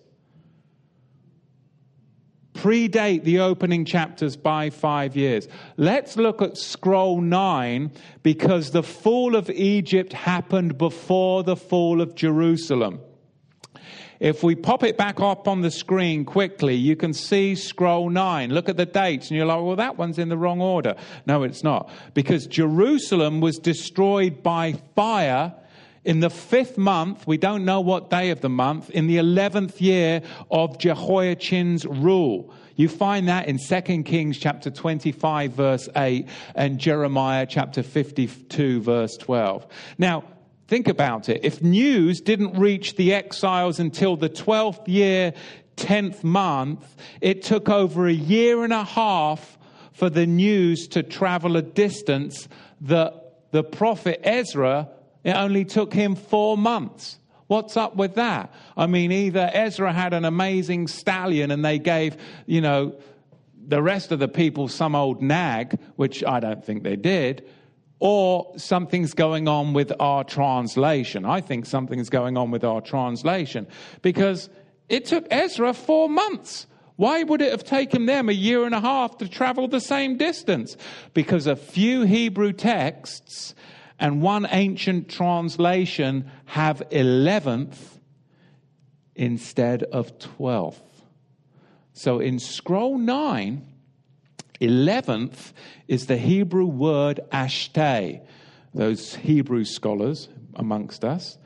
Predate 2.54 3.24
the 3.24 3.40
opening 3.40 3.86
chapters 3.86 4.36
by 4.36 4.70
five 4.70 5.16
years. 5.16 5.48
Let's 5.78 6.18
look 6.18 6.42
at 6.42 6.58
scroll 6.58 7.22
nine 7.22 7.92
because 8.22 8.72
the 8.72 8.84
fall 8.84 9.36
of 9.36 9.50
Egypt 9.50 10.12
happened 10.14 10.78
before 10.78 11.44
the 11.44 11.56
fall 11.56 12.02
of 12.02 12.16
Jerusalem. 12.16 13.00
If 14.20 14.44
we 14.44 14.56
pop 14.56 14.84
it 14.84 14.98
back 14.98 15.20
up 15.22 15.48
on 15.48 15.62
the 15.62 15.72
screen 15.72 16.26
quickly, 16.26 16.76
you 16.76 16.96
can 16.96 17.14
see 17.14 17.56
scroll 17.56 18.10
nine. 18.10 18.54
Look 18.54 18.68
at 18.68 18.78
the 18.78 18.86
dates, 18.86 19.30
and 19.30 19.38
you're 19.38 19.46
like, 19.46 19.62
well, 19.62 19.78
that 19.78 19.98
one's 19.98 20.20
in 20.20 20.30
the 20.30 20.38
wrong 20.38 20.62
order. 20.62 20.96
No, 21.26 21.44
it's 21.44 21.64
not. 21.64 21.90
Because 22.14 22.46
Jerusalem 22.46 23.40
was 23.40 23.58
destroyed 23.58 24.44
by 24.44 24.74
fire 24.96 25.54
in 26.06 26.22
the 26.22 26.30
fifth 26.30 26.78
month, 26.78 27.28
we 27.28 27.38
don't 27.38 27.66
know 27.66 27.82
what 27.82 28.10
day 28.10 28.30
of 28.30 28.42
the 28.42 28.50
month, 28.50 28.90
in 28.90 29.08
the 29.08 29.18
11th 29.18 29.82
year 29.82 30.22
of 30.50 30.78
Jehoiachin's 30.78 31.86
rule. 31.86 32.54
You 32.76 32.88
find 32.88 33.28
that 33.28 33.48
in 33.48 33.58
2 33.58 34.04
Kings 34.04 34.38
chapter 34.38 34.72
25 34.72 35.52
verse 35.52 35.90
8 35.96 36.28
and 36.56 36.80
Jeremiah 36.80 37.46
chapter 37.46 37.84
52 37.84 38.82
verse 38.82 39.18
12. 39.18 39.68
Now, 39.98 40.24
Think 40.70 40.88
about 40.88 41.30
it. 41.30 41.44
If 41.44 41.64
news 41.64 42.22
didn't 42.22 42.60
reach 42.60 42.96
the 42.96 43.16
exiles 43.16 43.80
until 43.80 44.16
the 44.16 44.30
12th 44.30 44.88
year, 44.88 45.34
10th 45.78 46.24
month, 46.24 46.96
it 47.22 47.42
took 47.42 47.70
over 47.70 48.06
a 48.06 48.14
year 48.14 48.64
and 48.64 48.72
a 48.72 48.84
half 48.84 49.58
for 49.94 50.12
the 50.12 50.28
news 50.28 50.88
to 50.90 51.02
travel 51.02 51.58
a 51.58 51.64
distance 51.64 52.48
that 52.82 53.50
the 53.50 53.64
prophet 53.64 54.22
Ezra, 54.24 54.88
it 55.24 55.32
only 55.32 55.66
took 55.66 55.92
him 55.92 56.14
four 56.14 56.56
months. 56.56 57.18
What's 57.48 57.76
up 57.76 57.96
with 57.96 58.14
that? 58.14 58.54
I 58.78 58.86
mean, 58.86 59.12
either 59.12 59.50
Ezra 59.52 59.92
had 59.92 60.14
an 60.14 60.24
amazing 60.24 60.88
stallion 60.88 61.50
and 61.50 61.66
they 61.66 61.80
gave, 61.80 62.16
you 62.46 62.62
know, 62.62 62.94
the 63.68 63.82
rest 63.82 64.12
of 64.12 64.20
the 64.20 64.28
people 64.28 64.68
some 64.68 64.94
old 64.94 65.20
nag, 65.20 65.80
which 65.96 66.24
I 66.24 66.40
don't 66.40 66.64
think 66.64 66.84
they 66.84 66.96
did, 66.96 67.50
or 68.00 68.54
something's 68.58 69.14
going 69.14 69.48
on 69.48 69.74
with 69.74 69.92
our 70.00 70.24
translation. 70.24 71.26
I 71.26 71.42
think 71.42 71.66
something's 71.66 72.10
going 72.10 72.38
on 72.38 72.52
with 72.52 72.64
our 72.64 72.82
translation 72.82 73.68
because 74.02 74.50
it 74.88 75.06
took 75.06 75.28
Ezra 75.30 75.74
four 75.74 76.10
months. 76.10 76.66
Why 76.96 77.24
would 77.24 77.42
it 77.42 77.52
have 77.52 77.64
taken 77.64 78.08
them 78.08 78.28
a 78.28 78.34
year 78.34 78.66
and 78.66 78.76
a 78.76 78.82
half 78.82 79.18
to 79.20 79.28
travel 79.30 79.68
the 79.68 79.80
same 79.80 80.18
distance? 80.18 80.76
Because 81.14 81.48
a 81.48 81.56
few 81.56 82.04
Hebrew 82.04 82.52
texts 82.52 83.56
and 84.00 84.22
one 84.22 84.48
ancient 84.50 85.10
translation 85.10 86.30
have 86.46 86.82
11th 86.92 87.78
instead 89.16 89.84
of 89.84 90.18
12th. 90.20 90.80
So 91.94 92.20
in 92.20 92.40
scroll 92.40 92.98
9, 92.98 93.66
11th 94.62 95.54
is 95.88 96.08
the 96.08 96.18
Hebrew 96.18 96.66
word 96.66 97.20
ashtay. 97.32 98.22
Those 98.74 99.16
Hebrew 99.16 99.64
scholars 99.64 100.30
amongst 100.56 101.04
us. 101.04 101.38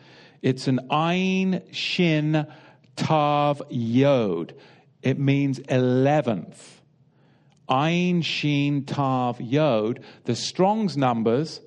It's 0.41 0.67
an 0.67 0.81
Ayin 0.89 1.63
Shin 1.73 2.47
Tav 2.95 3.61
Yod. 3.69 4.53
It 5.01 5.19
means 5.19 5.59
11th. 5.59 6.57
Ayin 7.69 8.23
Shin 8.23 8.85
Tav 8.85 9.39
Yod. 9.39 10.01
The 10.25 10.35
Strong's 10.35 10.97
numbers 10.97 11.61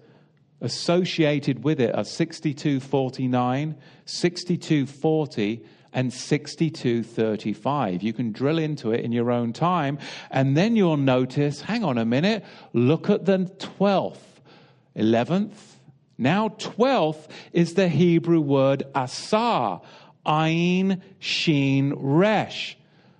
associated 0.61 1.64
with 1.64 1.80
it 1.80 1.94
are 1.94 2.05
6249, 2.05 3.76
6240, 4.05 5.64
and 5.93 6.12
6235. 6.12 8.03
You 8.03 8.12
can 8.12 8.32
drill 8.32 8.59
into 8.59 8.93
it 8.93 9.01
in 9.01 9.12
your 9.12 9.30
own 9.30 9.53
time, 9.53 9.99
and 10.30 10.57
then 10.57 10.76
you'll 10.76 10.97
notice 10.97 11.61
hang 11.61 11.84
on 11.84 11.99
a 11.99 12.05
minute, 12.05 12.45
look 12.72 13.11
at 13.11 13.24
the 13.24 13.51
12th, 13.78 14.18
11th. 14.97 15.55
Now, 16.18 16.49
12th 16.49 17.28
is 17.53 17.74
the 17.74 17.89
Hebrew 17.89 18.41
word 18.41 18.84
asar, 18.95 19.82
ayin, 20.24 21.03
sheen, 21.18 21.93
resh. 21.95 22.78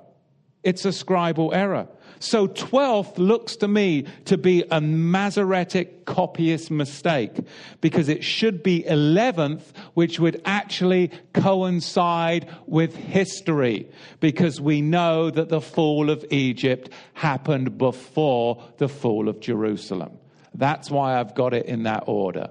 It's 0.61 0.85
a 0.85 0.89
scribal 0.89 1.55
error. 1.55 1.87
So 2.19 2.47
12th 2.47 3.17
looks 3.17 3.55
to 3.57 3.67
me 3.67 4.05
to 4.25 4.37
be 4.37 4.65
a 4.69 4.81
Masoretic 4.81 6.05
copyist 6.05 6.69
mistake 6.69 7.37
because 7.79 8.09
it 8.09 8.23
should 8.23 8.61
be 8.61 8.83
11th, 8.83 9.61
which 9.93 10.19
would 10.19 10.41
actually 10.43 11.11
coincide 11.33 12.53
with 12.67 12.95
history 12.95 13.89
because 14.19 14.59
we 14.59 14.81
know 14.81 15.29
that 15.29 15.47
the 15.47 15.61
fall 15.61 16.09
of 16.09 16.25
Egypt 16.29 16.89
happened 17.13 17.77
before 17.77 18.61
the 18.77 18.89
fall 18.89 19.29
of 19.29 19.39
Jerusalem. 19.39 20.11
That's 20.53 20.91
why 20.91 21.19
I've 21.19 21.35
got 21.35 21.53
it 21.53 21.67
in 21.67 21.83
that 21.83 22.03
order. 22.07 22.49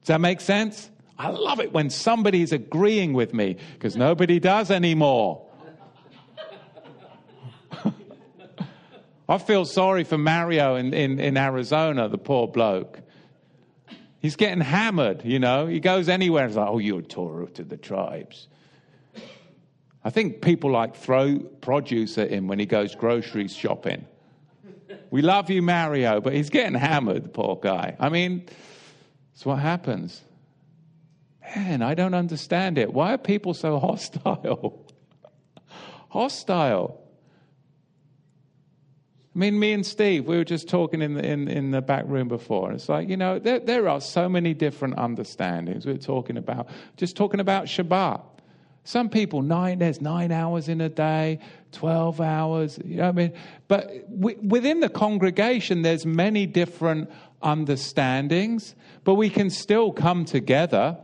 Does 0.00 0.08
that 0.08 0.20
make 0.20 0.40
sense? 0.40 0.90
I 1.18 1.28
love 1.28 1.60
it 1.60 1.72
when 1.72 1.90
somebody's 1.90 2.52
agreeing 2.52 3.14
with 3.14 3.34
me 3.34 3.56
because 3.74 3.96
nobody 3.96 4.38
does 4.38 4.70
anymore. 4.70 5.46
I 9.32 9.38
feel 9.38 9.64
sorry 9.64 10.04
for 10.04 10.18
Mario 10.18 10.74
in, 10.74 10.92
in, 10.92 11.18
in 11.18 11.38
Arizona, 11.38 12.06
the 12.06 12.18
poor 12.18 12.46
bloke. 12.46 13.00
He's 14.20 14.36
getting 14.36 14.60
hammered, 14.60 15.24
you 15.24 15.38
know. 15.38 15.66
He 15.66 15.80
goes 15.80 16.10
anywhere 16.10 16.44
and 16.44 16.50
it's 16.50 16.58
like, 16.58 16.68
oh, 16.68 16.76
you're 16.76 16.98
a 16.98 17.02
Torah 17.02 17.46
to 17.52 17.64
the 17.64 17.78
tribes. 17.78 18.46
I 20.04 20.10
think 20.10 20.42
people 20.42 20.70
like 20.70 20.96
throw 20.96 21.38
produce 21.38 22.18
at 22.18 22.28
him 22.30 22.46
when 22.46 22.58
he 22.58 22.66
goes 22.66 22.94
grocery 22.94 23.48
shopping. 23.48 24.04
We 25.10 25.22
love 25.22 25.48
you, 25.48 25.62
Mario, 25.62 26.20
but 26.20 26.34
he's 26.34 26.50
getting 26.50 26.74
hammered, 26.74 27.24
the 27.24 27.28
poor 27.30 27.56
guy. 27.56 27.96
I 27.98 28.10
mean, 28.10 28.44
it's 29.32 29.46
what 29.46 29.60
happens. 29.60 30.20
Man, 31.56 31.80
I 31.80 31.94
don't 31.94 32.14
understand 32.14 32.76
it. 32.76 32.92
Why 32.92 33.14
are 33.14 33.18
people 33.18 33.54
so 33.54 33.78
hostile? 33.78 34.86
hostile. 36.10 37.01
I 39.34 39.38
mean, 39.38 39.58
me 39.58 39.72
and 39.72 39.84
Steve, 39.84 40.26
we 40.26 40.36
were 40.36 40.44
just 40.44 40.68
talking 40.68 41.00
in 41.00 41.14
the, 41.14 41.24
in, 41.24 41.48
in 41.48 41.70
the 41.70 41.80
back 41.80 42.04
room 42.06 42.28
before. 42.28 42.72
It's 42.72 42.88
like, 42.88 43.08
you 43.08 43.16
know, 43.16 43.38
there, 43.38 43.60
there 43.60 43.88
are 43.88 44.00
so 44.00 44.28
many 44.28 44.52
different 44.52 44.98
understandings. 44.98 45.86
We 45.86 45.92
are 45.92 45.98
talking 45.98 46.36
about, 46.36 46.68
just 46.98 47.16
talking 47.16 47.40
about 47.40 47.64
Shabbat. 47.64 48.20
Some 48.84 49.08
people, 49.08 49.40
nine, 49.40 49.78
there's 49.78 50.02
nine 50.02 50.32
hours 50.32 50.68
in 50.68 50.82
a 50.82 50.88
day, 50.88 51.38
12 51.70 52.20
hours. 52.20 52.78
You 52.84 52.96
know 52.96 53.04
what 53.04 53.08
I 53.08 53.12
mean? 53.12 53.32
But 53.68 53.90
within 54.10 54.80
the 54.80 54.90
congregation, 54.90 55.80
there's 55.80 56.04
many 56.04 56.44
different 56.46 57.10
understandings, 57.42 58.74
but 59.04 59.14
we 59.14 59.30
can 59.30 59.48
still 59.48 59.92
come 59.92 60.26
together. 60.26 60.98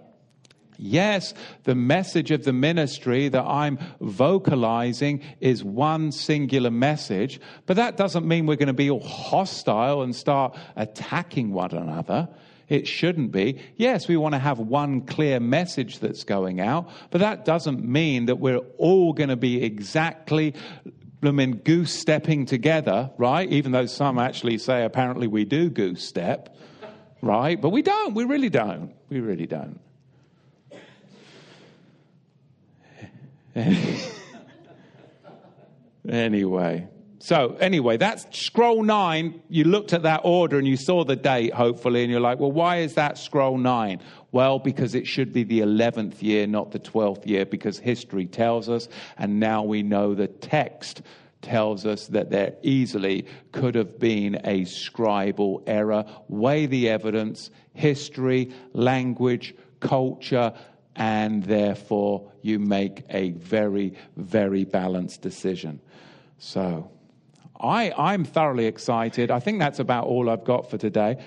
Yes, 0.80 1.34
the 1.64 1.74
message 1.74 2.30
of 2.30 2.44
the 2.44 2.52
ministry 2.52 3.28
that 3.28 3.44
I'm 3.44 3.80
vocalizing 4.00 5.22
is 5.40 5.64
one 5.64 6.12
singular 6.12 6.70
message, 6.70 7.40
but 7.66 7.76
that 7.76 7.96
doesn't 7.96 8.26
mean 8.26 8.46
we're 8.46 8.54
going 8.54 8.68
to 8.68 8.72
be 8.72 8.88
all 8.88 9.02
hostile 9.02 10.02
and 10.02 10.14
start 10.14 10.56
attacking 10.76 11.52
one 11.52 11.72
another. 11.72 12.28
It 12.68 12.86
shouldn't 12.86 13.32
be. 13.32 13.58
Yes, 13.76 14.06
we 14.06 14.16
want 14.16 14.34
to 14.34 14.38
have 14.38 14.60
one 14.60 15.00
clear 15.00 15.40
message 15.40 15.98
that's 15.98 16.22
going 16.22 16.60
out, 16.60 16.88
but 17.10 17.18
that 17.22 17.44
doesn't 17.44 17.84
mean 17.84 18.26
that 18.26 18.36
we're 18.36 18.60
all 18.76 19.12
going 19.12 19.30
to 19.30 19.36
be 19.36 19.64
exactly 19.64 20.54
mean, 21.22 21.56
goose 21.56 21.92
stepping 21.92 22.46
together, 22.46 23.10
right? 23.18 23.50
Even 23.50 23.72
though 23.72 23.86
some 23.86 24.20
actually 24.20 24.58
say 24.58 24.84
apparently 24.84 25.26
we 25.26 25.44
do 25.44 25.70
goose 25.70 26.04
step, 26.04 26.56
right? 27.20 27.60
But 27.60 27.70
we 27.70 27.82
don't. 27.82 28.14
We 28.14 28.22
really 28.22 28.50
don't. 28.50 28.94
We 29.08 29.18
really 29.18 29.46
don't. 29.46 29.80
anyway. 36.08 36.88
So, 37.20 37.56
anyway, 37.60 37.96
that's 37.96 38.38
scroll 38.38 38.82
nine. 38.82 39.42
You 39.48 39.64
looked 39.64 39.92
at 39.92 40.02
that 40.02 40.20
order 40.22 40.56
and 40.56 40.66
you 40.66 40.76
saw 40.76 41.04
the 41.04 41.16
date, 41.16 41.52
hopefully, 41.52 42.02
and 42.02 42.10
you're 42.10 42.20
like, 42.20 42.38
well, 42.38 42.52
why 42.52 42.78
is 42.78 42.94
that 42.94 43.18
scroll 43.18 43.58
nine? 43.58 44.00
Well, 44.30 44.60
because 44.60 44.94
it 44.94 45.06
should 45.06 45.32
be 45.32 45.42
the 45.42 45.60
11th 45.60 46.22
year, 46.22 46.46
not 46.46 46.70
the 46.70 46.78
12th 46.78 47.26
year, 47.26 47.44
because 47.44 47.78
history 47.78 48.26
tells 48.26 48.68
us, 48.68 48.88
and 49.16 49.40
now 49.40 49.64
we 49.64 49.82
know 49.82 50.14
the 50.14 50.28
text 50.28 51.02
tells 51.42 51.86
us 51.86 52.06
that 52.08 52.30
there 52.30 52.54
easily 52.62 53.26
could 53.52 53.74
have 53.74 53.98
been 53.98 54.36
a 54.44 54.62
scribal 54.62 55.62
error. 55.66 56.04
Weigh 56.28 56.66
the 56.66 56.88
evidence, 56.88 57.50
history, 57.74 58.52
language, 58.72 59.54
culture, 59.80 60.52
and 60.98 61.44
therefore 61.44 62.30
you 62.42 62.58
make 62.58 63.04
a 63.08 63.30
very, 63.30 63.94
very 64.16 64.64
balanced 64.64 65.22
decision. 65.22 65.80
So, 66.38 66.90
I, 67.60 67.92
I'm 67.96 68.24
thoroughly 68.24 68.66
excited. 68.66 69.30
I 69.30 69.40
think 69.40 69.58
that's 69.60 69.78
about 69.78 70.06
all 70.06 70.28
I've 70.28 70.44
got 70.44 70.70
for 70.70 70.76
today. 70.76 71.24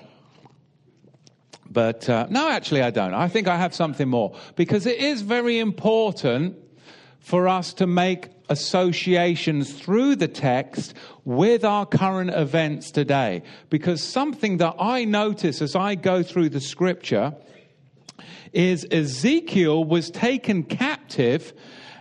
But 1.69 2.09
uh, 2.09 2.28
no, 2.30 2.49
actually, 2.49 2.82
I 2.82 2.89
don't. 2.89 3.13
I 3.13 3.30
think 3.30 3.47
I 3.47 3.57
have 3.57 3.74
something 3.74 4.09
more 4.09 4.36
because 4.55 4.86
it 4.86 4.97
is 4.97 5.22
very 5.22 5.57
important 5.57 6.57
for 7.19 7.47
us 7.47 7.74
to 7.76 7.88
make 7.88 8.28
associations 8.49 9.72
through 9.72 10.17
the 10.17 10.28
text 10.28 10.93
with 11.24 11.63
our 11.63 11.86
current 11.86 12.32
events 12.32 12.91
today. 12.91 13.43
Because 13.69 14.03
something 14.03 14.57
that 14.57 14.76
I 14.80 15.05
notice 15.05 15.61
as 15.61 15.76
I 15.76 15.95
go 15.95 16.24
through 16.24 16.49
the 16.49 16.59
scripture 16.59 17.34
is 18.54 18.86
Ezekiel 18.91 19.84
was 19.84 20.10
taken 20.10 20.64
captive 20.64 21.54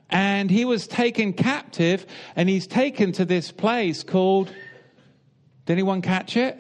and 0.08 0.50
he 0.50 0.64
was 0.64 0.86
taken 0.86 1.32
captive 1.32 2.06
and 2.34 2.48
he's 2.48 2.66
taken 2.66 3.12
to 3.12 3.24
this 3.24 3.52
place 3.52 4.02
called, 4.02 4.52
did 5.66 5.72
anyone 5.74 6.02
catch 6.02 6.36
it? 6.36 6.58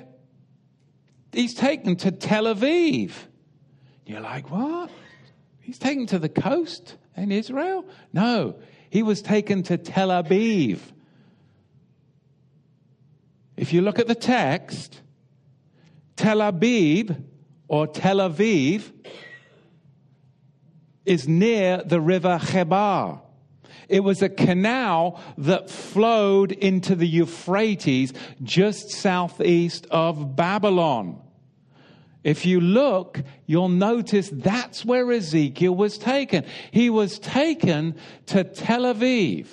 He's 1.32 1.54
taken 1.54 1.96
to 1.96 2.10
Tel 2.10 2.44
Aviv. 2.44 3.12
You're 4.06 4.20
like, 4.20 4.50
what? 4.50 4.90
He's 5.60 5.78
taken 5.78 6.06
to 6.06 6.18
the 6.18 6.28
coast 6.28 6.96
in 7.16 7.30
Israel? 7.30 7.84
No, 8.12 8.56
he 8.88 9.02
was 9.02 9.22
taken 9.22 9.62
to 9.64 9.78
Tel 9.78 10.08
Aviv. 10.08 10.80
If 13.56 13.72
you 13.72 13.82
look 13.82 13.98
at 13.98 14.08
the 14.08 14.14
text, 14.14 15.00
Tel 16.16 16.38
Aviv 16.38 17.22
or 17.68 17.86
Tel 17.86 18.16
Aviv 18.16 18.90
is 21.10 21.26
near 21.26 21.82
the 21.84 22.00
river 22.00 22.38
Chebar. 22.40 23.20
It 23.88 24.04
was 24.04 24.22
a 24.22 24.28
canal 24.28 25.20
that 25.36 25.68
flowed 25.68 26.52
into 26.52 26.94
the 26.94 27.08
Euphrates 27.08 28.12
just 28.44 28.92
southeast 28.92 29.88
of 29.90 30.36
Babylon. 30.36 31.20
If 32.22 32.46
you 32.46 32.60
look, 32.60 33.24
you'll 33.46 33.70
notice 33.70 34.30
that's 34.32 34.84
where 34.84 35.10
Ezekiel 35.10 35.74
was 35.74 35.98
taken. 35.98 36.44
He 36.70 36.88
was 36.90 37.18
taken 37.18 37.96
to 38.26 38.44
Tel 38.44 38.82
Aviv 38.82 39.48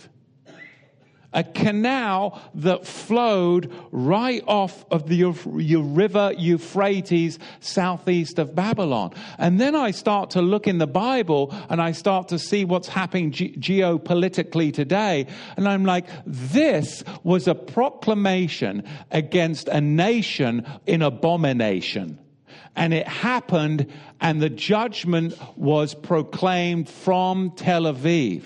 a 1.34 1.44
canal 1.44 2.42
that 2.56 2.88
flowed 2.88 3.72
right 3.92 4.44
off 4.48 4.86
of 4.90 5.08
the 5.08 5.24
river 5.26 6.34
Euphrates 6.38 7.38
southeast 7.60 8.40
of 8.40 8.56
Babylon. 8.56 9.14
And 9.38 9.60
then 9.60 9.76
I 9.76 9.92
start 9.92 10.32
to 10.32 10.42
look 10.42 10.68
in 10.68 10.78
the 10.78 10.88
Bible 10.88 11.54
and 11.70 11.82
I 11.82 11.92
start 11.92 12.30
to 12.30 12.40
see 12.40 12.66
what's 12.66 12.88
happening 12.88 13.32
ge- 13.32 13.56
geopolitically 13.60 14.74
today. 14.74 15.28
And 15.58 15.68
I'm 15.68 15.86
like, 15.86 16.08
this 16.26 17.04
was 17.24 17.48
a 17.48 17.56
proclamation 17.56 18.84
against 19.12 19.68
a 19.68 19.82
nation 19.82 20.66
in 20.86 21.02
abomination. 21.02 22.20
And 22.76 22.94
it 22.94 23.08
happened, 23.08 23.92
and 24.22 24.40
the 24.40 24.52
judgment 24.52 25.36
was 25.58 25.96
proclaimed 25.96 26.88
from 26.88 27.52
Tel 27.52 27.84
Aviv. 27.84 28.44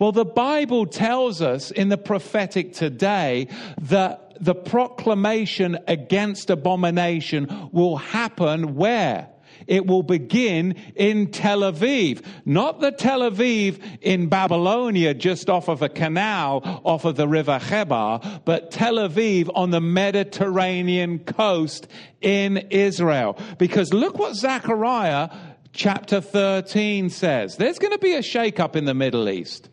Well, 0.00 0.12
the 0.12 0.24
Bible 0.24 0.86
tells 0.86 1.42
us 1.42 1.70
in 1.70 1.90
the 1.90 1.98
prophetic 1.98 2.72
today 2.72 3.48
that 3.82 4.32
the 4.40 4.54
proclamation 4.54 5.78
against 5.86 6.48
abomination 6.48 7.68
will 7.70 7.98
happen 7.98 8.76
where? 8.76 9.28
It 9.66 9.86
will 9.86 10.02
begin 10.02 10.76
in 10.96 11.30
Tel 11.32 11.60
Aviv, 11.60 12.24
not 12.46 12.80
the 12.80 12.92
Tel 12.92 13.20
Aviv 13.20 13.78
in 14.00 14.28
Babylonia, 14.28 15.12
just 15.12 15.50
off 15.50 15.68
of 15.68 15.82
a 15.82 15.90
canal 15.90 16.80
off 16.82 17.04
of 17.04 17.16
the 17.16 17.28
river 17.28 17.58
Chebar, 17.58 18.40
but 18.46 18.70
Tel 18.70 18.94
Aviv 18.94 19.50
on 19.54 19.70
the 19.70 19.82
Mediterranean 19.82 21.18
coast 21.18 21.88
in 22.22 22.56
Israel. 22.70 23.38
Because 23.58 23.92
look 23.92 24.18
what 24.18 24.34
Zechariah 24.34 25.28
chapter 25.72 26.22
13 26.22 27.10
says. 27.10 27.58
There's 27.58 27.78
going 27.78 27.92
to 27.92 27.98
be 27.98 28.14
a 28.14 28.20
shakeup 28.20 28.76
in 28.76 28.86
the 28.86 28.94
Middle 28.94 29.28
East. 29.28 29.68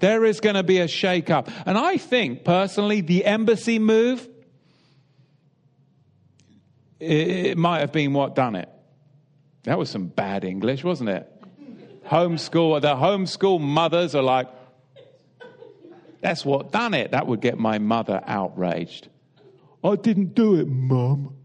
There 0.00 0.24
is 0.24 0.40
going 0.40 0.56
to 0.56 0.62
be 0.62 0.78
a 0.78 0.86
shakeup. 0.86 1.50
And 1.66 1.78
I 1.78 1.96
think, 1.96 2.44
personally, 2.44 3.00
the 3.00 3.24
embassy 3.24 3.78
move, 3.78 4.28
it 7.00 7.56
might 7.56 7.80
have 7.80 7.92
been 7.92 8.12
what 8.12 8.34
done 8.34 8.56
it. 8.56 8.68
That 9.64 9.78
was 9.78 9.90
some 9.90 10.06
bad 10.06 10.44
English, 10.44 10.84
wasn't 10.84 11.10
it? 11.10 11.30
Homeschool, 12.06 12.80
the 12.80 12.94
homeschool 12.94 13.60
mothers 13.60 14.14
are 14.14 14.22
like, 14.22 14.48
that's 16.20 16.44
what 16.44 16.72
done 16.72 16.94
it. 16.94 17.10
That 17.10 17.26
would 17.26 17.40
get 17.40 17.58
my 17.58 17.78
mother 17.78 18.22
outraged. 18.26 19.08
I 19.82 19.96
didn't 19.96 20.34
do 20.34 20.56
it, 20.56 20.66
mum. 20.66 21.36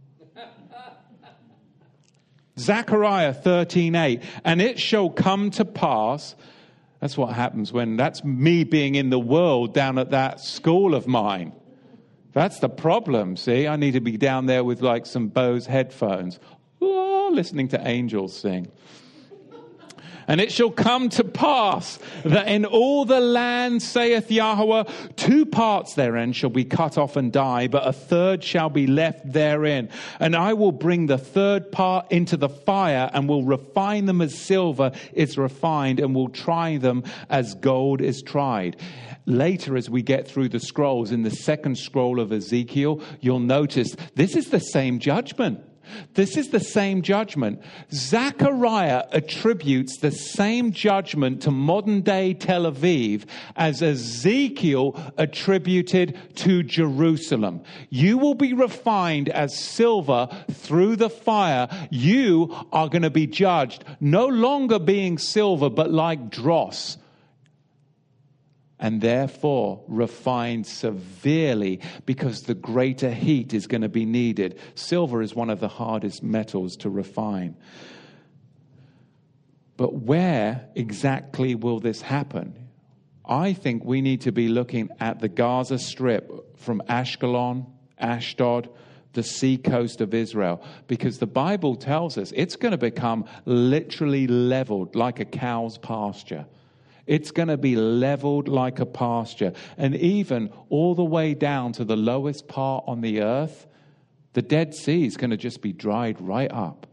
Zechariah 2.58 3.34
13:8 3.34 4.22
and 4.43 4.62
it 4.62 4.80
shall 4.80 5.10
come 5.10 5.50
to 5.52 5.64
pass 5.64 6.36
that's 7.00 7.18
what 7.18 7.34
happens 7.34 7.72
when 7.72 7.95
that's 7.95 8.24
me 8.24 8.64
being 8.64 8.95
in 8.95 9.10
the 9.10 9.20
world 9.20 9.74
down 9.74 9.97
at 9.97 10.12
that 10.12 10.39
school 10.39 10.93
of 10.93 11.08
mine. 11.08 11.54
That's 12.34 12.60
the 12.60 12.70
problem, 12.70 13.38
see? 13.38 13.68
I 13.68 13.76
need 13.76 13.91
to 13.91 14.02
be 14.02 14.18
down 14.18 14.45
there 14.45 14.64
with 14.64 14.82
like 14.82 15.06
some 15.06 15.30
Bose 15.30 15.66
headphones, 15.66 16.39
oh, 16.82 17.32
listening 17.34 17.70
to 17.70 17.88
angels 17.88 18.38
sing. 18.38 18.72
And 20.30 20.39
it 20.39 20.51
shall 20.51 20.69
come 20.69 21.09
to 21.09 21.23
pass 21.23 21.97
that 22.23 22.47
in 22.49 22.63
all 22.63 23.03
the 23.03 23.19
land, 23.19 23.82
saith 23.82 24.30
Yahweh, 24.30 24.84
two 25.15 25.43
parts 25.47 25.95
therein 25.95 26.34
shall 26.34 26.51
be 26.51 26.65
cut 26.65 26.99
off 26.99 27.15
and 27.15 27.34
die, 27.34 27.67
but 27.67 27.88
a 27.88 27.91
third 27.91 28.43
shall 28.43 28.69
be 28.69 28.86
left 28.86 29.34
therein. 29.34 29.89
And 30.19 30.36
I 30.36 30.53
will 30.53 30.71
bring 30.71 31.07
the 31.07 31.17
third 31.17 31.71
part 31.71 32.11
into 32.11 32.38
the 32.38 32.47
fire 32.47 33.09
and 33.11 33.27
will 33.27 33.43
refine 33.43 34.05
them 34.05 34.21
as 34.21 34.38
silver 34.38 34.91
is 35.13 35.36
refined 35.36 35.99
and 35.99 36.13
will 36.13 36.30
try 36.30 36.77
them 36.77 37.05
as 37.32 37.55
gold 37.55 37.99
is 37.99 38.21
tried 38.21 38.77
later 39.25 39.77
as 39.77 39.89
we 39.89 40.01
get 40.01 40.27
through 40.27 40.49
the 40.49 40.59
scrolls 40.59 41.11
in 41.11 41.21
the 41.21 41.30
second 41.30 41.77
scroll 41.77 42.19
of 42.19 42.32
Ezekiel, 42.32 42.99
you'll 43.21 43.39
notice 43.39 43.95
this 44.15 44.36
is 44.36 44.49
the 44.49 44.59
same 44.59 44.97
judgment. 44.97 45.59
This 46.14 46.38
is 46.38 46.50
the 46.50 46.60
same 46.60 47.02
judgment. 47.02 47.62
Zechariah 47.92 49.06
attributes 49.12 49.98
the 49.98 50.12
same 50.12 50.72
judgment 50.72 51.42
to 51.44 51.52
modern 51.52 52.02
day 52.02 52.34
Tel 52.34 52.64
Aviv 52.64 53.26
as 53.56 53.82
Ezekiel 53.82 55.14
attributed 55.18 56.18
to 56.36 56.64
Jerusalem. 56.64 57.62
You 57.90 58.18
will 58.18 58.36
be 58.36 58.54
refined 58.54 59.30
as 59.30 59.58
silver 59.58 60.28
through 60.52 60.96
the 60.96 61.10
fire. 61.10 61.68
You 61.90 62.56
are 62.72 62.90
going 62.90 63.04
to 63.04 63.10
be 63.10 63.28
judged 63.28 63.84
no 64.00 64.28
longer 64.28 64.80
being 64.80 65.18
silver, 65.18 65.70
but 65.70 65.92
like 65.92 66.30
dross 66.30 66.98
and 68.80 69.01
therefore 69.01 69.84
refined 69.88 70.65
severely 70.65 71.82
because 72.05 72.43
the 72.43 72.55
greater 72.55 73.11
heat 73.11 73.53
is 73.53 73.67
going 73.67 73.82
to 73.82 73.89
be 73.89 74.05
needed. 74.05 74.57
Silver 74.75 75.21
is 75.21 75.36
one 75.36 75.49
of 75.49 75.59
the 75.59 75.67
hardest 75.67 76.23
metals 76.23 76.77
to 76.77 76.89
refine. 76.89 77.55
But 79.75 79.93
where 79.93 80.67
exactly 80.75 81.55
will 81.55 81.80
this 81.80 82.01
happen? 82.01 82.69
I 83.25 83.53
think 83.53 83.84
we 83.86 84.01
need 84.01 84.21
to 84.21 84.32
be 84.32 84.47
looking 84.47 84.89
at 84.99 85.19
the 85.19 85.30
Gaza 85.30 85.77
Strip 85.77 86.57
from 86.57 86.82
Ashkelon, 86.89 87.67
Ashdod, 87.97 88.69
the 89.13 89.23
seacoast 89.23 90.01
of 90.01 90.13
Israel, 90.13 90.63
because 90.88 91.19
the 91.19 91.27
Bible 91.27 91.75
tells 91.75 92.17
us 92.17 92.32
it's 92.36 92.55
going 92.55 92.71
to 92.71 92.77
become 92.77 93.25
literally 93.45 94.27
leveled 94.27 94.95
like 94.95 95.19
a 95.19 95.25
cow's 95.25 95.77
pasture. 95.77 96.45
It's 97.10 97.32
going 97.32 97.47
to 97.47 97.57
be 97.57 97.76
leveled 97.76 98.47
like 98.47 98.80
a 98.80 98.86
pasture. 98.86 99.53
And 99.80 99.95
even 99.95 100.51
all 100.70 100.93
the 100.93 101.03
way 101.03 101.34
down 101.34 101.72
to 101.74 101.84
the 101.84 101.97
lowest 101.97 102.47
part 102.47 102.84
on 102.86 103.01
the 103.01 103.22
earth, 103.22 103.66
the 104.34 104.43
Dead 104.43 104.76
Sea 104.76 105.07
is 105.07 105.18
going 105.18 105.32
to 105.32 105.38
just 105.38 105.60
be 105.64 105.74
dried 105.74 106.22
right 106.22 106.51
up. 106.51 106.86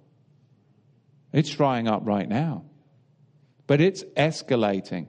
It's 1.34 1.50
drying 1.50 1.86
up 1.86 2.00
right 2.06 2.26
now. 2.26 2.64
But 3.66 3.82
it's 3.82 4.04
escalating. 4.16 5.08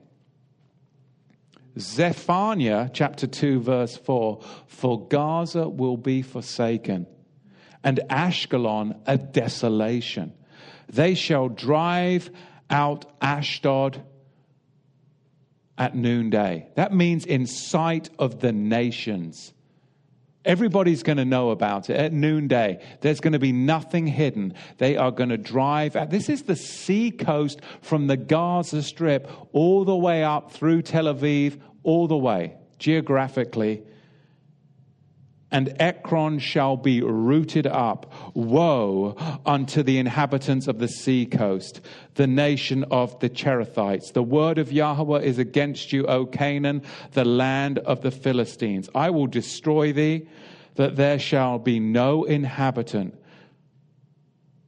Zephaniah 1.79 2.89
chapter 2.91 3.27
2, 3.27 3.61
verse 3.61 3.95
4 3.95 4.41
For 4.65 5.07
Gaza 5.07 5.69
will 5.69 5.95
be 5.95 6.21
forsaken, 6.21 7.07
and 7.81 8.01
Ashkelon 8.09 8.99
a 9.05 9.17
desolation. 9.17 10.33
They 10.89 11.15
shall 11.15 11.47
drive 11.47 12.29
out 12.69 13.05
Ashdod 13.21 14.03
at 15.77 15.95
noonday. 15.95 16.67
That 16.75 16.93
means 16.93 17.25
in 17.25 17.45
sight 17.45 18.09
of 18.19 18.39
the 18.39 18.51
nations. 18.51 19.53
Everybody's 20.45 21.03
going 21.03 21.17
to 21.17 21.25
know 21.25 21.49
about 21.49 21.89
it 21.89 21.97
at 21.97 22.13
noonday. 22.13 22.81
There's 23.01 23.19
going 23.19 23.33
to 23.33 23.39
be 23.39 23.51
nothing 23.51 24.07
hidden. 24.07 24.53
They 24.77 24.95
are 24.95 25.11
going 25.11 25.29
to 25.29 25.37
drive. 25.37 25.97
This 26.09 26.29
is 26.29 26.43
the 26.43 26.55
sea 26.55 27.11
coast 27.11 27.59
from 27.81 28.07
the 28.07 28.15
Gaza 28.15 28.81
Strip 28.81 29.29
all 29.51 29.83
the 29.83 29.95
way 29.95 30.23
up 30.23 30.51
through 30.51 30.83
Tel 30.83 31.05
Aviv, 31.05 31.59
all 31.83 32.07
the 32.07 32.17
way 32.17 32.55
geographically 32.79 33.83
and 35.51 35.75
Ekron 35.79 36.39
shall 36.39 36.77
be 36.77 37.01
rooted 37.01 37.65
up. 37.67 38.11
Woe 38.33 39.15
unto 39.45 39.83
the 39.83 39.97
inhabitants 39.97 40.67
of 40.67 40.79
the 40.79 40.87
sea 40.87 41.25
coast, 41.25 41.81
the 42.15 42.27
nation 42.27 42.83
of 42.91 43.19
the 43.19 43.29
Cherethites. 43.29 44.13
The 44.13 44.23
word 44.23 44.57
of 44.57 44.71
Yahweh 44.71 45.21
is 45.21 45.39
against 45.39 45.93
you, 45.93 46.05
O 46.05 46.25
Canaan, 46.25 46.81
the 47.13 47.25
land 47.25 47.79
of 47.79 48.01
the 48.01 48.11
Philistines. 48.11 48.89
I 48.93 49.09
will 49.09 49.27
destroy 49.27 49.93
thee, 49.93 50.27
that 50.75 50.95
there 50.95 51.17
shall 51.17 51.57
be 51.57 51.79
no 51.79 52.23
inhabitant 52.23 53.16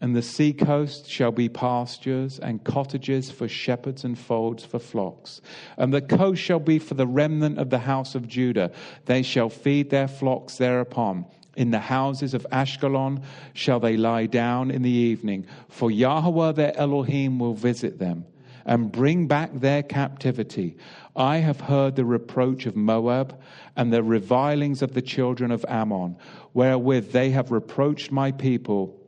and 0.02 0.16
the 0.16 0.22
seacoast 0.22 1.10
shall 1.10 1.32
be 1.32 1.50
pastures 1.50 2.40
and 2.40 2.64
cottages 2.64 3.30
for 3.30 3.48
shepherds 3.48 4.06
and 4.06 4.18
folds 4.18 4.64
for 4.64 4.80
flocks. 4.80 5.42
And 5.78 5.94
the 5.94 6.02
coast 6.02 6.42
shall 6.42 6.60
be 6.60 6.80
for 6.80 6.94
the 6.94 7.08
remnant 7.08 7.58
of 7.58 7.70
the 7.70 7.80
house 7.80 8.16
of 8.16 8.28
Judah. 8.28 8.72
They 9.06 9.24
shall 9.24 9.50
feed 9.50 9.90
their 9.90 10.08
flocks 10.08 10.58
thereupon. 10.58 11.26
In 11.58 11.72
the 11.72 11.80
houses 11.80 12.34
of 12.34 12.48
Ashkelon 12.52 13.22
shall 13.54 13.82
they 13.82 13.98
lie 13.98 14.28
down 14.28 14.72
in 14.72 14.84
the 14.84 14.90
evening, 14.90 15.46
for 15.68 15.92
Yahweh 15.92 16.54
their 16.54 16.78
Elohim 16.78 17.38
will 17.38 17.54
visit 17.54 18.00
them 18.00 18.26
and 18.66 18.92
bring 18.92 19.28
back 19.28 19.52
their 19.54 19.84
captivity. 19.84 20.78
I 21.16 21.38
have 21.38 21.60
heard 21.60 21.96
the 21.96 22.06
reproach 22.06 22.66
of 22.66 22.76
Moab 22.76 23.38
and 23.76 23.92
the 23.92 24.04
revilings 24.04 24.82
of 24.82 24.94
the 24.94 25.02
children 25.02 25.52
of 25.52 25.66
Ammon, 25.68 26.16
wherewith 26.54 27.12
they 27.12 27.32
have 27.32 27.52
reproached 27.52 28.12
my 28.12 28.32
people 28.32 28.99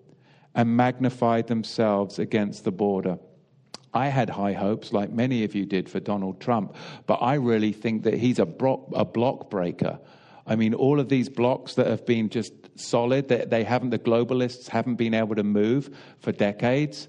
and 0.56 0.76
magnified 0.76 1.48
themselves 1.48 2.20
against 2.20 2.64
the 2.64 2.72
border. 2.72 3.18
I 3.94 4.08
had 4.08 4.30
high 4.30 4.54
hopes, 4.54 4.94
like 4.94 5.12
many 5.12 5.44
of 5.44 5.54
you 5.54 5.66
did, 5.66 5.90
for 5.90 6.00
Donald 6.00 6.40
Trump, 6.40 6.76
but 7.08 7.16
I 7.16 7.36
really 7.36 7.74
think 7.74 8.04
that 8.04 8.16
he's 8.16 8.40
a, 8.40 8.46
bro- 8.46 8.90
a 8.94 9.04
block 9.04 9.50
breaker. 9.50 10.00
I 10.48 10.56
mean, 10.56 10.74
all 10.74 11.00
of 11.00 11.10
these 11.10 11.30
blocks 11.30 11.76
that 11.76 11.88
have 11.88 12.06
been 12.06 12.30
just 12.30 12.54
solid, 12.76 13.28
they, 13.28 13.46
they 13.46 13.64
haven't, 13.64 13.90
the 13.90 14.00
globalists 14.00 14.68
haven't 14.68 14.96
been 14.96 15.14
able 15.14 15.36
to 15.36 15.44
move 15.44 15.96
for 16.20 16.32
decades. 16.32 17.08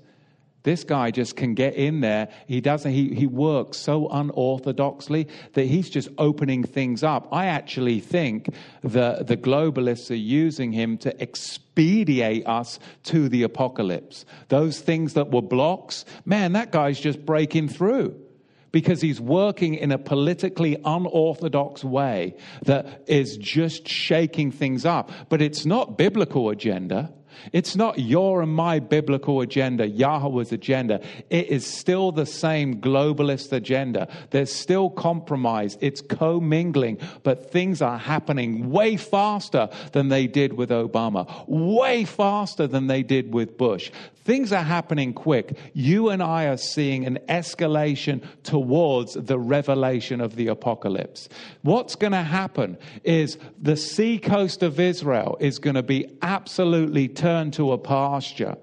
This 0.63 0.85
guy 0.85 1.11
just 1.11 1.37
can 1.37 1.55
get 1.55 1.75
in 1.75 2.01
there. 2.01 2.29
He 2.47 2.61
doesn't, 2.61 2.93
he, 2.93 3.15
he 3.15 3.27
works 3.27 3.79
so 3.79 4.09
unorthodoxly 4.09 5.29
that 5.55 5.65
he's 5.65 5.91
just 5.91 6.09
opening 6.19 6.63
things 6.63 7.03
up. 7.03 7.29
I 7.33 7.47
actually 7.47 8.01
think 8.01 8.49
that 8.83 9.27
the 9.27 9.37
globalists 9.37 10.11
are 10.11 10.15
using 10.15 10.73
him 10.73 10.99
to 10.99 11.21
expedite 11.21 12.47
us 12.47 12.79
to 13.05 13.29
the 13.29 13.43
apocalypse. 13.43 14.25
Those 14.49 14.81
things 14.81 15.15
that 15.15 15.31
were 15.31 15.43
blocks, 15.43 16.05
man, 16.25 16.53
that 16.53 16.71
guy's 16.71 17.01
just 17.01 17.27
breaking 17.27 17.69
through 17.69 18.15
because 18.73 19.01
he's 19.01 19.21
working 19.21 19.75
in 19.75 19.93
a 19.93 19.99
politically 19.99 20.77
unorthodox 20.85 21.85
way 21.85 22.35
that 22.63 23.05
is 23.07 23.37
just 23.37 23.87
shaking 23.87 24.51
things 24.51 24.85
up. 24.85 25.11
But 25.29 25.43
it's 25.43 25.67
not 25.67 25.99
biblical 25.99 26.49
agenda. 26.49 27.13
It's 27.53 27.77
not 27.77 27.99
your 27.99 28.43
and 28.43 28.55
my 28.55 28.79
biblical 28.79 29.41
agenda, 29.41 29.89
Yahweh's 29.89 30.53
agenda. 30.53 31.01
It 31.31 31.49
is 31.49 31.67
still 31.67 32.13
the 32.13 32.27
same 32.27 32.81
globalist 32.81 33.53
agenda. 33.53 34.09
There's 34.31 34.53
still 34.53 34.91
compromise. 34.91 35.77
It's 35.81 36.01
commingling, 36.01 36.99
but 37.23 37.51
things 37.51 37.83
are 37.83 37.99
happening 37.99 38.71
way 38.71 38.97
faster 38.97 39.69
than 39.93 40.09
they 40.09 40.27
did 40.27 40.55
with 40.55 40.71
Obama, 40.71 41.27
way 41.49 42.05
faster 42.05 42.67
than 42.67 42.87
they 42.87 43.03
did 43.03 43.33
with 43.33 43.57
Bush. 43.57 43.91
Things 44.25 44.53
are 44.53 44.63
happening 44.63 45.15
quick. 45.15 45.57
You 45.73 46.09
and 46.11 46.23
I 46.23 46.45
are 46.45 46.57
seeing 46.57 47.05
an 47.07 47.19
escalation 47.29 48.25
towards 48.45 49.15
the 49.15 49.39
revelation 49.39 50.21
of 50.21 50.37
the 50.37 50.47
apocalypse. 50.47 51.29
What's 51.63 51.97
going 51.97 52.13
to 52.13 52.23
happen 52.23 52.79
is 53.03 53.37
the 53.61 53.77
seacoast 53.77 54.63
of 54.63 54.79
Israel 54.79 55.37
is 55.41 55.59
going 55.59 55.75
to 55.75 55.83
be 55.83 56.07
absolutely 56.23 57.09
turned 57.23 57.53
to 57.53 57.71
a 57.71 57.79
pasture. 57.79 58.57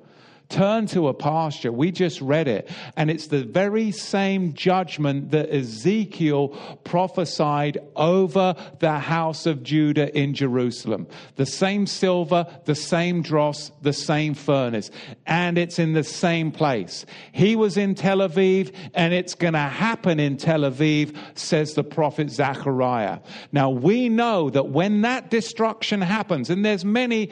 Turn 0.50 0.88
to 0.88 1.08
a 1.08 1.14
pasture. 1.14 1.72
We 1.72 1.92
just 1.92 2.20
read 2.20 2.48
it. 2.48 2.70
And 2.98 3.10
it's 3.10 3.28
the 3.28 3.44
very 3.44 3.92
same 3.92 4.54
judgment 4.54 5.32
that 5.32 5.54
Ezekiel 5.54 6.50
prophesied 6.84 7.78
over 7.96 8.56
the 8.80 8.98
house 8.98 9.46
of 9.46 9.64
Judah 9.64 10.14
in 10.18 10.34
Jerusalem. 10.34 11.08
The 11.36 11.46
same 11.46 11.86
silver, 11.86 12.48
the 12.66 12.76
same 12.76 13.22
dross, 13.22 13.72
the 13.82 13.94
same 13.94 14.34
furnace. 14.34 14.90
And 15.26 15.58
it's 15.58 15.80
in 15.80 15.94
the 15.94 16.04
same 16.04 16.52
place. 16.52 17.06
He 17.32 17.56
was 17.56 17.78
in 17.78 17.94
Tel 17.96 18.18
Aviv, 18.18 18.74
and 18.94 19.14
it's 19.14 19.36
going 19.36 19.54
to 19.54 19.60
happen 19.60 20.20
in 20.20 20.36
Tel 20.36 20.62
Aviv, 20.62 21.16
says 21.36 21.76
the 21.76 21.84
prophet 21.84 22.32
Zechariah. 22.32 23.20
Now 23.52 23.70
we 23.70 24.10
know 24.10 24.50
that 24.50 24.70
when 24.70 25.02
that 25.02 25.30
destruction 25.30 26.02
happens, 26.02 26.50
and 26.50 26.66
there's 26.66 26.84
many 26.84 27.30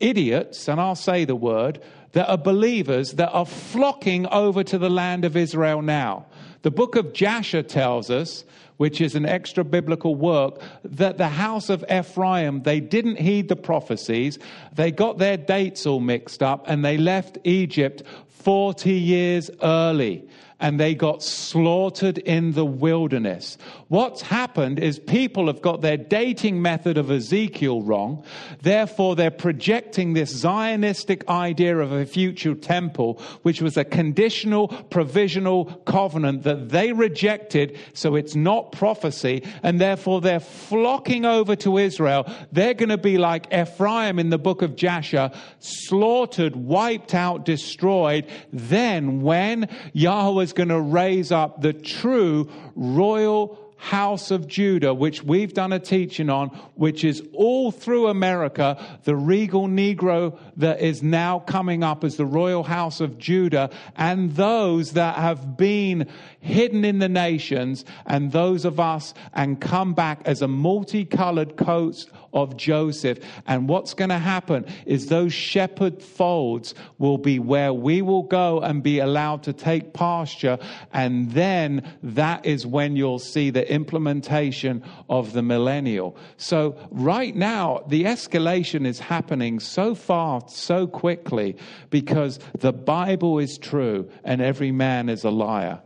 idiots, 0.00 0.68
and 0.68 0.80
I'll 0.80 0.94
say 0.94 1.24
the 1.24 1.36
word, 1.36 1.80
that 2.12 2.28
are 2.28 2.38
believers 2.38 3.12
that 3.12 3.30
are 3.30 3.46
flocking 3.46 4.26
over 4.28 4.64
to 4.64 4.78
the 4.78 4.90
land 4.90 5.24
of 5.24 5.36
Israel 5.36 5.82
now. 5.82 6.26
The 6.62 6.70
book 6.70 6.96
of 6.96 7.12
Jasher 7.12 7.62
tells 7.62 8.10
us, 8.10 8.44
which 8.78 9.00
is 9.00 9.14
an 9.14 9.26
extra 9.26 9.64
biblical 9.64 10.14
work, 10.14 10.60
that 10.84 11.18
the 11.18 11.28
house 11.28 11.70
of 11.70 11.84
Ephraim, 11.90 12.62
they 12.62 12.80
didn't 12.80 13.20
heed 13.20 13.48
the 13.48 13.56
prophecies. 13.56 14.38
They 14.74 14.90
got 14.90 15.18
their 15.18 15.36
dates 15.36 15.86
all 15.86 16.00
mixed 16.00 16.42
up 16.42 16.64
and 16.68 16.84
they 16.84 16.98
left 16.98 17.38
Egypt 17.44 18.02
40 18.28 18.92
years 18.92 19.50
early 19.62 20.28
and 20.58 20.80
they 20.80 20.94
got 20.94 21.22
slaughtered 21.22 22.16
in 22.16 22.52
the 22.52 22.64
wilderness. 22.64 23.58
What's 23.88 24.22
happened 24.22 24.78
is 24.78 24.98
people 24.98 25.48
have 25.48 25.60
got 25.60 25.82
their 25.82 25.98
dating 25.98 26.62
method 26.62 26.96
of 26.96 27.10
Ezekiel 27.10 27.82
wrong. 27.82 28.24
Therefore, 28.62 29.14
they're 29.16 29.30
projecting 29.30 30.14
this 30.14 30.42
Zionistic 30.42 31.28
idea 31.28 31.76
of 31.78 31.92
a 31.92 32.06
future 32.06 32.54
temple, 32.54 33.20
which 33.42 33.60
was 33.60 33.76
a 33.76 33.84
conditional, 33.84 34.68
provisional 34.68 35.66
covenant 35.84 36.44
that 36.44 36.70
they 36.70 36.92
rejected. 36.92 37.78
So 37.92 38.16
it's 38.16 38.34
not 38.34 38.72
prophecy. 38.72 39.44
And 39.62 39.78
therefore, 39.78 40.22
they're 40.22 40.40
flocking 40.40 41.26
over 41.26 41.54
to 41.56 41.76
Israel. 41.76 42.32
They're 42.50 42.74
going 42.74 42.88
to 42.88 42.98
be 42.98 43.18
like 43.18 43.52
Ephraim 43.52 44.18
in 44.18 44.30
the 44.30 44.38
book 44.38 44.62
of 44.62 44.74
Jasher, 44.74 45.30
slaughtered, 45.58 46.56
wiped 46.56 47.14
out, 47.14 47.44
destroyed. 47.44 48.26
Then, 48.52 49.20
when 49.20 49.68
Yahweh 49.92 50.45
is 50.46 50.52
going 50.52 50.68
to 50.68 50.80
raise 50.80 51.32
up 51.32 51.60
the 51.60 51.72
true 51.72 52.48
royal 52.76 53.58
house 53.76 54.30
of 54.30 54.46
Judah, 54.46 54.94
which 54.94 55.24
we've 55.24 55.52
done 55.52 55.72
a 55.72 55.80
teaching 55.80 56.30
on, 56.30 56.48
which 56.76 57.04
is 57.04 57.22
all 57.32 57.72
through 57.72 58.06
America, 58.06 58.82
the 59.04 59.16
regal 59.16 59.66
Negro 59.66 60.38
that 60.56 60.80
is 60.80 61.02
now 61.02 61.40
coming 61.40 61.82
up 61.82 62.04
as 62.04 62.16
the 62.16 62.24
royal 62.24 62.62
house 62.62 63.00
of 63.00 63.18
Judah, 63.18 63.70
and 63.96 64.34
those 64.36 64.92
that 64.92 65.16
have 65.16 65.56
been 65.56 66.08
hidden 66.40 66.84
in 66.84 67.00
the 67.00 67.08
nations, 67.08 67.84
and 68.06 68.30
those 68.30 68.64
of 68.64 68.78
us, 68.78 69.12
and 69.34 69.60
come 69.60 69.94
back 69.94 70.22
as 70.24 70.42
a 70.42 70.48
multicolored 70.48 71.56
coat 71.56 72.06
of 72.36 72.56
Joseph. 72.56 73.18
And 73.46 73.68
what's 73.68 73.94
going 73.94 74.10
to 74.10 74.18
happen 74.18 74.66
is 74.84 75.06
those 75.06 75.32
shepherd 75.32 76.02
folds 76.02 76.74
will 76.98 77.18
be 77.18 77.40
where 77.40 77.72
we 77.72 78.02
will 78.02 78.22
go 78.22 78.60
and 78.60 78.82
be 78.82 79.00
allowed 79.00 79.42
to 79.44 79.52
take 79.52 79.94
pasture. 79.94 80.58
And 80.92 81.32
then 81.32 81.90
that 82.02 82.44
is 82.46 82.66
when 82.66 82.94
you'll 82.94 83.18
see 83.18 83.50
the 83.50 83.68
implementation 83.72 84.84
of 85.08 85.32
the 85.32 85.42
millennial. 85.42 86.16
So 86.36 86.76
right 86.90 87.34
now, 87.34 87.82
the 87.88 88.04
escalation 88.04 88.86
is 88.86 89.00
happening 89.00 89.58
so 89.58 89.94
fast, 89.94 90.50
so 90.50 90.86
quickly, 90.86 91.56
because 91.88 92.38
the 92.58 92.72
Bible 92.72 93.38
is 93.38 93.56
true 93.56 94.10
and 94.22 94.42
every 94.42 94.72
man 94.72 95.08
is 95.08 95.24
a 95.24 95.30
liar. 95.30 95.80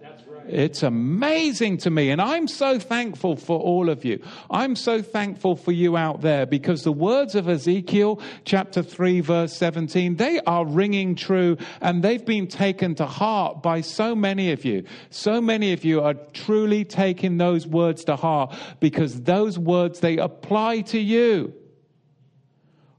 It's 0.53 0.83
amazing 0.83 1.79
to 1.79 1.91
me. 1.91 2.11
And 2.11 2.21
I'm 2.21 2.49
so 2.49 2.79
thankful 2.79 3.37
for 3.37 3.59
all 3.59 3.89
of 3.89 4.05
you. 4.05 4.23
I'm 4.51 4.77
so 4.77 5.03
thankful 5.03 5.57
for 5.57 5.73
you 5.73 5.97
out 5.97 6.21
there 6.21 6.47
because 6.47 6.83
the 6.83 6.93
words 6.93 7.35
of 7.35 7.49
Ezekiel 7.49 8.21
chapter 8.45 8.83
3 8.83 9.21
verse 9.21 9.57
17, 9.57 10.17
they 10.17 10.41
are 10.41 10.67
ringing 10.67 11.15
true 11.15 11.57
and 11.81 12.03
they've 12.03 12.25
been 12.25 12.47
taken 12.47 12.95
to 12.97 13.07
heart 13.07 13.63
by 13.63 13.81
so 13.81 14.15
many 14.15 14.53
of 14.53 14.65
you. 14.65 14.85
So 15.11 15.41
many 15.41 15.73
of 15.73 15.85
you 15.85 16.03
are 16.03 16.15
truly 16.33 16.85
taking 16.85 17.39
those 17.39 17.67
words 17.67 18.05
to 18.05 18.17
heart 18.17 18.55
because 18.81 19.23
those 19.23 19.59
words, 19.59 20.01
they 20.01 20.19
apply 20.19 20.81
to 20.83 20.99
you. 20.99 21.55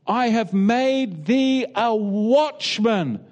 I 0.08 0.30
have 0.30 0.54
made 0.54 1.26
thee 1.26 1.66
a 1.76 1.96
watchman 1.96 3.26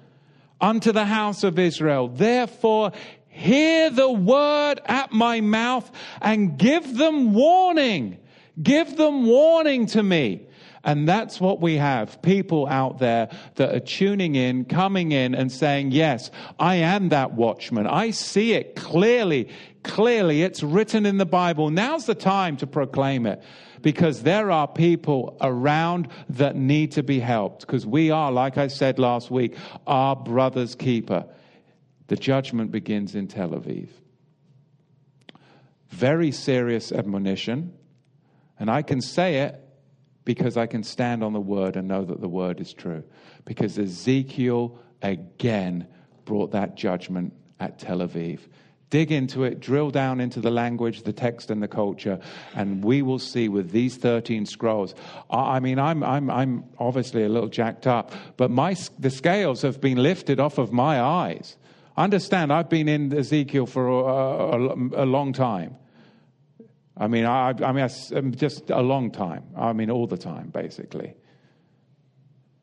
unto 0.60 0.92
the 0.92 1.04
house 1.04 1.42
of 1.42 1.58
Israel. 1.58 2.08
Therefore, 2.08 2.92
hear 3.40 3.90
the 3.90 4.10
word 4.10 4.80
at 4.84 5.12
my 5.12 5.40
mouth 5.40 5.90
and 6.20 6.58
give 6.58 6.96
them 6.96 7.32
warning. 7.32 8.18
Give 8.62 8.96
them 8.96 9.26
warning 9.26 9.86
to 9.86 10.02
me. 10.02 10.46
And 10.82 11.06
that's 11.06 11.40
what 11.40 11.60
we 11.60 11.76
have 11.76 12.22
people 12.22 12.66
out 12.66 12.98
there 12.98 13.28
that 13.56 13.74
are 13.74 13.80
tuning 13.80 14.34
in, 14.34 14.64
coming 14.64 15.12
in, 15.12 15.34
and 15.34 15.52
saying, 15.52 15.92
Yes, 15.92 16.30
I 16.58 16.76
am 16.76 17.10
that 17.10 17.32
watchman. 17.32 17.86
I 17.86 18.12
see 18.12 18.52
it 18.52 18.76
clearly, 18.76 19.50
clearly. 19.82 20.42
It's 20.42 20.62
written 20.62 21.04
in 21.04 21.18
the 21.18 21.26
Bible. 21.26 21.70
Now's 21.70 22.06
the 22.06 22.14
time 22.14 22.56
to 22.58 22.66
proclaim 22.66 23.26
it 23.26 23.42
because 23.82 24.22
there 24.22 24.50
are 24.50 24.66
people 24.66 25.36
around 25.40 26.08
that 26.30 26.56
need 26.56 26.92
to 26.92 27.02
be 27.02 27.20
helped 27.20 27.60
because 27.60 27.86
we 27.86 28.10
are, 28.10 28.32
like 28.32 28.56
I 28.56 28.68
said 28.68 28.98
last 28.98 29.30
week, 29.30 29.56
our 29.86 30.16
brother's 30.16 30.74
keeper. 30.74 31.26
The 32.10 32.16
judgment 32.16 32.72
begins 32.72 33.14
in 33.14 33.28
Tel 33.28 33.50
Aviv. 33.50 33.88
Very 35.90 36.32
serious 36.32 36.90
admonition. 36.90 37.72
And 38.58 38.68
I 38.68 38.82
can 38.82 39.00
say 39.00 39.42
it 39.42 39.54
because 40.24 40.56
I 40.56 40.66
can 40.66 40.82
stand 40.82 41.22
on 41.22 41.34
the 41.34 41.40
word 41.40 41.76
and 41.76 41.86
know 41.86 42.04
that 42.04 42.20
the 42.20 42.28
word 42.28 42.60
is 42.60 42.72
true. 42.72 43.04
Because 43.44 43.78
Ezekiel 43.78 44.76
again 45.00 45.86
brought 46.24 46.50
that 46.50 46.74
judgment 46.74 47.32
at 47.60 47.78
Tel 47.78 47.98
Aviv. 47.98 48.40
Dig 48.90 49.12
into 49.12 49.44
it, 49.44 49.60
drill 49.60 49.92
down 49.92 50.18
into 50.18 50.40
the 50.40 50.50
language, 50.50 51.04
the 51.04 51.12
text, 51.12 51.48
and 51.48 51.62
the 51.62 51.68
culture, 51.68 52.18
and 52.56 52.82
we 52.82 53.02
will 53.02 53.20
see 53.20 53.48
with 53.48 53.70
these 53.70 53.96
13 53.96 54.46
scrolls. 54.46 54.96
I 55.30 55.60
mean, 55.60 55.78
I'm, 55.78 56.02
I'm, 56.02 56.28
I'm 56.28 56.64
obviously 56.76 57.22
a 57.22 57.28
little 57.28 57.48
jacked 57.48 57.86
up, 57.86 58.10
but 58.36 58.50
my, 58.50 58.74
the 58.98 59.10
scales 59.10 59.62
have 59.62 59.80
been 59.80 60.02
lifted 60.02 60.40
off 60.40 60.58
of 60.58 60.72
my 60.72 61.00
eyes. 61.00 61.56
Understand, 61.96 62.52
I've 62.52 62.68
been 62.68 62.88
in 62.88 63.16
Ezekiel 63.16 63.66
for 63.66 63.88
a, 63.88 64.56
a, 64.56 65.04
a 65.04 65.06
long 65.06 65.32
time. 65.32 65.76
I 66.96 67.08
mean, 67.08 67.24
I, 67.24 67.50
I 67.50 67.72
mean, 67.72 67.88
I, 67.88 68.16
um, 68.16 68.34
just 68.34 68.70
a 68.70 68.82
long 68.82 69.10
time. 69.10 69.44
I 69.56 69.72
mean, 69.72 69.90
all 69.90 70.06
the 70.06 70.18
time, 70.18 70.50
basically. 70.50 71.14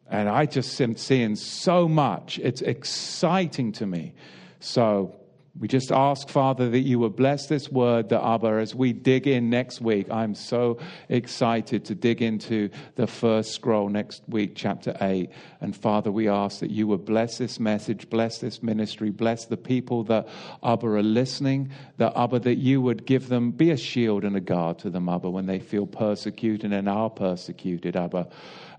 And 0.09 0.29
I 0.29 0.45
just 0.45 0.79
am 0.79 0.95
seeing 0.95 1.35
so 1.35 1.87
much. 1.87 2.39
It's 2.39 2.61
exciting 2.61 3.71
to 3.73 3.85
me. 3.85 4.13
So 4.59 5.15
we 5.59 5.67
just 5.67 5.91
ask, 5.91 6.29
Father, 6.29 6.69
that 6.69 6.79
you 6.81 6.99
would 6.99 7.15
bless 7.15 7.47
this 7.47 7.71
word, 7.71 8.09
the 8.09 8.23
Abba, 8.23 8.47
as 8.47 8.75
we 8.75 8.93
dig 8.93 9.25
in 9.25 9.49
next 9.49 9.81
week. 9.81 10.09
I'm 10.11 10.35
so 10.35 10.77
excited 11.09 11.85
to 11.85 11.95
dig 11.95 12.21
into 12.21 12.69
the 12.95 13.07
first 13.07 13.53
scroll 13.53 13.89
next 13.89 14.21
week, 14.27 14.53
chapter 14.55 14.95
8. 15.01 15.31
And 15.59 15.75
Father, 15.75 16.11
we 16.11 16.27
ask 16.27 16.59
that 16.59 16.69
you 16.69 16.85
would 16.87 17.05
bless 17.05 17.39
this 17.39 17.59
message, 17.59 18.09
bless 18.09 18.37
this 18.37 18.61
ministry, 18.61 19.09
bless 19.09 19.45
the 19.45 19.57
people 19.57 20.03
that, 20.05 20.27
Abba, 20.63 20.87
are 20.87 21.01
listening, 21.03 21.71
that, 21.97 22.15
Abba, 22.15 22.39
that 22.39 22.57
you 22.57 22.79
would 22.81 23.05
give 23.05 23.27
them, 23.27 23.51
be 23.51 23.71
a 23.71 23.77
shield 23.77 24.23
and 24.23 24.35
a 24.35 24.41
guard 24.41 24.77
to 24.79 24.91
them, 24.91 25.09
Abba, 25.09 25.29
when 25.29 25.47
they 25.47 25.59
feel 25.59 25.87
persecuted 25.87 26.71
and 26.71 26.87
are 26.87 27.09
persecuted, 27.09 27.95
Abba. 27.95 28.27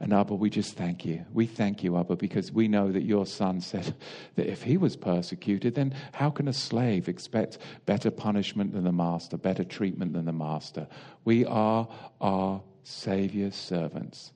And 0.00 0.12
Abba, 0.12 0.36
we 0.36 0.48
just 0.48 0.76
thank 0.76 1.04
you. 1.04 1.24
We 1.32 1.46
thank 1.46 1.82
you, 1.82 1.96
Abba, 1.96 2.14
because 2.14 2.52
we 2.52 2.68
know 2.68 2.92
that 2.92 3.02
your 3.02 3.26
son 3.26 3.60
said 3.60 3.96
that 4.36 4.46
if 4.46 4.62
he 4.62 4.76
was 4.76 4.94
persecuted, 4.94 5.74
then 5.74 5.92
how 6.12 6.30
can 6.30 6.46
a 6.46 6.52
slave 6.68 7.08
expect 7.08 7.58
better 7.86 8.10
punishment 8.10 8.72
than 8.72 8.84
the 8.84 8.92
master, 8.92 9.36
better 9.36 9.64
treatment 9.64 10.12
than 10.12 10.24
the 10.24 10.32
master? 10.32 10.86
We 11.24 11.44
are 11.46 11.88
our 12.20 12.60
Savior's 12.84 13.54
servants. 13.54 14.32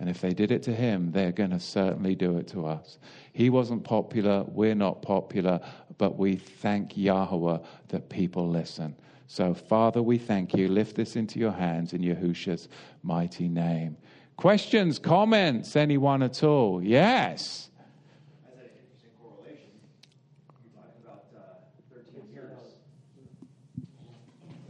And 0.00 0.08
if 0.08 0.20
they 0.20 0.32
did 0.32 0.52
it 0.52 0.62
to 0.64 0.74
him, 0.74 1.10
they're 1.10 1.32
going 1.32 1.50
to 1.50 1.60
certainly 1.60 2.14
do 2.14 2.38
it 2.38 2.46
to 2.48 2.66
us. 2.66 2.98
He 3.32 3.50
wasn't 3.50 3.84
popular, 3.84 4.44
we're 4.44 4.74
not 4.74 5.02
popular, 5.02 5.60
but 5.98 6.16
we 6.16 6.36
thank 6.36 6.96
Yahweh 6.96 7.58
that 7.88 8.08
people 8.08 8.48
listen. 8.48 8.94
So, 9.26 9.52
Father, 9.54 10.02
we 10.02 10.16
thank 10.16 10.54
you. 10.54 10.68
Lift 10.68 10.96
this 10.96 11.16
into 11.16 11.38
your 11.38 11.52
hands 11.52 11.92
in 11.92 12.00
Yahushua's 12.00 12.68
mighty 13.02 13.48
name. 13.48 13.96
Questions, 14.36 14.98
comments, 14.98 15.76
anyone 15.76 16.22
at 16.22 16.42
all? 16.42 16.82
Yes. 16.82 17.68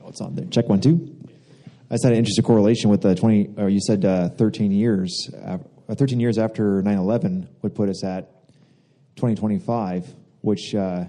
Oh, 0.08 0.10
it's 0.10 0.22
on 0.22 0.34
there. 0.34 0.46
Check 0.46 0.70
one, 0.70 0.80
two. 0.80 1.14
I 1.90 1.96
said 1.96 2.12
an 2.12 2.18
interesting 2.18 2.42
correlation 2.42 2.88
with 2.88 3.02
the 3.02 3.14
20, 3.14 3.56
or 3.58 3.68
you 3.68 3.78
said 3.78 4.06
uh, 4.06 4.30
13 4.30 4.72
years. 4.72 5.30
Uh, 5.34 5.58
13 5.94 6.18
years 6.18 6.38
after 6.38 6.82
9 6.82 6.96
11 6.96 7.46
would 7.60 7.74
put 7.74 7.90
us 7.90 8.02
at 8.02 8.46
2025, 9.16 10.06
which 10.40 10.74
uh, 10.74 11.04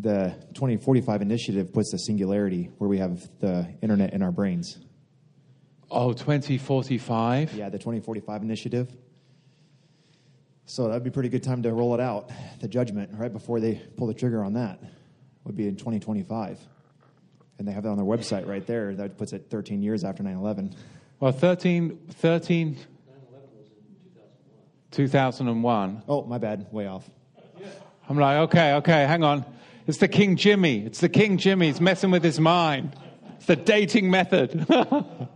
the 0.00 0.34
2045 0.54 1.22
initiative 1.22 1.72
puts 1.72 1.92
the 1.92 1.98
singularity 1.98 2.68
where 2.78 2.90
we 2.90 2.98
have 2.98 3.28
the 3.38 3.72
internet 3.80 4.12
in 4.12 4.22
our 4.22 4.32
brains. 4.32 4.76
Oh, 5.88 6.12
2045? 6.12 7.54
Yeah, 7.54 7.68
the 7.68 7.78
2045 7.78 8.42
initiative. 8.42 8.92
So 10.64 10.88
that'd 10.88 11.04
be 11.04 11.10
a 11.10 11.12
pretty 11.12 11.28
good 11.28 11.44
time 11.44 11.62
to 11.62 11.72
roll 11.72 11.94
it 11.94 12.00
out. 12.00 12.32
The 12.60 12.66
judgment, 12.66 13.10
right 13.14 13.32
before 13.32 13.60
they 13.60 13.80
pull 13.96 14.08
the 14.08 14.14
trigger 14.14 14.42
on 14.42 14.54
that, 14.54 14.82
would 15.44 15.56
be 15.56 15.68
in 15.68 15.76
2025. 15.76 16.58
And 17.58 17.68
they 17.68 17.72
have 17.72 17.84
that 17.84 17.90
on 17.90 17.96
their 17.96 18.06
website 18.06 18.46
right 18.46 18.66
there. 18.66 18.94
That 18.94 19.16
puts 19.16 19.32
it 19.32 19.46
13 19.50 19.82
years 19.82 20.04
after 20.04 20.22
9 20.22 20.36
11. 20.36 20.74
Well, 21.20 21.32
13, 21.32 21.98
13 22.10 22.78
2001. 24.90 26.02
Oh, 26.08 26.24
my 26.24 26.38
bad. 26.38 26.72
Way 26.72 26.86
off. 26.86 27.08
I'm 28.08 28.18
like, 28.18 28.36
okay, 28.48 28.74
okay, 28.74 29.06
hang 29.06 29.24
on. 29.24 29.44
It's 29.86 29.98
the 29.98 30.08
King 30.08 30.36
Jimmy. 30.36 30.84
It's 30.84 31.00
the 31.00 31.08
King 31.08 31.36
Jimmy. 31.36 31.66
He's 31.66 31.80
messing 31.80 32.10
with 32.10 32.22
his 32.22 32.38
mind. 32.38 32.94
It's 33.36 33.46
the 33.46 33.56
dating 33.56 34.10
method. 34.10 34.66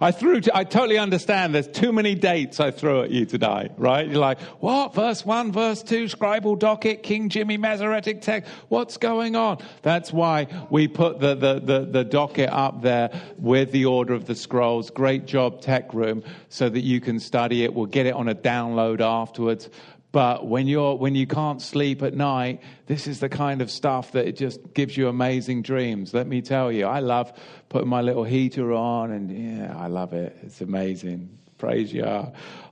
I 0.00 0.10
threw, 0.10 0.40
to, 0.40 0.56
I 0.56 0.64
totally 0.64 0.98
understand 0.98 1.54
there's 1.54 1.68
too 1.68 1.92
many 1.92 2.14
dates 2.14 2.60
I 2.60 2.70
throw 2.70 3.02
at 3.02 3.10
you 3.10 3.26
today, 3.26 3.70
right? 3.76 4.06
You're 4.06 4.18
like, 4.18 4.40
what? 4.60 4.94
Verse 4.94 5.24
1, 5.24 5.52
verse 5.52 5.82
2, 5.82 6.04
scribal 6.04 6.58
docket, 6.58 7.02
King 7.02 7.28
Jimmy 7.28 7.56
Masoretic 7.56 8.20
text. 8.20 8.50
What's 8.68 8.96
going 8.96 9.36
on? 9.36 9.58
That's 9.82 10.12
why 10.12 10.46
we 10.70 10.88
put 10.88 11.20
the, 11.20 11.34
the, 11.34 11.60
the, 11.60 11.84
the 11.84 12.04
docket 12.04 12.50
up 12.50 12.82
there 12.82 13.10
with 13.38 13.72
the 13.72 13.84
order 13.84 14.14
of 14.14 14.26
the 14.26 14.34
scrolls. 14.34 14.90
Great 14.90 15.26
job, 15.26 15.60
Tech 15.60 15.92
Room, 15.94 16.22
so 16.48 16.68
that 16.68 16.80
you 16.80 17.00
can 17.00 17.20
study 17.20 17.64
it. 17.64 17.72
We'll 17.72 17.86
get 17.86 18.06
it 18.06 18.14
on 18.14 18.28
a 18.28 18.34
download 18.34 19.00
afterwards. 19.00 19.68
But 20.14 20.46
when 20.46 20.68
you're 20.68 20.94
when 20.94 21.16
you 21.16 21.26
can't 21.26 21.60
sleep 21.60 22.00
at 22.00 22.14
night, 22.14 22.62
this 22.86 23.08
is 23.08 23.18
the 23.18 23.28
kind 23.28 23.60
of 23.60 23.68
stuff 23.68 24.12
that 24.12 24.28
it 24.28 24.36
just 24.36 24.72
gives 24.72 24.96
you 24.96 25.08
amazing 25.08 25.62
dreams. 25.62 26.14
Let 26.14 26.28
me 26.28 26.40
tell 26.40 26.70
you, 26.70 26.86
I 26.86 27.00
love 27.00 27.32
putting 27.68 27.88
my 27.88 28.00
little 28.00 28.22
heater 28.22 28.72
on, 28.72 29.10
and 29.10 29.28
yeah, 29.28 29.76
I 29.76 29.88
love 29.88 30.12
it. 30.12 30.36
It's 30.42 30.60
amazing. 30.60 31.36
Praise 31.58 31.92
you. 31.92 32.04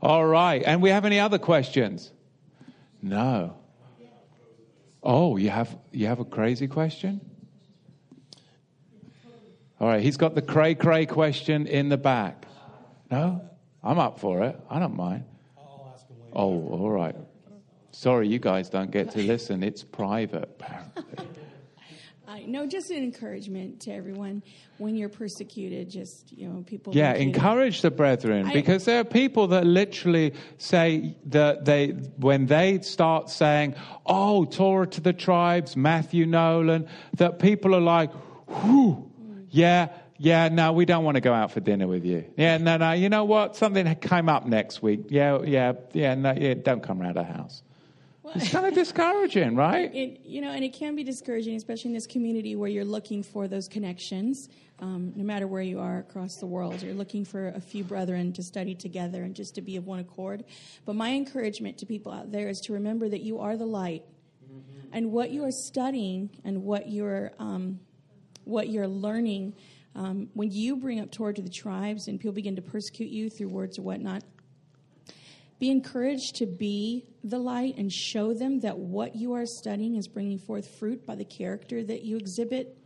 All 0.01 0.25
right, 0.25 0.63
and 0.65 0.81
we 0.81 0.91
have 0.91 1.05
any 1.05 1.19
other 1.19 1.41
questions? 1.41 2.13
No. 3.03 3.57
Oh, 5.03 5.37
you 5.37 5.51
have 5.51 5.77
you 5.91 6.07
have 6.07 6.21
a 6.21 6.25
crazy 6.25 6.69
question? 6.69 7.21
All 9.81 9.89
right, 9.89 10.01
he's 10.01 10.17
got 10.17 10.37
the 10.37 10.43
cray 10.43 10.77
cray 10.77 11.07
question 11.07 11.67
in 11.67 11.89
the 11.89 11.99
back. 11.99 12.47
No? 13.11 13.43
I'm 13.83 13.99
up 13.99 14.21
for 14.21 14.45
it. 14.45 14.57
I 14.71 14.79
don't 14.79 14.95
mind. 14.95 15.25
Oh, 16.33 16.69
all 16.69 16.89
right. 16.89 17.17
Sorry, 17.93 18.27
you 18.27 18.39
guys 18.39 18.69
don't 18.69 18.91
get 18.91 19.11
to 19.13 19.23
listen. 19.23 19.63
It's 19.63 19.83
private, 19.85 20.45
apparently. 20.45 21.27
Uh, 22.33 22.39
no, 22.47 22.67
just 22.67 22.91
an 22.91 22.97
encouragement 23.03 23.81
to 23.81 23.93
everyone 23.93 24.43
when 24.79 24.95
you're 24.97 25.11
persecuted. 25.11 25.91
Just 25.91 26.33
you 26.33 26.49
know, 26.49 26.63
people. 26.63 26.97
Yeah, 26.97 27.13
encourage 27.13 27.83
the 27.83 27.91
brethren 27.91 28.47
I- 28.47 28.53
because 28.55 28.87
there 28.87 29.01
are 29.01 29.05
people 29.05 29.49
that 29.49 29.67
literally 29.67 30.33
say 30.57 31.15
that 31.27 31.67
they, 31.67 31.89
when 32.17 32.47
they 32.47 32.81
start 32.81 33.29
saying, 33.29 33.75
"Oh, 34.07 34.47
Torah 34.47 34.87
to 34.87 35.03
the 35.03 35.13
tribes," 35.13 35.77
Matthew 35.77 36.25
Nolan, 36.25 36.89
that 37.19 37.39
people 37.39 37.75
are 37.75 37.81
like, 37.83 38.11
"Whew, 38.49 39.11
yeah." 39.51 39.89
Yeah, 40.17 40.49
no, 40.49 40.73
we 40.73 40.85
don't 40.85 41.05
want 41.05 41.17
to 41.17 41.21
go 41.21 41.35
out 41.35 41.51
for 41.51 41.59
dinner 41.61 41.89
with 41.89 42.05
you. 42.05 42.25
Yeah, 42.37 42.57
no, 42.57 42.77
no. 42.77 42.93
You 42.93 43.09
know 43.09 43.25
what? 43.25 43.57
Something 43.57 43.93
came 43.97 44.29
up 44.29 44.47
next 44.47 44.81
week. 44.81 45.07
Yeah, 45.09 45.43
yeah, 45.43 45.73
yeah. 45.93 46.15
No, 46.15 46.33
yeah, 46.33 46.55
don't 46.55 46.83
come 46.83 47.03
around 47.03 47.19
our 47.19 47.25
house. 47.25 47.63
Well, 48.35 48.43
It's 48.43 48.53
kind 48.53 48.67
of 48.67 48.75
discouraging, 48.85 49.57
right? 49.57 49.95
It, 49.95 50.21
you 50.25 50.41
know, 50.41 50.51
and 50.51 50.65
it 50.65 50.73
can 50.73 50.97
be 50.97 51.05
discouraging, 51.05 51.57
especially 51.57 51.91
in 51.91 51.95
this 51.95 52.07
community 52.07 52.57
where 52.57 52.69
you're 52.69 52.85
looking 52.85 53.23
for 53.23 53.49
those 53.49 53.69
connections. 53.69 54.49
Um, 54.79 55.13
no 55.15 55.23
matter 55.23 55.47
where 55.47 55.63
you 55.63 55.79
are 55.81 55.99
across 55.99 56.37
the 56.37 56.47
world, 56.47 56.83
you're 56.83 56.95
looking 56.95 57.25
for 57.25 57.49
a 57.49 57.61
few 57.61 57.85
brethren 57.85 58.33
to 58.33 58.43
study 58.43 58.75
together 58.75 59.23
and 59.23 59.35
just 59.35 59.55
to 59.57 59.63
be 59.63 59.77
of 59.77 59.87
one 59.87 60.01
accord. 60.01 60.45
But 60.85 60.97
my 60.97 61.11
encouragement 61.11 61.79
to 61.79 61.87
people 61.87 62.11
out 62.11 62.33
there 62.33 62.49
is 62.49 62.61
to 62.63 62.73
remember 62.73 63.09
that 63.09 63.21
you 63.21 63.39
are 63.41 63.57
the 63.57 63.67
light, 63.67 64.03
and 64.93 65.13
what 65.13 65.31
you 65.31 65.45
are 65.45 65.53
studying 65.53 66.31
and 66.45 66.63
what 66.63 66.89
you're 66.89 67.33
um, 67.39 67.81
what 68.45 68.69
you're 68.69 68.89
learning. 68.89 69.55
Um, 69.95 70.31
when 70.33 70.51
you 70.51 70.77
bring 70.77 71.01
up 71.01 71.11
Torah 71.11 71.35
to 71.35 71.43
the 71.43 71.51
tribes 71.51 72.09
and 72.09 72.19
people 72.19 72.33
begin 72.33 72.57
to 72.57 72.63
persecute 72.63 73.11
you 73.11 73.29
through 73.29 73.49
words 73.49 73.79
or 73.79 73.83
whatnot, 73.83 74.23
be 75.63 75.71
encouraged 75.71 76.35
to 76.35 76.45
be 76.45 77.07
the 77.23 77.39
light 77.39 77.77
and 77.77 77.93
show 77.93 78.35
them 78.35 78.59
that 78.59 78.77
what 78.77 79.15
you 79.15 79.33
are 79.33 79.47
studying 79.47 79.95
is 79.95 80.09
bringing 80.09 80.37
forth 80.37 80.69
fruit 80.81 81.07
by 81.07 81.15
the 81.15 81.25
character 81.25 81.85
that 81.85 82.03
you 82.03 82.17
exhibit 82.17 82.77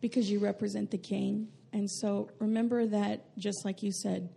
because 0.00 0.30
you 0.30 0.38
represent 0.38 0.90
the 0.90 0.96
king. 0.96 1.46
And 1.74 1.90
so 1.90 2.30
remember 2.38 2.86
that, 2.86 3.36
just 3.36 3.66
like 3.66 3.82
you 3.82 3.92
said, 3.92 4.30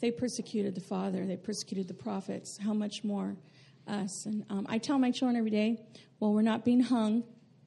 they 0.00 0.10
persecuted 0.10 0.74
the 0.74 0.80
Father, 0.80 1.24
they 1.24 1.36
persecuted 1.36 1.86
the 1.86 1.94
prophets, 1.94 2.58
how 2.60 2.72
much 2.72 3.04
more 3.04 3.36
us? 3.86 4.26
And 4.26 4.44
um, 4.50 4.66
I 4.68 4.78
tell 4.78 4.98
my 4.98 5.12
children 5.12 5.36
every 5.36 5.52
day, 5.52 5.78
well, 6.18 6.32
we're 6.32 6.42
not 6.42 6.64
being 6.64 6.80
hung, 6.80 7.22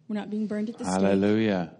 we're 0.10 0.18
not 0.18 0.30
being 0.30 0.48
burned 0.48 0.69
at 0.69 0.77
the 0.77 0.84
stake. 0.84 1.02
Hallelujah. 1.02 1.72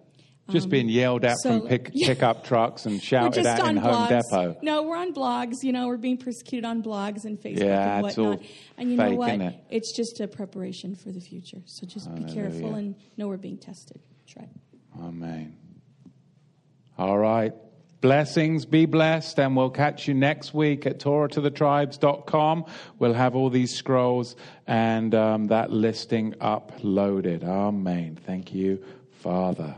Just 0.52 0.70
being 0.70 0.90
yelled 0.90 1.26
at 1.26 1.38
so- 1.38 1.60
from 1.60 1.68
pick, 1.68 1.90
yeah. 1.94 2.08
pickup 2.08 2.44
trucks 2.44 2.86
and 2.86 3.02
shouted 3.02 3.46
at 3.46 3.60
in 3.68 3.78
Home. 3.78 4.08
Depot. 4.08 4.58
No, 4.62 4.84
we're 4.84 4.98
on 4.98 5.12
blogs. 5.14 5.64
You 5.64 5.72
know, 5.72 5.88
we're 5.88 5.98
being 5.98 6.18
persecuted 6.18 6.66
on 6.66 6.84
blogs 6.84 7.26
and 7.26 7.40
Facebook 7.40 7.60
Yeah, 7.60 7.98
and 7.98 8.20
all 8.20 8.30
whatnot. 8.30 8.42
And 8.78 8.92
you 8.92 8.98
know 8.98 9.10
fake, 9.10 9.18
what? 9.18 9.30
isn't 9.30 9.42
it? 9.42 9.64
It's 9.72 9.96
just 9.96 10.20
a 10.20 10.28
preparation 10.28 10.96
for 10.96 11.12
the 11.12 11.20
future. 11.20 11.62
So 11.66 11.88
just 11.88 12.14
be 12.14 12.26
careful 12.32 12.76
and 12.76 12.96
know 13.18 13.28
we're 13.28 13.38
being 13.38 13.58
tested. 13.58 14.00
That's 14.20 14.38
right. 14.38 14.50
Amen. 15.02 15.58
All 16.98 17.18
right. 17.18 17.54
Blessings, 18.02 18.66
be 18.66 18.86
blessed, 18.86 19.40
and 19.40 19.56
we'll 19.56 19.72
catch 19.72 20.08
you 20.08 20.14
next 20.14 20.54
week 20.54 20.86
at 20.86 21.00
TorahToTheTribes.com. 21.00 22.66
We'll 23.00 23.14
have 23.14 23.36
all 23.36 23.50
these 23.50 23.76
scrolls 23.76 24.36
and 24.68 25.16
um, 25.16 25.46
that 25.46 25.72
listing 25.72 26.34
uploaded. 26.34 27.44
Amen. 27.44 28.20
Thank 28.24 28.54
you, 28.54 28.84
Father. 29.22 29.76